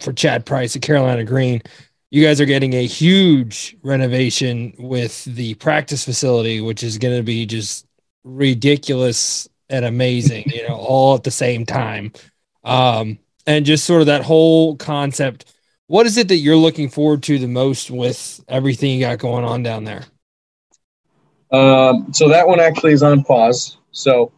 for 0.00 0.12
Chad 0.12 0.46
Price 0.46 0.76
at 0.76 0.82
Carolina 0.82 1.24
Green. 1.24 1.62
You 2.10 2.24
guys 2.24 2.40
are 2.40 2.46
getting 2.46 2.74
a 2.74 2.86
huge 2.86 3.76
renovation 3.82 4.74
with 4.78 5.24
the 5.24 5.54
practice 5.54 6.04
facility, 6.04 6.60
which 6.60 6.84
is 6.84 6.98
going 6.98 7.16
to 7.16 7.22
be 7.24 7.46
just 7.46 7.85
ridiculous 8.26 9.48
and 9.70 9.84
amazing, 9.84 10.44
you 10.46 10.66
know, 10.68 10.74
all 10.74 11.14
at 11.14 11.24
the 11.24 11.30
same 11.30 11.64
time. 11.64 12.12
Um, 12.64 13.18
and 13.46 13.64
just 13.64 13.84
sort 13.84 14.00
of 14.00 14.06
that 14.06 14.22
whole 14.22 14.76
concept. 14.76 15.54
What 15.86 16.06
is 16.06 16.18
it 16.18 16.28
that 16.28 16.36
you're 16.36 16.56
looking 16.56 16.88
forward 16.88 17.22
to 17.24 17.38
the 17.38 17.46
most 17.46 17.90
with 17.90 18.44
everything 18.48 18.98
you 18.98 19.06
got 19.06 19.18
going 19.18 19.44
on 19.44 19.62
down 19.62 19.84
there? 19.84 20.04
Um, 21.52 22.12
so 22.12 22.28
that 22.28 22.48
one 22.48 22.58
actually 22.58 22.92
is 22.92 23.04
on 23.04 23.22
pause. 23.22 23.78
So 23.92 24.32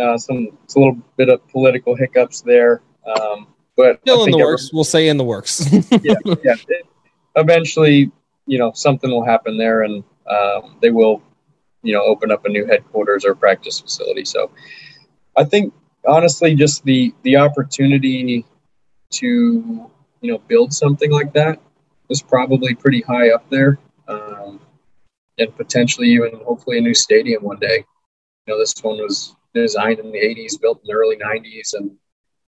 uh, 0.00 0.18
some 0.18 0.48
it's 0.64 0.74
a 0.74 0.78
little 0.78 0.98
bit 1.16 1.28
of 1.28 1.46
political 1.48 1.94
hiccups 1.94 2.40
there, 2.40 2.82
um, 3.06 3.46
but 3.76 4.00
still 4.00 4.24
in 4.24 4.32
the 4.32 4.38
works. 4.38 4.72
we'll 4.72 4.82
say 4.82 5.08
in 5.08 5.16
the 5.16 5.24
works. 5.24 5.72
yeah, 5.72 6.14
yeah. 6.24 6.54
It, 6.68 6.86
eventually, 7.36 8.10
you 8.46 8.58
know, 8.58 8.72
something 8.74 9.10
will 9.10 9.24
happen 9.24 9.56
there, 9.56 9.82
and 9.82 10.02
um, 10.28 10.76
they 10.82 10.90
will, 10.90 11.22
you 11.84 11.94
know, 11.94 12.02
open 12.02 12.32
up 12.32 12.44
a 12.44 12.48
new 12.48 12.66
headquarters 12.66 13.24
or 13.24 13.34
practice 13.34 13.78
facility. 13.78 14.24
So, 14.24 14.50
I 15.36 15.44
think 15.44 15.72
honestly, 16.06 16.54
just 16.54 16.84
the 16.84 17.14
the 17.22 17.36
opportunity 17.36 18.44
to 19.12 19.90
you 20.20 20.32
know 20.32 20.38
build 20.38 20.72
something 20.72 21.12
like 21.12 21.32
that 21.34 21.60
is 22.10 22.22
probably 22.22 22.74
pretty 22.74 23.02
high 23.02 23.30
up 23.30 23.48
there. 23.50 23.78
Um, 24.08 24.60
and 25.38 25.56
potentially 25.56 26.08
even 26.08 26.40
hopefully 26.44 26.78
a 26.78 26.80
new 26.80 26.94
stadium 26.94 27.42
one 27.42 27.58
day. 27.58 27.84
You 28.46 28.54
know, 28.54 28.58
this 28.58 28.74
one 28.82 28.98
was 28.98 29.34
designed 29.54 29.98
in 29.98 30.12
the 30.12 30.18
80s, 30.18 30.60
built 30.60 30.80
in 30.82 30.88
the 30.88 30.94
early 30.94 31.16
90s, 31.16 31.74
and 31.74 31.90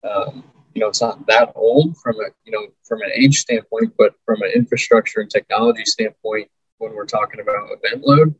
um, 0.03 0.43
you 0.73 0.81
know, 0.81 0.89
it's 0.89 1.01
not 1.01 1.25
that 1.27 1.53
old 1.55 1.97
from 1.97 2.15
a 2.15 2.29
you 2.45 2.51
know 2.51 2.67
from 2.83 3.01
an 3.01 3.11
age 3.15 3.37
standpoint, 3.37 3.93
but 3.97 4.13
from 4.25 4.41
an 4.41 4.51
infrastructure 4.55 5.21
and 5.21 5.29
technology 5.29 5.85
standpoint, 5.85 6.49
when 6.77 6.93
we're 6.93 7.05
talking 7.05 7.39
about 7.39 7.69
event 7.71 8.05
load, 8.05 8.35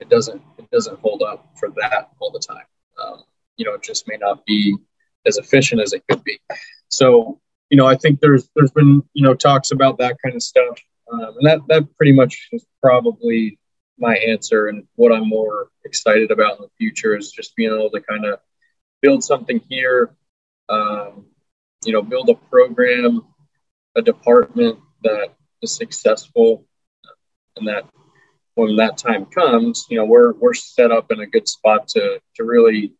it 0.00 0.08
doesn't 0.08 0.42
it 0.58 0.70
doesn't 0.70 0.98
hold 1.00 1.22
up 1.22 1.50
for 1.58 1.70
that 1.70 2.10
all 2.18 2.30
the 2.30 2.38
time. 2.38 2.64
Um, 3.02 3.24
you 3.56 3.64
know, 3.64 3.74
it 3.74 3.82
just 3.82 4.06
may 4.08 4.16
not 4.16 4.44
be 4.46 4.76
as 5.26 5.38
efficient 5.38 5.80
as 5.80 5.92
it 5.92 6.04
could 6.08 6.22
be. 6.24 6.38
So, 6.88 7.40
you 7.70 7.76
know, 7.76 7.86
I 7.86 7.96
think 7.96 8.20
there's 8.20 8.48
there's 8.54 8.70
been 8.70 9.02
you 9.14 9.22
know 9.22 9.34
talks 9.34 9.70
about 9.70 9.98
that 9.98 10.16
kind 10.22 10.34
of 10.34 10.42
stuff, 10.42 10.78
um, 11.12 11.34
and 11.38 11.46
that 11.46 11.60
that 11.68 11.96
pretty 11.96 12.12
much 12.12 12.48
is 12.52 12.64
probably 12.82 13.58
my 13.98 14.16
answer 14.16 14.68
and 14.68 14.86
what 14.96 15.12
I'm 15.12 15.28
more 15.28 15.70
excited 15.84 16.30
about 16.30 16.58
in 16.58 16.62
the 16.62 16.70
future 16.76 17.16
is 17.16 17.32
just 17.32 17.56
being 17.56 17.72
able 17.72 17.90
to 17.90 18.00
kind 18.00 18.26
of 18.26 18.40
build 19.00 19.24
something 19.24 19.60
here, 19.70 20.14
um, 20.68 21.24
you 21.84 21.92
know, 21.92 22.02
build 22.02 22.28
a 22.28 22.34
program, 22.34 23.22
a 23.94 24.02
department 24.02 24.78
that 25.02 25.34
is 25.62 25.74
successful, 25.74 26.66
and 27.56 27.66
that 27.68 27.86
when 28.56 28.76
that 28.76 28.96
time 28.96 29.26
comes, 29.26 29.86
you 29.90 29.98
know, 29.98 30.06
we're 30.06 30.32
we're 30.32 30.54
set 30.54 30.90
up 30.90 31.12
in 31.12 31.20
a 31.20 31.26
good 31.26 31.46
spot 31.46 31.86
to 31.88 32.20
to 32.34 32.44
really 32.44 32.94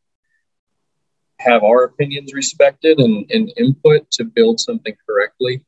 have 1.39 1.65
our 1.65 1.85
opinions 1.85 2.33
respected 2.33 2.99
and, 2.99 3.31
and 3.31 3.53
input 3.57 4.11
to 4.11 4.25
build 4.25 4.61
something 4.61 4.95
correctly. 5.09 5.65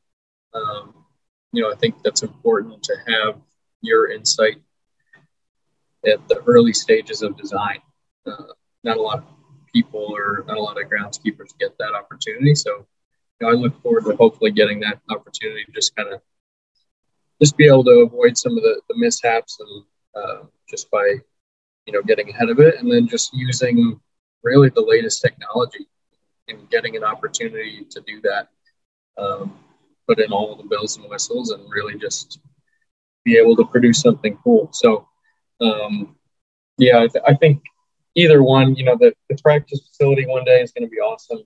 Um, 0.53 0.93
you 1.51 1.61
know, 1.61 1.71
I 1.71 1.75
think 1.75 2.01
that's 2.03 2.23
important 2.23 2.83
to 2.83 2.95
have 3.07 3.41
your 3.81 4.11
insight 4.11 4.57
at 6.05 6.27
the 6.27 6.37
early 6.45 6.73
stages 6.73 7.21
of 7.23 7.35
design. 7.35 7.79
Uh, 8.25 8.53
not 8.83 8.97
a 8.97 9.01
lot 9.01 9.19
of 9.19 9.25
people 9.73 10.15
or 10.15 10.43
not 10.47 10.57
a 10.57 10.61
lot 10.61 10.79
of 10.79 10.87
groundskeepers 10.87 11.57
get 11.59 11.75
that 11.79 11.93
opportunity. 11.93 12.53
So 12.53 12.85
you 13.41 13.47
know, 13.47 13.49
I 13.49 13.53
look 13.53 13.81
forward 13.81 14.05
to 14.05 14.15
hopefully 14.15 14.51
getting 14.51 14.81
that 14.81 14.99
opportunity 15.09 15.65
to 15.65 15.71
just 15.71 15.95
kind 15.95 16.13
of 16.13 16.21
just 17.41 17.57
be 17.57 17.67
able 17.67 17.83
to 17.83 18.01
avoid 18.05 18.37
some 18.37 18.57
of 18.57 18.63
the, 18.63 18.81
the 18.89 18.97
mishaps 18.97 19.57
and 19.59 19.83
uh, 20.15 20.43
just 20.69 20.89
by 20.91 21.15
you 21.85 21.93
know 21.93 22.01
getting 22.03 22.29
ahead 22.29 22.49
of 22.49 22.59
it 22.59 22.75
and 22.79 22.91
then 22.91 23.07
just 23.07 23.33
using 23.33 23.99
really 24.43 24.69
the 24.69 24.81
latest 24.81 25.21
technology 25.21 25.87
and 26.47 26.69
getting 26.69 26.95
an 26.95 27.03
opportunity 27.03 27.85
to 27.89 28.01
do 28.01 28.21
that 28.21 28.49
um, 29.17 29.57
put 30.07 30.19
in 30.19 30.31
all 30.31 30.55
the 30.55 30.63
bells 30.63 30.97
and 30.97 31.09
whistles 31.09 31.51
and 31.51 31.63
really 31.69 31.97
just 31.97 32.39
be 33.25 33.37
able 33.37 33.55
to 33.55 33.65
produce 33.65 34.01
something 34.01 34.37
cool 34.43 34.69
so 34.71 35.07
um, 35.61 36.15
yeah, 36.77 36.99
I, 36.99 37.07
th- 37.07 37.23
I, 37.27 37.33
think 37.35 37.61
either 38.15 38.41
one, 38.41 38.75
you 38.75 38.85
know, 38.85 38.95
the, 38.97 39.13
the 39.29 39.37
practice 39.41 39.81
facility 39.87 40.25
one 40.25 40.45
day 40.45 40.61
is 40.61 40.71
going 40.71 40.87
to 40.87 40.89
be 40.89 40.99
awesome. 40.99 41.39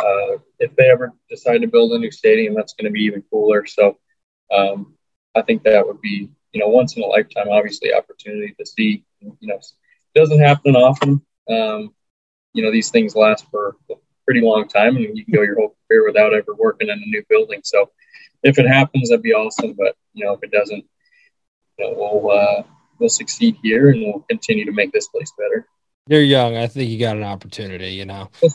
Uh, 0.00 0.38
if 0.58 0.74
they 0.76 0.90
ever 0.90 1.12
decide 1.30 1.58
to 1.58 1.68
build 1.68 1.92
a 1.92 1.98
new 1.98 2.10
stadium, 2.10 2.54
that's 2.54 2.74
going 2.74 2.86
to 2.86 2.92
be 2.92 3.04
even 3.04 3.22
cooler. 3.30 3.64
So 3.66 3.98
um, 4.50 4.94
I 5.34 5.42
think 5.42 5.62
that 5.62 5.86
would 5.86 6.00
be, 6.00 6.30
you 6.52 6.60
know, 6.60 6.68
once 6.68 6.96
in 6.96 7.02
a 7.02 7.06
lifetime, 7.06 7.48
obviously, 7.50 7.92
opportunity 7.94 8.54
to 8.58 8.66
see. 8.66 9.04
You 9.20 9.36
know, 9.42 9.56
it 9.56 10.18
doesn't 10.18 10.40
happen 10.40 10.76
often. 10.76 11.22
Um, 11.48 11.94
you 12.52 12.62
know, 12.62 12.70
these 12.70 12.90
things 12.90 13.16
last 13.16 13.46
for 13.50 13.76
a 13.90 13.94
pretty 14.26 14.40
long 14.40 14.68
time, 14.68 14.96
and 14.96 15.16
you 15.16 15.24
can 15.24 15.34
go 15.34 15.42
your 15.42 15.56
whole 15.56 15.76
career 15.88 16.06
without 16.06 16.34
ever 16.34 16.54
working 16.54 16.88
in 16.88 16.98
a 17.02 17.06
new 17.06 17.24
building. 17.28 17.60
So 17.64 17.90
if 18.42 18.58
it 18.58 18.66
happens, 18.66 19.08
that'd 19.08 19.22
be 19.22 19.32
awesome. 19.32 19.72
But 19.72 19.96
you 20.12 20.24
know, 20.24 20.34
if 20.34 20.42
it 20.42 20.50
doesn't, 20.50 20.84
you 21.78 21.84
know, 21.84 21.94
we'll 21.96 22.30
uh, 22.30 22.62
we'll 22.98 23.08
succeed 23.08 23.56
here 23.62 23.90
and 23.90 24.02
we'll 24.02 24.24
continue 24.28 24.64
to 24.64 24.72
make 24.72 24.92
this 24.92 25.08
place 25.08 25.32
better. 25.38 25.66
You're 26.08 26.22
young. 26.22 26.56
I 26.56 26.66
think 26.66 26.90
you 26.90 26.98
got 26.98 27.16
an 27.16 27.22
opportunity, 27.22 27.90
you 27.90 28.04
know. 28.04 28.30
We'll 28.42 28.50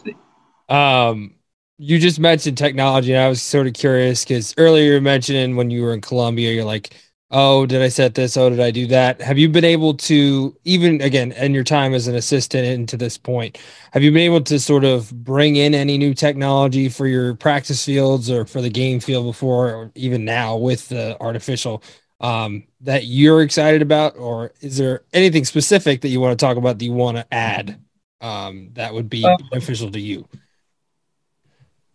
um, 0.70 1.36
you 1.78 2.00
just 2.00 2.20
mentioned 2.20 2.58
technology, 2.58 3.14
and 3.14 3.22
I 3.22 3.30
was 3.30 3.42
sort 3.42 3.68
of 3.68 3.74
curious 3.74 4.24
because 4.26 4.54
earlier 4.58 4.94
you 4.94 5.02
mentioned 5.02 5.58
when 5.58 5.70
you 5.70 5.84
were 5.84 5.94
in 5.94 6.02
Columbia, 6.02 6.52
you're 6.52 6.66
like, 6.66 6.96
oh, 7.30 7.66
did 7.66 7.82
I 7.82 7.90
set 7.90 8.16
this? 8.16 8.38
Oh, 8.38 8.50
did 8.50 8.60
I 8.60 8.72
do 8.72 8.88
that? 8.88 9.22
Have 9.22 9.38
you 9.38 9.50
been 9.50 9.66
able 9.66 9.94
to, 9.96 10.56
even 10.64 11.02
again, 11.02 11.34
in 11.34 11.54
your 11.54 11.64
time 11.64 11.94
as 11.94 12.08
an 12.08 12.16
assistant 12.16 12.66
into 12.66 12.98
this 12.98 13.18
point, 13.18 13.58
have 13.92 14.02
you 14.02 14.12
been 14.12 14.22
able 14.22 14.42
to 14.42 14.60
sort 14.60 14.86
of 14.86 15.12
bring 15.24 15.58
in 15.58 15.76
any 15.76 15.98
new 15.98 16.14
technology 16.14 16.90
for 16.90 17.06
your 17.06 17.36
practice 17.36 17.84
fields 17.86 18.30
or 18.32 18.46
for 18.46 18.62
the 18.62 18.70
game 18.70 19.00
field 19.00 19.26
before, 19.26 19.72
or 19.74 19.92
even 19.96 20.26
now 20.26 20.56
with 20.56 20.88
the 20.90 21.20
artificial 21.22 21.84
um, 22.22 22.64
that 22.82 23.06
you're 23.06 23.42
excited 23.44 23.82
about, 23.82 24.18
or 24.18 24.52
is 24.62 24.78
there 24.78 25.04
anything 25.14 25.46
specific 25.46 26.02
that 26.02 26.10
you 26.10 26.20
want 26.20 26.38
to 26.38 26.44
talk 26.46 26.58
about 26.58 26.80
that 26.80 26.86
you 26.86 26.94
want 26.94 27.18
to 27.18 27.34
add 27.34 27.80
um, 28.22 28.70
that 28.74 28.94
would 28.94 29.10
be 29.10 29.38
beneficial 29.52 29.92
to 29.92 30.00
you? 30.00 30.28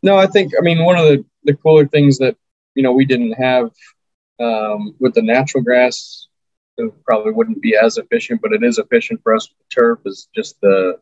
No, 0.02 0.16
I 0.16 0.26
think 0.26 0.52
I 0.58 0.62
mean 0.62 0.84
one 0.84 0.98
of 0.98 1.06
the 1.06 1.24
the 1.44 1.54
cooler 1.54 1.86
things 1.86 2.18
that 2.18 2.36
you 2.74 2.82
know 2.82 2.92
we 2.92 3.04
didn't 3.04 3.32
have 3.32 3.70
um, 4.40 4.94
with 4.98 5.14
the 5.14 5.22
natural 5.22 5.62
grass 5.62 6.28
probably 7.04 7.32
wouldn't 7.32 7.62
be 7.62 7.76
as 7.76 7.98
efficient, 7.98 8.40
but 8.40 8.52
it 8.52 8.64
is 8.64 8.78
efficient 8.78 9.20
for 9.22 9.34
us 9.34 9.48
with 9.48 9.58
the 9.58 9.74
turf 9.74 10.00
is 10.06 10.28
just 10.34 10.60
the 10.60 10.98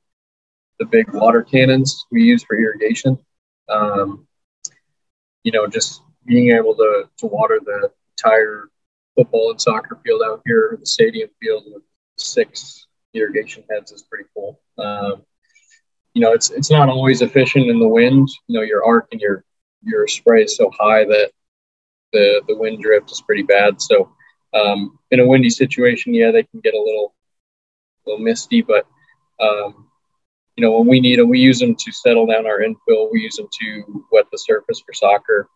the 0.79 0.87
big 0.87 1.13
water 1.13 1.43
cannons 1.43 2.05
we 2.11 2.23
use 2.23 2.43
for 2.43 2.59
irrigation. 2.59 3.19
Um, 3.69 4.27
you 5.45 5.53
know, 5.53 5.67
just 5.67 6.03
being 6.25 6.51
able 6.53 6.75
to 6.77 7.09
to 7.19 7.27
water 7.27 7.61
the 7.65 7.91
entire 8.13 8.69
football 9.15 9.51
and 9.51 9.61
soccer 9.61 9.99
field 10.05 10.23
out 10.25 10.43
here, 10.45 10.77
the 10.79 10.87
stadium 10.87 11.31
field 11.41 11.65
with 11.67 11.83
six 12.17 12.87
irrigation 13.15 13.65
heads 13.71 13.93
is 13.93 14.03
pretty 14.03 14.29
cool. 14.35 14.61
Um, 14.79 15.23
you 16.15 16.21
know, 16.23 16.33
it's 16.33 16.51
it's 16.51 16.71
not 16.71 16.89
always 16.89 17.23
efficient 17.23 17.69
in 17.69 17.79
the 17.79 17.89
wind. 17.89 18.29
You 18.49 18.59
know, 18.59 18.65
your 18.65 18.85
arc 18.85 19.09
and 19.13 19.21
your 19.21 19.45
your 19.83 20.07
spray 20.09 20.45
is 20.45 20.57
so 20.57 20.71
high 20.71 21.05
that 21.05 21.31
the 22.13 22.43
the 22.49 22.57
wind 22.57 22.83
drift 22.83 23.11
is 23.11 23.23
pretty 23.23 23.43
bad. 23.43 23.81
So 23.81 24.13
um, 24.55 24.99
in 25.11 25.21
a 25.21 25.27
windy 25.27 25.51
situation, 25.51 26.15
yeah, 26.15 26.31
they 26.31 26.43
can 26.43 26.61
get 26.61 26.75
a 26.75 26.81
little 26.81 27.15
little 28.07 28.23
misty, 28.23 28.63
but 28.63 28.87
um, 29.41 29.89
you 30.57 30.65
know 30.65 30.79
when 30.79 30.89
we 30.89 31.01
need 31.01 31.19
them, 31.19 31.29
we 31.29 31.39
use 31.39 31.61
them 31.61 31.77
to 31.77 31.93
settle 31.93 32.27
down 32.27 32.47
our 32.47 32.61
infill. 32.61 33.11
We 33.13 33.21
use 33.21 33.37
them 33.37 33.49
to 33.61 34.05
wet 34.11 34.27
the 34.33 34.39
surface 34.39 34.83
for 34.85 34.93
soccer, 34.93 35.49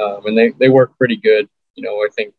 um, 0.00 0.24
and 0.26 0.36
they 0.36 0.50
they 0.50 0.70
work 0.70 0.96
pretty 0.96 1.16
good. 1.16 1.48
You 1.74 1.84
know, 1.84 1.96
I 1.98 2.08
think 2.16 2.34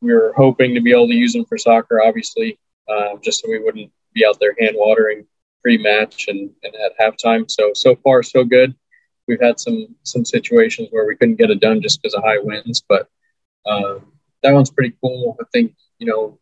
we 0.00 0.12
were 0.12 0.32
hoping 0.36 0.74
to 0.74 0.80
be 0.80 0.92
able 0.92 1.08
to 1.08 1.14
use 1.14 1.32
them 1.32 1.44
for 1.44 1.58
soccer, 1.58 2.02
obviously, 2.02 2.58
uh, 2.88 3.16
just 3.22 3.40
so 3.40 3.48
we 3.48 3.62
wouldn't 3.62 3.92
be 4.14 4.24
out 4.26 4.38
there 4.40 4.56
hand 4.58 4.74
watering 4.76 5.26
pre-match 5.62 6.26
and, 6.28 6.50
and 6.62 6.74
at 6.74 6.98
halftime. 6.98 7.50
So 7.50 7.72
so 7.74 7.96
far 7.96 8.22
so 8.22 8.44
good. 8.44 8.74
We've 9.28 9.40
had 9.40 9.60
some 9.60 9.94
some 10.02 10.24
situations 10.24 10.88
where 10.90 11.06
we 11.06 11.16
couldn't 11.16 11.36
get 11.36 11.50
it 11.50 11.60
done 11.60 11.82
just 11.82 12.02
because 12.02 12.14
of 12.14 12.24
high 12.24 12.38
winds, 12.38 12.82
but 12.88 13.08
um, 13.66 14.12
that 14.42 14.52
one's 14.52 14.70
pretty 14.70 14.96
cool. 15.00 15.36
I 15.40 15.44
think 15.52 15.74
you 15.98 16.06
know 16.06 16.38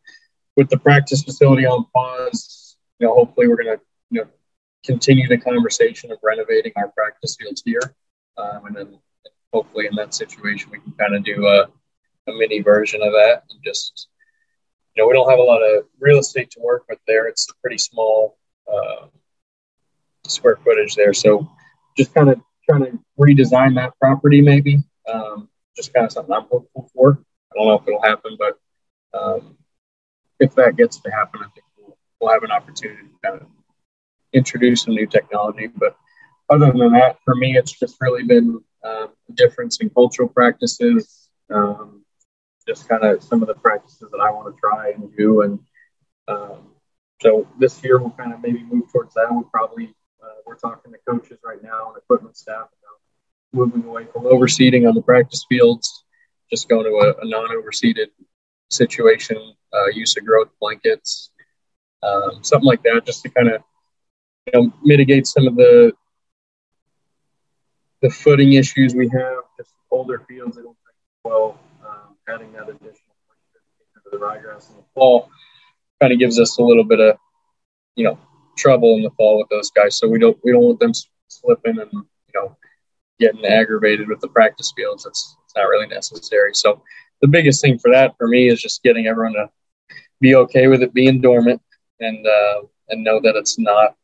with 0.56 0.70
the 0.70 0.78
practice 0.78 1.22
facility 1.22 1.66
on 1.66 1.86
pause, 1.94 2.76
you 2.98 3.06
know 3.06 3.14
hopefully 3.14 3.48
we're 3.48 3.62
gonna 3.62 3.80
you 4.10 4.22
know 4.22 4.28
continue 4.84 5.28
the 5.28 5.38
conversation 5.38 6.10
of 6.10 6.18
renovating 6.22 6.72
our 6.76 6.88
practice 6.88 7.36
fields 7.38 7.62
here, 7.64 7.94
um, 8.36 8.66
and 8.66 8.76
then 8.76 8.98
hopefully 9.52 9.86
in 9.86 9.94
that 9.96 10.14
situation 10.14 10.70
we 10.70 10.78
can 10.78 10.92
kind 10.92 11.14
of 11.14 11.24
do 11.24 11.46
a, 11.46 11.62
a 12.30 12.32
mini 12.38 12.60
version 12.60 13.02
of 13.02 13.12
that 13.12 13.42
and 13.50 13.60
just 13.64 14.08
you 14.94 15.02
know 15.02 15.08
we 15.08 15.14
don't 15.14 15.28
have 15.28 15.38
a 15.38 15.42
lot 15.42 15.62
of 15.62 15.84
real 16.00 16.18
estate 16.18 16.50
to 16.52 16.60
work 16.60 16.84
with 16.88 16.98
there. 17.06 17.26
It's 17.26 17.46
pretty 17.60 17.78
small 17.78 18.37
uh, 18.72 19.06
square 20.26 20.58
footage 20.64 20.94
there, 20.94 21.14
so 21.14 21.48
just 21.96 22.14
kind 22.14 22.30
of 22.30 22.40
trying 22.68 22.84
to 22.84 22.98
redesign 23.18 23.74
that 23.76 23.92
property 24.00 24.40
maybe. 24.40 24.82
Um, 25.12 25.48
just 25.76 25.94
kind 25.94 26.04
of 26.04 26.12
something 26.12 26.34
I'm 26.34 26.42
hopeful 26.42 26.90
for. 26.94 27.22
I 27.52 27.56
don't 27.56 27.68
know 27.68 27.74
if 27.74 27.86
it'll 27.86 28.02
happen, 28.02 28.36
but 28.38 28.58
um, 29.18 29.56
if 30.40 30.54
that 30.56 30.76
gets 30.76 31.00
to 31.00 31.10
happen, 31.10 31.40
I 31.40 31.48
think 31.54 31.64
we'll, 31.78 31.96
we'll 32.20 32.32
have 32.32 32.42
an 32.42 32.50
opportunity 32.50 33.02
to 33.02 33.28
kind 33.28 33.40
of 33.40 33.46
introduce 34.32 34.82
some 34.82 34.94
new 34.94 35.06
technology. 35.06 35.68
But 35.68 35.96
other 36.50 36.72
than 36.72 36.92
that, 36.92 37.18
for 37.24 37.34
me, 37.34 37.56
it's 37.56 37.72
just 37.72 37.96
really 38.00 38.24
been 38.24 38.60
uh, 38.84 39.06
a 39.06 39.32
difference 39.32 39.80
in 39.80 39.90
cultural 39.90 40.28
practices, 40.28 41.28
um, 41.50 42.04
just 42.66 42.88
kind 42.88 43.04
of 43.04 43.22
some 43.22 43.40
of 43.42 43.48
the 43.48 43.54
practices 43.54 44.10
that 44.10 44.20
I 44.20 44.30
want 44.30 44.54
to 44.54 44.60
try 44.60 44.90
and 44.90 45.16
do. 45.16 45.42
And 45.42 45.58
um, 46.26 46.72
so 47.20 47.46
this 47.58 47.82
year, 47.82 47.98
we'll 47.98 48.10
kind 48.10 48.32
of 48.32 48.40
maybe 48.40 48.62
move 48.62 48.90
towards 48.92 49.14
that. 49.14 49.26
We'll 49.30 49.42
probably, 49.44 49.94
uh, 50.22 50.40
we're 50.46 50.56
talking 50.56 50.92
to 50.92 50.98
coaches 51.08 51.38
right 51.44 51.62
now 51.62 51.88
and 51.88 51.96
equipment 51.96 52.36
staff 52.36 52.68
about 52.68 53.00
moving 53.52 53.84
away 53.84 54.06
from 54.12 54.22
overseeding 54.22 54.88
on 54.88 54.94
the 54.94 55.02
practice 55.02 55.44
fields, 55.48 56.04
just 56.48 56.68
going 56.68 56.84
to 56.84 56.90
a, 56.90 57.24
a 57.24 57.28
non 57.28 57.48
overseeded 57.50 58.08
situation, 58.70 59.36
uh, 59.74 59.86
use 59.86 60.16
of 60.16 60.24
growth 60.24 60.50
blankets, 60.60 61.30
um, 62.04 62.44
something 62.44 62.66
like 62.66 62.82
that, 62.84 63.04
just 63.04 63.22
to 63.22 63.30
kind 63.30 63.48
of 63.48 63.62
you 64.46 64.60
know 64.60 64.72
mitigate 64.84 65.26
some 65.26 65.48
of 65.48 65.56
the 65.56 65.92
the 68.00 68.10
footing 68.10 68.52
issues 68.52 68.94
we 68.94 69.08
have. 69.08 69.38
Just 69.56 69.72
older 69.90 70.24
fields 70.28 70.54
that 70.54 70.62
don't 70.62 70.76
well, 71.24 71.58
um, 71.84 72.16
adding 72.28 72.52
that 72.52 72.68
additional 72.68 72.94
to 74.04 74.10
the 74.12 74.18
ryegrass 74.18 74.70
in 74.70 74.76
the 74.76 74.84
fall 74.94 75.28
kind 76.00 76.12
of 76.12 76.18
gives 76.18 76.38
us 76.38 76.58
a 76.58 76.62
little 76.62 76.84
bit 76.84 77.00
of 77.00 77.16
you 77.96 78.04
know 78.04 78.18
trouble 78.56 78.96
in 78.96 79.02
the 79.02 79.10
fall 79.10 79.38
with 79.38 79.48
those 79.48 79.70
guys. 79.70 79.98
So 79.98 80.08
we 80.08 80.18
don't 80.18 80.38
we 80.44 80.52
don't 80.52 80.62
want 80.62 80.80
them 80.80 80.92
slipping 81.28 81.78
and 81.78 81.90
you 81.92 82.34
know 82.34 82.56
getting 83.18 83.44
aggravated 83.44 84.08
with 84.08 84.20
the 84.20 84.28
practice 84.28 84.72
fields. 84.76 85.06
It's 85.06 85.36
it's 85.44 85.56
not 85.56 85.68
really 85.68 85.86
necessary. 85.86 86.54
So 86.54 86.82
the 87.20 87.28
biggest 87.28 87.60
thing 87.60 87.78
for 87.78 87.90
that 87.90 88.14
for 88.16 88.28
me 88.28 88.48
is 88.48 88.60
just 88.60 88.82
getting 88.82 89.06
everyone 89.06 89.34
to 89.34 89.48
be 90.20 90.34
okay 90.34 90.66
with 90.66 90.82
it 90.82 90.94
being 90.94 91.20
dormant 91.20 91.60
and 92.00 92.26
uh, 92.26 92.62
and 92.88 93.04
know 93.04 93.20
that 93.20 93.36
it's 93.36 93.58
not 93.58 93.94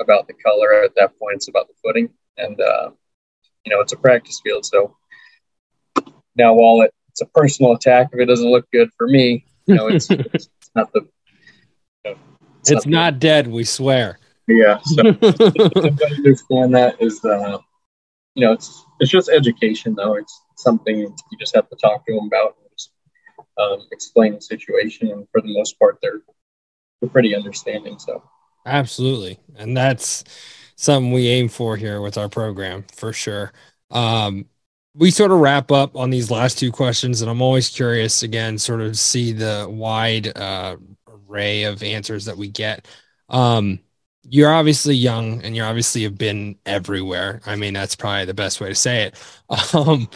about 0.00 0.26
the 0.26 0.34
color 0.34 0.82
at 0.82 0.94
that 0.96 1.18
point. 1.18 1.36
It's 1.36 1.48
about 1.48 1.68
the 1.68 1.74
footing, 1.82 2.10
and 2.36 2.60
uh, 2.60 2.90
you 3.64 3.72
know 3.72 3.80
it's 3.80 3.92
a 3.92 3.96
practice 3.96 4.40
field. 4.42 4.64
So 4.64 4.96
now, 6.36 6.54
while 6.54 6.82
it, 6.82 6.92
it's 7.10 7.20
a 7.20 7.26
personal 7.26 7.72
attack, 7.72 8.10
if 8.12 8.20
it 8.20 8.26
doesn't 8.26 8.50
look 8.50 8.68
good 8.72 8.90
for 8.96 9.06
me, 9.06 9.44
you 9.66 9.74
know 9.74 9.88
it's, 9.88 10.10
it's, 10.10 10.48
not 10.74 10.92
the. 10.92 11.06
It's, 12.04 12.70
it's, 12.70 12.86
not, 12.86 13.12
not 13.12 13.18
dead. 13.18 13.46
We 13.46 13.64
swear. 13.64 14.18
Yeah. 14.46 14.78
So 14.84 15.02
understand 15.02 16.74
that 16.74 16.96
is, 17.00 17.24
uh, 17.24 17.58
you 18.34 18.44
know, 18.46 18.52
it's 18.52 18.84
it's 19.00 19.10
just 19.10 19.28
education 19.28 19.94
though. 19.94 20.14
It's 20.14 20.42
something 20.56 20.98
you 20.98 21.38
just 21.38 21.54
have 21.54 21.68
to 21.70 21.76
talk 21.76 22.06
to 22.06 22.14
them 22.14 22.26
about 22.26 22.56
um, 23.58 23.86
explain 23.92 24.34
the 24.34 24.40
situation. 24.40 25.10
And 25.10 25.26
for 25.30 25.40
the 25.40 25.52
most 25.54 25.78
part, 25.78 25.98
they're 26.02 26.22
they're 27.00 27.10
pretty 27.10 27.34
understanding. 27.34 27.98
So 27.98 28.22
absolutely, 28.66 29.38
and 29.56 29.76
that's 29.76 30.24
something 30.76 31.12
we 31.12 31.28
aim 31.28 31.48
for 31.48 31.76
here 31.76 32.00
with 32.00 32.18
our 32.18 32.28
program 32.28 32.84
for 32.92 33.12
sure. 33.12 33.52
Um, 33.90 34.46
we 34.96 35.10
sort 35.10 35.32
of 35.32 35.38
wrap 35.38 35.72
up 35.72 35.96
on 35.96 36.10
these 36.10 36.30
last 36.30 36.58
two 36.58 36.70
questions, 36.70 37.20
and 37.20 37.30
I'm 37.30 37.42
always 37.42 37.68
curious 37.68 38.22
again, 38.22 38.58
sort 38.58 38.80
of 38.80 38.96
see 38.96 39.32
the 39.32 39.66
wide 39.68 40.36
uh, 40.36 40.76
array 41.34 41.64
of 41.64 41.82
answers 41.82 42.24
that 42.26 42.36
we 42.36 42.48
get. 42.48 42.86
Um, 43.28 43.80
you're 44.22 44.52
obviously 44.52 44.94
young 44.94 45.42
and 45.42 45.54
you 45.54 45.62
obviously 45.62 46.02
have 46.04 46.16
been 46.16 46.56
everywhere. 46.64 47.40
I 47.44 47.56
mean, 47.56 47.74
that's 47.74 47.96
probably 47.96 48.24
the 48.24 48.34
best 48.34 48.60
way 48.60 48.68
to 48.68 48.74
say 48.74 49.04
it. 49.04 49.14
Um, 49.74 50.08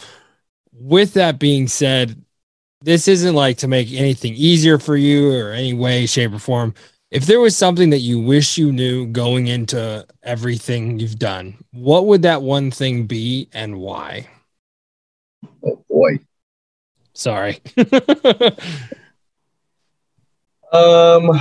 with 0.73 1.13
that 1.13 1.39
being 1.39 1.67
said, 1.67 2.23
this 2.81 3.07
isn't 3.07 3.35
like 3.35 3.57
to 3.57 3.67
make 3.67 3.91
anything 3.91 4.33
easier 4.33 4.79
for 4.79 4.95
you 4.95 5.33
or 5.33 5.51
any 5.51 5.73
way, 5.73 6.05
shape, 6.05 6.31
or 6.31 6.39
form. 6.39 6.73
If 7.11 7.25
there 7.25 7.39
was 7.39 7.57
something 7.57 7.89
that 7.89 7.99
you 7.99 8.19
wish 8.19 8.57
you 8.57 8.71
knew 8.71 9.07
going 9.07 9.47
into 9.47 10.05
everything 10.23 10.99
you've 10.99 11.19
done, 11.19 11.57
what 11.71 12.05
would 12.05 12.21
that 12.21 12.41
one 12.41 12.71
thing 12.71 13.05
be 13.05 13.49
and 13.53 13.79
why? 13.79 14.27
Oh 15.63 15.83
boy. 15.89 16.19
Sorry. 17.13 17.61
um 20.71 21.39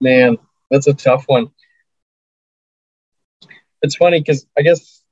Man, 0.00 0.38
that's 0.70 0.86
a 0.86 0.94
tough 0.94 1.24
one. 1.26 1.50
It's 3.82 3.96
funny 3.96 4.20
because 4.20 4.46
I 4.56 4.62
guess 4.62 5.02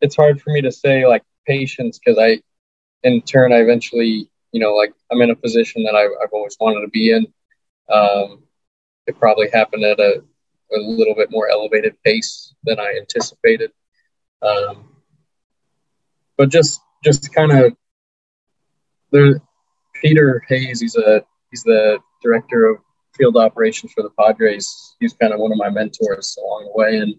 it's 0.00 0.16
hard 0.16 0.40
for 0.40 0.50
me 0.50 0.62
to 0.62 0.72
say 0.72 1.06
like 1.06 1.22
patience 1.46 1.98
because 1.98 2.18
I, 2.18 2.40
in 3.02 3.20
turn, 3.22 3.52
I 3.52 3.56
eventually, 3.56 4.30
you 4.52 4.60
know, 4.60 4.74
like 4.74 4.94
I'm 5.10 5.20
in 5.20 5.30
a 5.30 5.36
position 5.36 5.84
that 5.84 5.94
I, 5.94 6.02
have 6.02 6.32
always 6.32 6.56
wanted 6.58 6.82
to 6.82 6.88
be 6.88 7.12
in. 7.12 7.26
Um, 7.92 8.44
it 9.06 9.18
probably 9.18 9.50
happened 9.50 9.84
at 9.84 10.00
a, 10.00 10.22
a 10.72 10.78
little 10.78 11.14
bit 11.14 11.30
more 11.30 11.50
elevated 11.50 12.02
pace 12.02 12.54
than 12.64 12.80
I 12.80 12.94
anticipated. 12.98 13.72
Um, 14.40 14.96
but 16.38 16.48
just, 16.48 16.80
just 17.04 17.34
kind 17.34 17.52
of 17.52 17.76
Peter 19.12 20.44
Hayes, 20.48 20.80
he's 20.80 20.96
a, 20.96 21.22
he's 21.50 21.62
the 21.62 21.98
director 22.22 22.66
of 22.66 22.78
field 23.16 23.36
operations 23.36 23.92
for 23.92 24.02
the 24.02 24.10
Padres. 24.18 24.96
He's 25.00 25.12
kind 25.14 25.32
of 25.32 25.40
one 25.40 25.52
of 25.52 25.58
my 25.58 25.70
mentors 25.70 26.36
along 26.40 26.64
the 26.64 26.72
way. 26.78 26.98
And, 26.98 27.14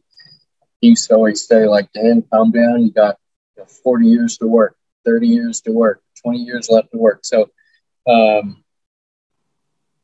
he 0.81 0.89
used 0.89 1.07
to 1.09 1.15
always 1.15 1.45
say, 1.47 1.67
like, 1.67 1.91
Dan, 1.93 2.23
calm 2.31 2.51
down. 2.51 2.81
You 2.81 2.91
got 2.91 3.17
you 3.55 3.63
know, 3.63 3.67
40 3.83 4.07
years 4.07 4.37
to 4.39 4.47
work, 4.47 4.75
30 5.05 5.27
years 5.27 5.61
to 5.61 5.71
work, 5.71 6.01
20 6.23 6.39
years 6.39 6.69
left 6.69 6.91
to 6.91 6.97
work. 6.97 7.19
So, 7.23 7.49
um, 8.07 8.63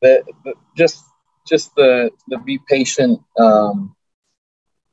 the, 0.01 0.23
the 0.45 0.53
just 0.75 1.03
just 1.47 1.73
the 1.75 2.11
the 2.27 2.37
be 2.37 2.59
patient. 2.69 3.19
Um, 3.39 3.95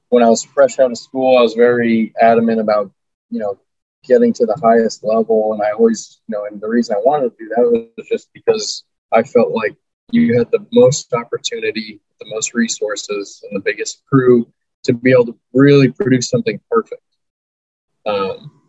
when 0.08 0.22
I 0.22 0.30
was 0.30 0.42
fresh 0.42 0.78
out 0.78 0.90
of 0.90 0.96
school, 0.96 1.36
I 1.36 1.42
was 1.42 1.52
very 1.52 2.14
adamant 2.18 2.60
about 2.60 2.90
you 3.28 3.40
know 3.40 3.58
getting 4.04 4.32
to 4.34 4.46
the 4.46 4.58
highest 4.62 5.04
level, 5.04 5.52
and 5.52 5.62
I 5.62 5.72
always 5.72 6.20
you 6.28 6.36
know, 6.36 6.44
and 6.46 6.60
the 6.60 6.68
reason 6.68 6.96
I 6.96 7.02
wanted 7.04 7.30
to 7.30 7.36
do 7.38 7.48
that 7.56 7.90
was 7.96 8.08
just 8.08 8.32
because 8.32 8.84
I 9.12 9.22
felt 9.22 9.52
like 9.52 9.76
you 10.10 10.38
had 10.38 10.50
the 10.50 10.66
most 10.72 11.12
opportunity, 11.12 12.00
the 12.20 12.26
most 12.28 12.54
resources, 12.54 13.42
and 13.44 13.56
the 13.56 13.64
biggest 13.64 14.02
crew 14.06 14.50
to 14.84 14.92
be 14.92 15.12
able 15.12 15.26
to 15.26 15.38
really 15.52 15.90
produce 15.90 16.28
something 16.28 16.60
perfect. 16.70 17.02
Um, 18.06 18.60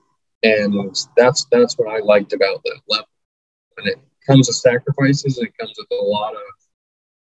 and 0.43 0.95
that's 1.17 1.45
that's 1.51 1.77
what 1.77 1.93
I 1.93 1.99
liked 1.99 2.33
about 2.33 2.63
that 2.63 2.79
level. 2.87 3.07
And 3.77 3.87
it 3.87 3.99
comes 4.25 4.47
with 4.47 4.55
sacrifices. 4.55 5.37
It 5.37 5.57
comes 5.57 5.73
with 5.77 5.87
a 5.91 6.03
lot 6.03 6.33
of 6.35 6.41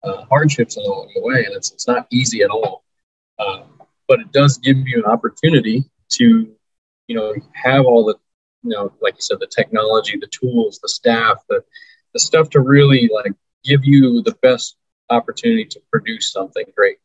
uh, 0.03 0.25
hardships 0.25 0.77
along 0.77 1.11
the 1.15 1.21
way, 1.21 1.45
and 1.45 1.55
it's 1.55 1.71
it's 1.71 1.87
not 1.87 2.07
easy 2.11 2.41
at 2.41 2.49
all. 2.49 2.83
Uh, 3.37 3.63
but 4.07 4.19
it 4.19 4.31
does 4.31 4.57
give 4.57 4.77
you 4.87 4.97
an 4.97 5.05
opportunity 5.05 5.85
to, 6.09 6.53
you 7.11 7.17
know, 7.17 7.35
have 7.51 7.83
all 7.85 8.05
the, 8.05 8.15
you 8.63 8.69
know, 8.69 8.93
like 9.01 9.15
you 9.15 9.21
said, 9.21 9.41
the 9.41 9.47
technology, 9.47 10.17
the 10.17 10.27
tools, 10.27 10.79
the 10.81 10.87
staff, 10.87 11.39
the 11.49 11.61
the 12.13 12.19
stuff 12.19 12.49
to 12.51 12.61
really 12.61 13.09
like 13.13 13.33
give 13.65 13.83
you 13.83 14.21
the 14.21 14.35
best 14.41 14.77
opportunity 15.09 15.65
to 15.65 15.81
produce 15.91 16.31
something 16.31 16.65
great. 16.73 16.99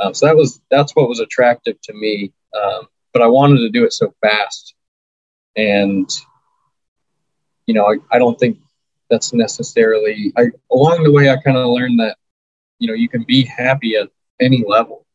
Um, 0.00 0.12
so 0.12 0.26
that 0.26 0.36
was 0.36 0.60
that's 0.70 0.94
what 0.94 1.08
was 1.08 1.20
attractive 1.20 1.80
to 1.84 1.94
me. 1.94 2.30
Um, 2.52 2.88
but 3.14 3.22
I 3.22 3.26
wanted 3.26 3.60
to 3.60 3.70
do 3.70 3.84
it 3.84 3.94
so 3.94 4.12
fast, 4.20 4.74
and 5.56 6.10
you 7.66 7.72
know, 7.72 7.86
I, 7.86 7.96
I 8.14 8.18
don't 8.18 8.38
think 8.38 8.58
that's 9.08 9.32
necessarily. 9.32 10.30
I 10.36 10.48
along 10.70 11.04
the 11.04 11.12
way, 11.12 11.30
I 11.30 11.38
kind 11.38 11.56
of 11.56 11.68
learned 11.68 12.00
that 12.00 12.18
you 12.80 12.86
know 12.86 12.94
you 12.94 13.08
can 13.08 13.24
be 13.24 13.46
happy 13.46 13.96
at 13.96 14.10
any 14.40 14.62
level 14.68 15.06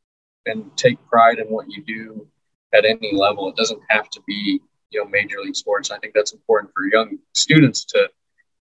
and 0.47 0.75
take 0.75 0.97
pride 1.05 1.37
in 1.37 1.45
what 1.49 1.69
you 1.69 1.83
do 1.83 2.27
at 2.73 2.85
any 2.85 3.15
level. 3.15 3.49
It 3.49 3.55
doesn't 3.55 3.81
have 3.89 4.09
to 4.09 4.21
be 4.27 4.61
you 4.89 5.03
know 5.03 5.09
major 5.09 5.39
league 5.41 5.55
sports. 5.55 5.91
I 5.91 5.97
think 5.99 6.13
that's 6.13 6.33
important 6.33 6.71
for 6.73 6.85
young 6.85 7.19
students 7.33 7.85
to 7.85 8.09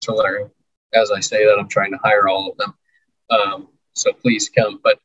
to 0.02 0.16
learn. 0.16 0.50
As 0.94 1.12
I 1.12 1.20
say 1.20 1.46
that, 1.46 1.58
I'm 1.58 1.70
trying 1.70 1.92
to 1.92 2.00
hire 2.04 2.28
all 2.28 2.52
of 2.52 2.58
them. 2.58 2.74
Um, 3.30 3.68
so 3.94 4.12
please 4.14 4.50
come. 4.50 4.80
But 4.84 5.00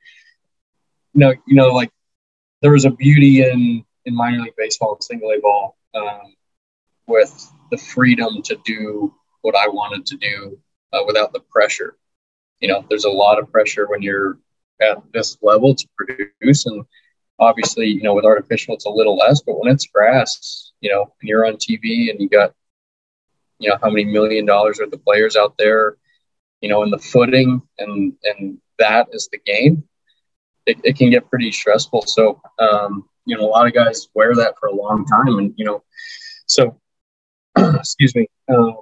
you 1.12 1.20
know, 1.20 1.34
you 1.46 1.54
know, 1.54 1.68
like 1.68 1.90
there 2.62 2.72
was 2.72 2.84
a 2.84 2.90
beauty 2.90 3.42
in 3.42 3.84
in 4.04 4.14
minor 4.14 4.40
league 4.40 4.54
baseball 4.56 4.94
and 4.94 5.02
single 5.02 5.30
A 5.30 5.40
ball 5.40 5.76
um, 5.94 6.34
with 7.06 7.52
the 7.70 7.78
freedom 7.78 8.42
to 8.42 8.58
do 8.64 9.14
what 9.42 9.56
I 9.56 9.68
wanted 9.68 10.06
to 10.06 10.16
do 10.16 10.58
uh, 10.92 11.02
without 11.06 11.32
the 11.32 11.40
pressure. 11.40 11.96
You 12.60 12.68
know, 12.68 12.84
there's 12.88 13.04
a 13.04 13.10
lot 13.10 13.38
of 13.38 13.50
pressure 13.50 13.86
when 13.88 14.02
you're 14.02 14.38
at 14.80 14.98
this 15.12 15.36
level 15.42 15.74
to 15.74 15.88
produce, 15.96 16.66
and 16.66 16.84
obviously, 17.38 17.86
you 17.86 18.02
know, 18.02 18.14
with 18.14 18.24
artificial, 18.24 18.74
it's 18.74 18.86
a 18.86 18.90
little 18.90 19.16
less, 19.16 19.40
but 19.40 19.58
when 19.58 19.72
it's 19.72 19.86
grass, 19.86 20.72
you 20.80 20.90
know, 20.90 21.12
and 21.20 21.28
you're 21.28 21.46
on 21.46 21.54
TV 21.54 22.10
and 22.10 22.20
you 22.20 22.28
got, 22.28 22.54
you 23.58 23.68
know, 23.68 23.76
how 23.82 23.90
many 23.90 24.04
million 24.04 24.46
dollars 24.46 24.80
are 24.80 24.88
the 24.88 24.98
players 24.98 25.36
out 25.36 25.54
there, 25.58 25.96
you 26.60 26.68
know, 26.68 26.82
in 26.82 26.90
the 26.90 26.98
footing 26.98 27.62
and, 27.78 28.14
and 28.24 28.58
that 28.78 29.08
is 29.12 29.28
the 29.32 29.38
game, 29.38 29.84
it, 30.66 30.78
it 30.84 30.96
can 30.96 31.10
get 31.10 31.28
pretty 31.30 31.52
stressful. 31.52 32.02
So, 32.02 32.40
um, 32.58 33.08
you 33.24 33.36
know, 33.36 33.44
a 33.44 33.48
lot 33.48 33.66
of 33.66 33.74
guys 33.74 34.08
wear 34.14 34.34
that 34.34 34.54
for 34.58 34.68
a 34.68 34.74
long 34.74 35.04
time 35.06 35.38
and, 35.38 35.54
you 35.56 35.64
know, 35.64 35.82
so, 36.46 36.78
excuse 37.56 38.14
me. 38.14 38.28
Um, 38.48 38.78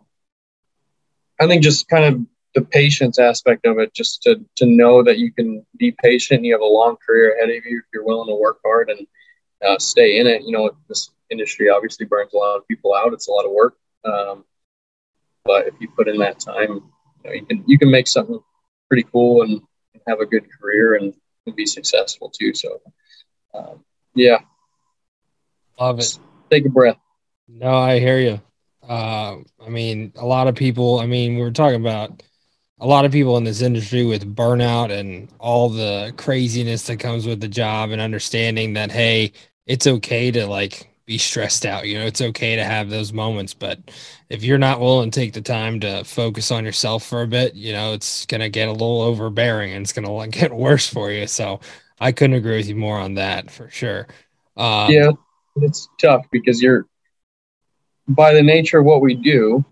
I 1.40 1.46
think 1.46 1.62
just 1.62 1.88
kind 1.88 2.04
of 2.04 2.20
the 2.54 2.62
patience 2.62 3.18
aspect 3.18 3.66
of 3.66 3.78
it, 3.78 3.92
just 3.92 4.22
to, 4.22 4.40
to 4.56 4.66
know 4.66 5.02
that 5.02 5.18
you 5.18 5.32
can 5.32 5.66
be 5.76 5.94
patient. 6.02 6.44
You 6.44 6.54
have 6.54 6.60
a 6.60 6.64
long 6.64 6.96
career 7.04 7.34
ahead 7.34 7.50
of 7.50 7.64
you 7.64 7.78
if 7.78 7.84
you're 7.92 8.04
willing 8.04 8.28
to 8.28 8.40
work 8.40 8.58
hard 8.64 8.90
and 8.90 9.06
uh, 9.66 9.78
stay 9.78 10.18
in 10.18 10.26
it. 10.26 10.42
You 10.42 10.52
know, 10.52 10.70
this 10.88 11.10
industry 11.30 11.68
obviously 11.68 12.06
burns 12.06 12.32
a 12.32 12.36
lot 12.36 12.56
of 12.56 12.68
people 12.68 12.94
out. 12.94 13.12
It's 13.12 13.28
a 13.28 13.32
lot 13.32 13.44
of 13.44 13.52
work, 13.52 13.76
um, 14.04 14.44
but 15.44 15.66
if 15.66 15.74
you 15.80 15.88
put 15.88 16.08
in 16.08 16.18
that 16.18 16.38
time, 16.38 16.82
you, 17.24 17.24
know, 17.24 17.32
you 17.32 17.46
can 17.46 17.64
you 17.66 17.78
can 17.78 17.90
make 17.90 18.06
something 18.06 18.38
pretty 18.88 19.06
cool 19.10 19.42
and 19.42 19.60
have 20.06 20.20
a 20.20 20.26
good 20.26 20.44
career 20.60 20.94
and, 20.96 21.14
and 21.46 21.56
be 21.56 21.66
successful 21.66 22.30
too. 22.30 22.54
So, 22.54 22.80
um, 23.54 23.84
yeah, 24.14 24.38
love 25.80 25.98
it. 25.98 26.02
Just 26.02 26.20
take 26.50 26.66
a 26.66 26.68
breath. 26.68 26.98
No, 27.48 27.74
I 27.76 27.98
hear 27.98 28.18
you. 28.18 28.40
Uh, 28.88 29.38
I 29.64 29.68
mean, 29.70 30.12
a 30.16 30.26
lot 30.26 30.46
of 30.46 30.54
people. 30.54 31.00
I 31.00 31.06
mean, 31.06 31.36
we 31.36 31.42
were 31.42 31.50
talking 31.50 31.80
about 31.80 32.22
a 32.80 32.86
lot 32.86 33.04
of 33.04 33.12
people 33.12 33.36
in 33.36 33.44
this 33.44 33.62
industry 33.62 34.04
with 34.04 34.34
burnout 34.34 34.90
and 34.90 35.28
all 35.38 35.68
the 35.68 36.12
craziness 36.16 36.86
that 36.86 36.98
comes 36.98 37.26
with 37.26 37.40
the 37.40 37.48
job 37.48 37.90
and 37.90 38.00
understanding 38.00 38.74
that 38.74 38.90
hey 38.90 39.32
it's 39.66 39.86
okay 39.86 40.30
to 40.30 40.46
like 40.46 40.90
be 41.06 41.18
stressed 41.18 41.66
out 41.66 41.86
you 41.86 41.98
know 41.98 42.04
it's 42.06 42.20
okay 42.20 42.56
to 42.56 42.64
have 42.64 42.88
those 42.88 43.12
moments. 43.12 43.54
But 43.54 43.78
if 44.30 44.42
you're 44.42 44.58
not 44.58 44.80
willing 44.80 45.10
to 45.10 45.20
take 45.20 45.34
the 45.34 45.42
time 45.42 45.80
to 45.80 46.02
focus 46.04 46.50
on 46.50 46.64
yourself 46.64 47.04
for 47.04 47.22
a 47.22 47.26
bit 47.26 47.54
you 47.54 47.72
know 47.72 47.92
it's 47.92 48.26
going 48.26 48.40
to 48.40 48.48
get 48.48 48.68
a 48.68 48.72
little 48.72 49.02
overbearing 49.02 49.72
and 49.72 49.84
it's 49.84 49.92
going 49.92 50.30
to 50.30 50.38
get 50.38 50.52
worse 50.52 50.88
for 50.88 51.10
you. 51.10 51.26
So 51.26 51.60
i 52.00 52.10
couldn't 52.10 52.36
agree 52.36 52.56
with 52.56 52.68
you 52.68 52.76
more 52.76 52.98
on 52.98 53.14
that 53.14 53.50
for 53.50 53.70
sure. 53.70 54.06
Um, 54.56 54.90
yeah 54.90 55.10
it's 55.56 55.88
tough 56.00 56.26
because 56.30 56.62
you're 56.62 56.86
by 58.08 58.34
the 58.34 58.42
nature 58.42 58.80
of 58.80 58.84
what 58.84 59.00
we 59.00 59.14
do 59.14 59.64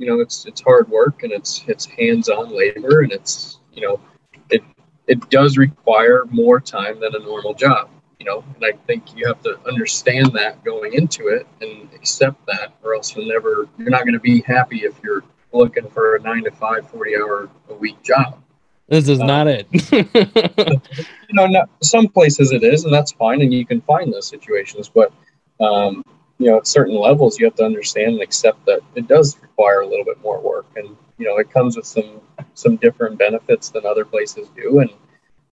you 0.00 0.06
know 0.06 0.20
it's 0.20 0.46
it's 0.46 0.62
hard 0.62 0.88
work 0.88 1.22
and 1.22 1.30
it's 1.30 1.62
it's 1.68 1.84
hands-on 1.84 2.56
labor 2.56 3.02
and 3.02 3.12
it's 3.12 3.60
you 3.72 3.82
know 3.82 4.00
it 4.48 4.62
it 5.06 5.28
does 5.28 5.58
require 5.58 6.24
more 6.30 6.58
time 6.58 6.98
than 7.00 7.14
a 7.14 7.18
normal 7.18 7.52
job 7.52 7.90
you 8.18 8.24
know 8.24 8.42
and 8.54 8.64
i 8.64 8.72
think 8.86 9.14
you 9.14 9.26
have 9.26 9.42
to 9.42 9.60
understand 9.68 10.32
that 10.32 10.64
going 10.64 10.94
into 10.94 11.28
it 11.28 11.46
and 11.60 11.88
accept 11.94 12.44
that 12.46 12.72
or 12.82 12.94
else 12.94 13.14
you'll 13.14 13.28
never 13.28 13.68
you're 13.78 13.90
not 13.90 14.00
going 14.00 14.14
to 14.14 14.20
be 14.20 14.40
happy 14.40 14.84
if 14.84 14.94
you're 15.04 15.22
looking 15.52 15.88
for 15.90 16.16
a 16.16 16.20
nine 16.22 16.44
to 16.44 16.50
five 16.50 16.88
40 16.90 17.16
hour 17.16 17.50
a 17.70 17.74
week 17.74 18.00
job. 18.02 18.40
This 18.88 19.08
is 19.08 19.20
um, 19.20 19.26
not 19.26 19.48
it. 19.48 19.66
You 21.28 21.36
know 21.36 21.46
not, 21.46 21.70
some 21.80 22.08
places 22.08 22.50
it 22.50 22.64
is 22.64 22.84
and 22.84 22.92
that's 22.92 23.12
fine 23.12 23.40
and 23.40 23.54
you 23.54 23.64
can 23.64 23.80
find 23.82 24.12
those 24.12 24.26
situations 24.26 24.88
but 24.88 25.12
um, 25.60 26.04
you 26.40 26.50
know, 26.50 26.56
at 26.56 26.66
certain 26.66 26.98
levels, 26.98 27.38
you 27.38 27.44
have 27.44 27.54
to 27.56 27.64
understand 27.64 28.14
and 28.14 28.22
accept 28.22 28.64
that 28.64 28.80
it 28.94 29.06
does 29.06 29.38
require 29.42 29.80
a 29.80 29.86
little 29.86 30.06
bit 30.06 30.22
more 30.22 30.40
work, 30.40 30.66
and 30.74 30.96
you 31.18 31.26
know, 31.26 31.36
it 31.36 31.50
comes 31.50 31.76
with 31.76 31.84
some 31.86 32.22
some 32.54 32.76
different 32.76 33.18
benefits 33.18 33.68
than 33.68 33.84
other 33.84 34.06
places 34.06 34.48
do, 34.56 34.80
and 34.80 34.90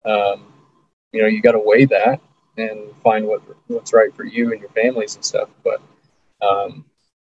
um, 0.04 0.52
you 1.12 1.22
know, 1.22 1.28
you 1.28 1.40
got 1.40 1.52
to 1.52 1.62
weigh 1.64 1.84
that 1.84 2.20
and 2.58 2.94
find 2.96 3.26
what 3.26 3.42
what's 3.68 3.92
right 3.92 4.12
for 4.16 4.24
you 4.24 4.50
and 4.50 4.60
your 4.60 4.70
families 4.70 5.14
and 5.14 5.24
stuff. 5.24 5.48
But 5.62 5.80
um, 6.44 6.84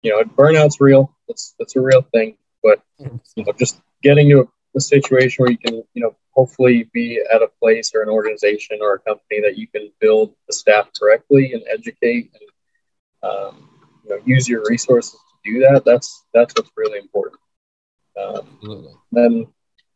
you 0.03 0.11
know, 0.11 0.21
burnout's 0.23 0.79
real. 0.79 1.11
It's 1.27 1.55
it's 1.57 1.75
a 1.75 1.81
real 1.81 2.03
thing. 2.03 2.37
But 2.61 2.83
you 2.99 3.19
know, 3.37 3.51
just 3.57 3.81
getting 4.03 4.29
to 4.29 4.41
a, 4.41 4.77
a 4.77 4.81
situation 4.81 5.43
where 5.43 5.51
you 5.51 5.57
can, 5.57 5.83
you 5.95 6.03
know, 6.03 6.15
hopefully 6.33 6.87
be 6.93 7.19
at 7.33 7.41
a 7.41 7.49
place 7.59 7.93
or 7.95 8.03
an 8.03 8.09
organization 8.09 8.77
or 8.79 8.93
a 8.93 8.99
company 8.99 9.41
that 9.41 9.57
you 9.57 9.67
can 9.67 9.91
build 9.99 10.35
the 10.45 10.53
staff 10.53 10.89
correctly 10.99 11.53
and 11.53 11.63
educate 11.67 12.29
and 12.39 12.48
um, 13.23 13.69
you 14.03 14.09
know, 14.09 14.21
use 14.25 14.47
your 14.47 14.63
resources 14.67 15.13
to 15.13 15.51
do 15.51 15.59
that. 15.59 15.83
That's 15.85 16.25
that's 16.33 16.53
what's 16.55 16.71
really 16.75 16.99
important. 16.99 17.39
Um, 18.17 18.87
then, 19.11 19.47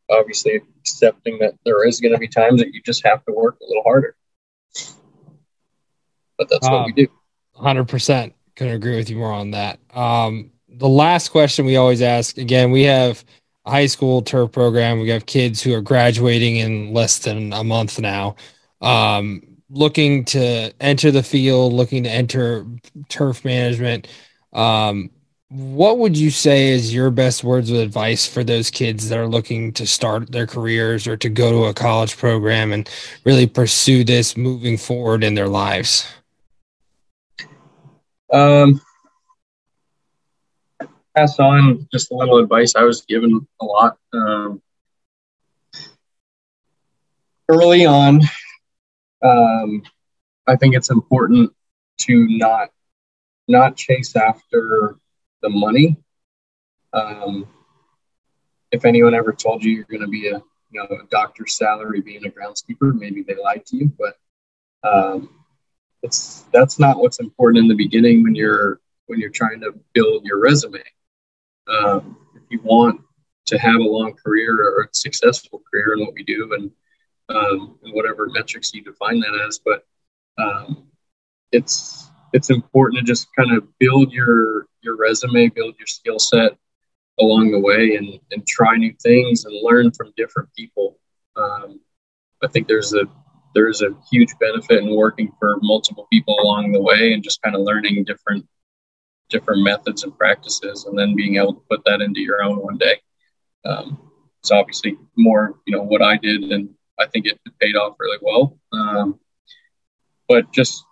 obviously, 0.09 0.61
accepting 0.79 1.39
that 1.39 1.55
there 1.65 1.85
is 1.85 1.99
going 1.99 2.13
to 2.13 2.17
be 2.17 2.27
times 2.27 2.61
that 2.61 2.73
you 2.73 2.81
just 2.81 3.05
have 3.05 3.23
to 3.25 3.33
work 3.33 3.57
a 3.61 3.65
little 3.65 3.83
harder. 3.83 4.15
But 6.37 6.49
that's 6.49 6.67
what 6.67 6.85
we 6.85 6.93
do. 6.93 7.07
Hundred 7.55 7.87
percent. 7.87 8.33
Couldn't 8.55 8.75
agree 8.75 8.95
with 8.95 9.09
you 9.09 9.17
more 9.17 9.31
on 9.31 9.51
that. 9.51 9.79
Um, 9.93 10.51
the 10.67 10.89
last 10.89 11.29
question 11.29 11.65
we 11.65 11.75
always 11.75 12.01
ask 12.01 12.37
again, 12.37 12.71
we 12.71 12.83
have 12.83 13.23
a 13.65 13.71
high 13.71 13.85
school 13.85 14.21
turf 14.21 14.51
program. 14.51 14.99
We 14.99 15.09
have 15.09 15.25
kids 15.25 15.61
who 15.61 15.73
are 15.73 15.81
graduating 15.81 16.57
in 16.57 16.93
less 16.93 17.19
than 17.19 17.53
a 17.53 17.63
month 17.63 17.99
now. 17.99 18.35
Um, 18.81 19.52
looking 19.73 20.23
to 20.23 20.71
enter 20.79 21.11
the 21.11 21.23
field, 21.23 21.73
looking 21.73 22.03
to 22.03 22.09
enter 22.09 22.65
turf 23.09 23.43
management, 23.43 24.07
um, 24.53 25.09
what 25.49 25.99
would 25.99 26.17
you 26.17 26.31
say 26.31 26.69
is 26.69 26.93
your 26.93 27.11
best 27.11 27.43
words 27.43 27.69
of 27.69 27.77
advice 27.77 28.25
for 28.25 28.43
those 28.43 28.71
kids 28.71 29.09
that 29.09 29.19
are 29.19 29.27
looking 29.27 29.71
to 29.73 29.85
start 29.85 30.31
their 30.31 30.47
careers 30.47 31.07
or 31.07 31.15
to 31.17 31.29
go 31.29 31.51
to 31.51 31.65
a 31.65 31.73
college 31.73 32.17
program 32.17 32.71
and 32.71 32.89
really 33.23 33.45
pursue 33.45 34.03
this 34.03 34.35
moving 34.35 34.77
forward 34.77 35.23
in 35.23 35.35
their 35.35 35.47
lives? 35.47 36.07
Um, 38.31 38.81
pass 41.15 41.37
on 41.39 41.87
just 41.91 42.11
a 42.11 42.15
little 42.15 42.39
advice 42.39 42.75
I 42.75 42.83
was 42.83 43.01
given 43.01 43.45
a 43.61 43.65
lot. 43.65 43.97
Um, 44.11 44.61
early 47.47 47.85
on, 47.85 48.21
um, 49.23 49.83
I 50.47 50.55
think 50.55 50.75
it's 50.75 50.89
important 50.89 51.53
to 51.99 52.27
not 52.29 52.69
not 53.47 53.75
chase 53.75 54.15
after 54.15 54.97
the 55.41 55.49
money. 55.49 55.97
Um, 56.93 57.47
if 58.71 58.85
anyone 58.85 59.13
ever 59.13 59.33
told 59.33 59.63
you 59.63 59.71
you're 59.71 59.85
going 59.85 60.01
to 60.01 60.07
be 60.07 60.27
a 60.27 60.41
you 60.71 60.79
know 60.79 60.83
a 60.83 61.07
doctor's 61.09 61.55
salary 61.55 62.01
being 62.01 62.25
a 62.25 62.29
groundskeeper, 62.29 62.93
maybe 62.93 63.23
they 63.23 63.35
lied 63.35 63.65
to 63.67 63.77
you, 63.77 63.91
but 63.97 64.17
um, 64.83 65.29
it's 66.01 66.45
that's 66.51 66.79
not 66.79 66.99
what's 66.99 67.19
important 67.19 67.63
in 67.63 67.67
the 67.67 67.75
beginning 67.75 68.23
when 68.23 68.35
you're 68.35 68.79
when 69.07 69.19
you're 69.19 69.29
trying 69.29 69.61
to 69.61 69.73
build 69.93 70.25
your 70.25 70.39
resume. 70.39 70.83
Um, 71.67 72.17
if 72.35 72.41
you 72.49 72.59
want 72.61 73.01
to 73.45 73.57
have 73.57 73.75
a 73.75 73.83
long 73.83 74.13
career 74.13 74.55
or 74.55 74.83
a 74.83 74.87
successful 74.91 75.61
career 75.71 75.93
in 75.93 76.01
what 76.01 76.13
we 76.13 76.23
do, 76.23 76.53
and 76.53 76.71
um, 77.33 77.77
whatever 77.91 78.27
metrics 78.29 78.73
you 78.73 78.83
define 78.83 79.19
that 79.19 79.39
as. 79.47 79.59
But 79.63 79.85
um, 80.37 80.87
it's 81.51 82.09
it's 82.33 82.49
important 82.49 82.99
to 82.99 83.05
just 83.05 83.27
kind 83.35 83.55
of 83.55 83.67
build 83.79 84.11
your 84.11 84.67
your 84.81 84.97
resume, 84.97 85.49
build 85.49 85.75
your 85.77 85.87
skill 85.87 86.19
set 86.19 86.57
along 87.19 87.51
the 87.51 87.59
way, 87.59 87.95
and 87.95 88.19
and 88.31 88.45
try 88.47 88.75
new 88.75 88.93
things 89.01 89.45
and 89.45 89.55
learn 89.63 89.91
from 89.91 90.13
different 90.17 90.49
people. 90.55 90.99
Um, 91.35 91.79
I 92.43 92.47
think 92.47 92.67
there's 92.67 92.93
a 92.93 93.05
there's 93.53 93.81
a 93.81 93.95
huge 94.11 94.33
benefit 94.39 94.83
in 94.83 94.95
working 94.95 95.31
for 95.39 95.57
multiple 95.61 96.07
people 96.11 96.39
along 96.41 96.71
the 96.71 96.81
way 96.81 97.13
and 97.13 97.23
just 97.23 97.41
kind 97.41 97.55
of 97.55 97.61
learning 97.61 98.03
different 98.03 98.45
different 99.29 99.63
methods 99.63 100.03
and 100.03 100.17
practices 100.17 100.85
and 100.85 100.97
then 100.97 101.15
being 101.15 101.37
able 101.37 101.53
to 101.53 101.63
put 101.69 101.83
that 101.85 102.01
into 102.01 102.21
your 102.21 102.43
own 102.43 102.57
one 102.57 102.77
day. 102.77 102.99
Um, 103.65 104.09
it's 104.39 104.51
obviously 104.51 104.97
more, 105.15 105.59
you 105.65 105.75
know, 105.75 105.83
what 105.83 106.01
I 106.01 106.17
did 106.17 106.43
and 106.51 106.69
I 106.99 107.07
think 107.07 107.25
it 107.25 107.39
paid 107.59 107.75
off 107.75 107.95
really 107.99 108.19
well. 108.21 108.57
Um, 108.71 109.19
but 110.27 110.51
just 110.51 110.85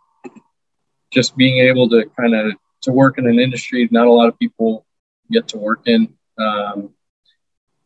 just 1.11 1.35
being 1.35 1.59
able 1.67 1.89
to 1.89 2.05
kind 2.17 2.35
of 2.35 2.53
to 2.81 2.91
work 2.91 3.17
in 3.17 3.27
an 3.27 3.39
industry 3.39 3.87
not 3.91 4.07
a 4.07 4.11
lot 4.11 4.27
of 4.27 4.39
people 4.39 4.85
get 5.31 5.47
to 5.49 5.57
work 5.57 5.83
in. 5.85 6.13
Um, 6.37 6.91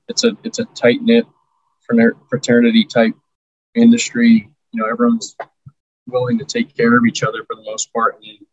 it's 0.08 0.24
a 0.24 0.38
it's 0.44 0.60
a 0.60 0.66
tight 0.66 1.02
knit 1.02 1.26
fraternity 2.30 2.86
type 2.86 3.16
industry. 3.74 4.50
You 4.72 4.82
know, 4.82 4.90
everyone's 4.90 5.36
willing 6.08 6.38
to 6.40 6.46
take 6.46 6.76
care 6.76 6.98
of 6.98 7.06
each 7.06 7.24
other 7.24 7.44
for 7.46 7.56
the 7.56 7.64
most 7.64 7.92
part, 7.94 8.16
and 8.16 8.46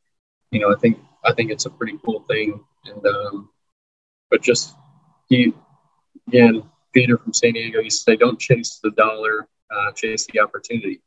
you 0.50 0.60
know, 0.60 0.72
I 0.72 0.78
think 0.78 0.98
I 1.24 1.32
think 1.32 1.50
it's 1.50 1.66
a 1.66 1.70
pretty 1.70 1.98
cool 2.04 2.20
thing. 2.20 2.60
And 2.84 3.06
um, 3.06 3.50
but 4.30 4.42
just 4.42 4.74
he 5.28 5.52
again, 6.28 6.62
Peter 6.92 7.18
from 7.18 7.32
San 7.32 7.52
Diego 7.52 7.80
used 7.80 8.04
to 8.04 8.12
say, 8.12 8.16
"Don't 8.16 8.38
chase 8.38 8.80
the 8.82 8.90
dollar, 8.92 9.48
uh, 9.75 9.93
chase 9.93 10.27
the 10.27 10.41
opportunity. 10.41 11.01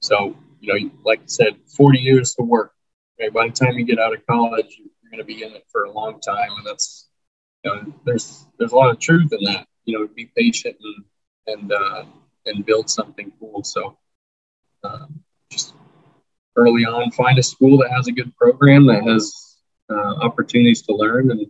So, 0.00 0.36
you 0.60 0.72
know, 0.72 0.90
like 1.04 1.20
I 1.20 1.26
said, 1.26 1.56
40 1.76 1.98
years 1.98 2.34
to 2.34 2.42
work. 2.42 2.72
Right? 3.20 3.32
By 3.32 3.48
the 3.48 3.52
time 3.52 3.78
you 3.78 3.84
get 3.84 3.98
out 3.98 4.14
of 4.14 4.24
college, 4.26 4.78
you're 4.78 5.10
going 5.10 5.18
to 5.18 5.24
be 5.24 5.42
in 5.42 5.52
it 5.52 5.64
for 5.70 5.84
a 5.84 5.90
long 5.90 6.20
time, 6.20 6.50
and 6.56 6.66
that's 6.66 7.08
you 7.64 7.70
know, 7.70 7.92
there's 8.04 8.46
there's 8.58 8.72
a 8.72 8.76
lot 8.76 8.90
of 8.90 8.98
truth 8.98 9.32
in 9.32 9.44
that. 9.44 9.66
You 9.84 9.98
know, 9.98 10.08
be 10.08 10.30
patient 10.36 10.76
and 10.80 11.04
and 11.46 11.72
uh, 11.72 12.04
and 12.46 12.64
build 12.64 12.88
something 12.90 13.32
cool. 13.40 13.64
So, 13.64 13.98
uh, 14.84 15.06
just 15.50 15.74
early 16.56 16.84
on. 16.84 17.10
Find 17.12 17.38
a 17.38 17.42
school 17.42 17.78
that 17.78 17.90
has 17.90 18.06
a 18.06 18.12
good 18.12 18.36
program 18.36 18.86
that 18.86 19.02
has 19.04 19.56
uh, 19.90 20.16
opportunities 20.20 20.82
to 20.82 20.94
learn, 20.94 21.30
and 21.30 21.46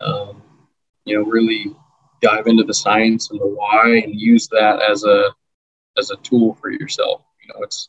um, 0.00 0.42
you 1.04 1.16
know, 1.16 1.24
really 1.24 1.74
dive 2.22 2.46
into 2.46 2.64
the 2.64 2.74
science 2.74 3.30
and 3.30 3.40
the 3.40 3.46
why, 3.46 4.00
and 4.04 4.18
use 4.18 4.48
that 4.48 4.82
as 4.82 5.04
a 5.04 5.30
as 5.98 6.10
a 6.10 6.16
tool 6.16 6.54
for 6.60 6.70
yourself. 6.70 7.22
You 7.42 7.52
know, 7.52 7.62
it's 7.62 7.88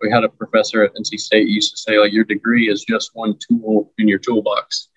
we 0.00 0.10
had 0.10 0.24
a 0.24 0.28
professor 0.28 0.82
at 0.82 0.94
NC 0.94 1.18
State 1.18 1.48
used 1.48 1.70
to 1.72 1.78
say 1.78 1.98
like 1.98 2.12
your 2.12 2.24
degree 2.24 2.68
is 2.68 2.84
just 2.84 3.12
one 3.14 3.36
tool 3.38 3.92
in 3.98 4.08
your 4.08 4.18
toolbox. 4.18 4.88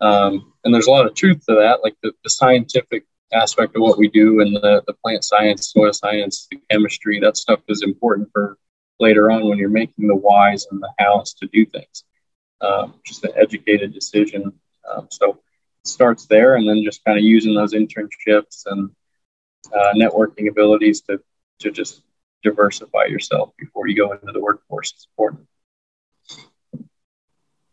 Um, 0.00 0.52
and 0.64 0.74
there's 0.74 0.88
a 0.88 0.90
lot 0.90 1.06
of 1.06 1.14
truth 1.14 1.44
to 1.46 1.54
that, 1.54 1.80
like 1.82 1.96
the, 2.02 2.12
the 2.22 2.30
scientific 2.30 3.06
aspect 3.32 3.74
of 3.76 3.82
what 3.82 3.98
we 3.98 4.08
do 4.08 4.40
and 4.40 4.54
the, 4.54 4.82
the 4.86 4.92
plant 4.92 5.24
science, 5.24 5.72
soil 5.72 5.92
science, 5.92 6.46
the 6.50 6.60
chemistry, 6.70 7.18
that 7.20 7.36
stuff 7.36 7.60
is 7.68 7.82
important 7.82 8.28
for 8.32 8.58
later 9.00 9.30
on 9.30 9.48
when 9.48 9.58
you're 9.58 9.68
making 9.68 10.06
the 10.06 10.16
whys 10.16 10.66
and 10.70 10.82
the 10.82 10.92
hows 10.98 11.34
to 11.34 11.46
do 11.48 11.64
things. 11.64 12.04
Um, 12.60 12.94
just 13.06 13.24
an 13.24 13.32
educated 13.36 13.92
decision. 13.92 14.52
Um, 14.90 15.08
so 15.10 15.40
it 15.82 15.88
starts 15.88 16.26
there 16.26 16.56
and 16.56 16.68
then 16.68 16.82
just 16.84 17.04
kind 17.04 17.18
of 17.18 17.24
using 17.24 17.54
those 17.54 17.74
internships 17.74 18.64
and 18.66 18.90
uh, 19.74 19.92
networking 19.94 20.48
abilities 20.48 21.00
to, 21.02 21.20
to 21.60 21.70
just 21.70 22.02
diversify 22.42 23.06
yourself 23.06 23.52
before 23.58 23.86
you 23.88 23.96
go 23.96 24.12
into 24.12 24.32
the 24.32 24.40
workforce 24.40 24.92
is 24.92 25.06
important. 25.12 25.46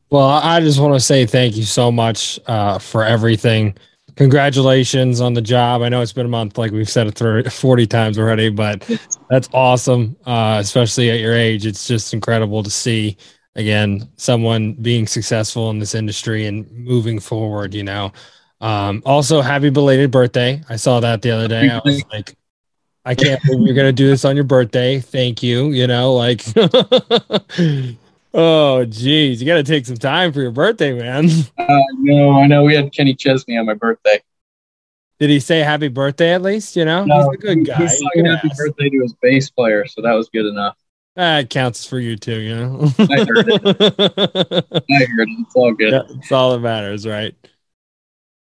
Well, 0.10 0.28
I 0.28 0.60
just 0.60 0.80
want 0.80 0.94
to 0.94 1.00
say 1.00 1.26
thank 1.26 1.56
you 1.56 1.64
so 1.64 1.92
much 1.92 2.40
uh, 2.46 2.78
for 2.78 3.04
everything. 3.04 3.76
Congratulations 4.16 5.22
on 5.22 5.34
the 5.34 5.42
job. 5.42 5.82
I 5.82 5.90
know 5.90 6.02
it's 6.02 6.14
been 6.14 6.28
a 6.28 6.30
month, 6.30 6.60
like 6.60 6.72
we've 6.72 6.90
said 6.90 7.08
it 7.08 7.52
40 7.52 7.88
times 7.88 8.20
already, 8.20 8.50
but 8.50 8.88
that's 9.30 9.50
awesome, 9.54 10.16
uh, 10.28 10.58
especially 10.60 11.10
at 11.10 11.20
your 11.20 11.34
age. 11.34 11.66
It's 11.66 11.88
just 11.88 12.14
incredible 12.14 12.62
to 12.62 12.70
see, 12.70 13.18
again, 13.56 14.08
someone 14.18 14.74
being 14.74 15.08
successful 15.08 15.72
in 15.72 15.80
this 15.80 15.96
industry 15.96 16.46
and 16.46 16.70
moving 16.72 17.20
forward, 17.20 17.74
you 17.74 17.84
know. 17.84 18.12
Um, 18.62 19.02
also, 19.08 19.42
happy 19.42 19.72
belated 19.72 20.12
birthday. 20.12 20.62
I 20.70 20.76
saw 20.76 21.00
that 21.00 21.24
the 21.24 21.32
other 21.32 21.48
day. 21.48 21.70
I 21.70 21.82
was 21.84 22.06
like, 22.12 22.38
I 23.06 23.16
can't 23.16 23.42
believe 23.44 23.66
you're 23.66 23.76
going 23.76 23.88
to 23.88 23.94
do 23.94 24.08
this 24.08 24.24
on 24.26 24.36
your 24.36 24.46
birthday. 24.46 25.00
Thank 25.00 25.44
you. 25.44 25.72
You 25.72 25.88
know, 25.88 26.14
like, 26.14 26.44
Oh, 28.36 28.84
geez, 28.86 29.42
you 29.42 29.46
got 29.46 29.58
to 29.58 29.64
take 29.64 29.86
some 29.86 29.98
time 29.98 30.34
for 30.34 30.42
your 30.42 30.52
birthday, 30.52 30.92
man. 30.94 31.30
Uh, 31.58 31.80
no, 32.00 32.32
I 32.32 32.48
know 32.48 32.64
we 32.64 32.74
had 32.74 32.92
Kenny 32.92 33.14
Chesney 33.14 33.58
on 33.58 33.68
my 33.68 33.76
birthday. 33.76 34.22
Did 35.20 35.30
he 35.30 35.40
say 35.40 35.60
happy 35.60 35.88
birthday 35.88 36.34
at 36.34 36.42
least? 36.42 36.76
You 36.76 36.86
know, 36.86 37.06
no, 37.06 37.30
he's 37.30 37.38
a 37.38 37.38
good 37.38 37.66
guy. 37.68 37.84
He 37.84 37.88
sang 37.88 38.26
happy 38.26 38.50
birthday 38.58 38.90
to 38.90 39.02
his 39.02 39.14
bass 39.22 39.52
player, 39.52 39.86
so 39.86 40.02
that 40.02 40.14
was 40.14 40.30
good 40.30 40.48
enough. 40.48 40.76
That 41.16 41.52
counts 41.52 41.86
for 41.86 42.00
you 42.00 42.18
too, 42.18 42.40
you 42.40 42.56
know. 42.56 42.92
I 42.98 43.24
heard 43.24 43.48
it. 43.48 43.62
I 44.90 45.06
heard 45.06 45.30
it. 45.30 45.38
It's 45.40 45.56
all 45.56 45.72
good. 45.72 45.94
Yeah, 45.94 46.02
it's 46.10 46.32
all 46.32 46.54
that 46.54 46.60
matters, 46.60 47.06
right? 47.06 47.36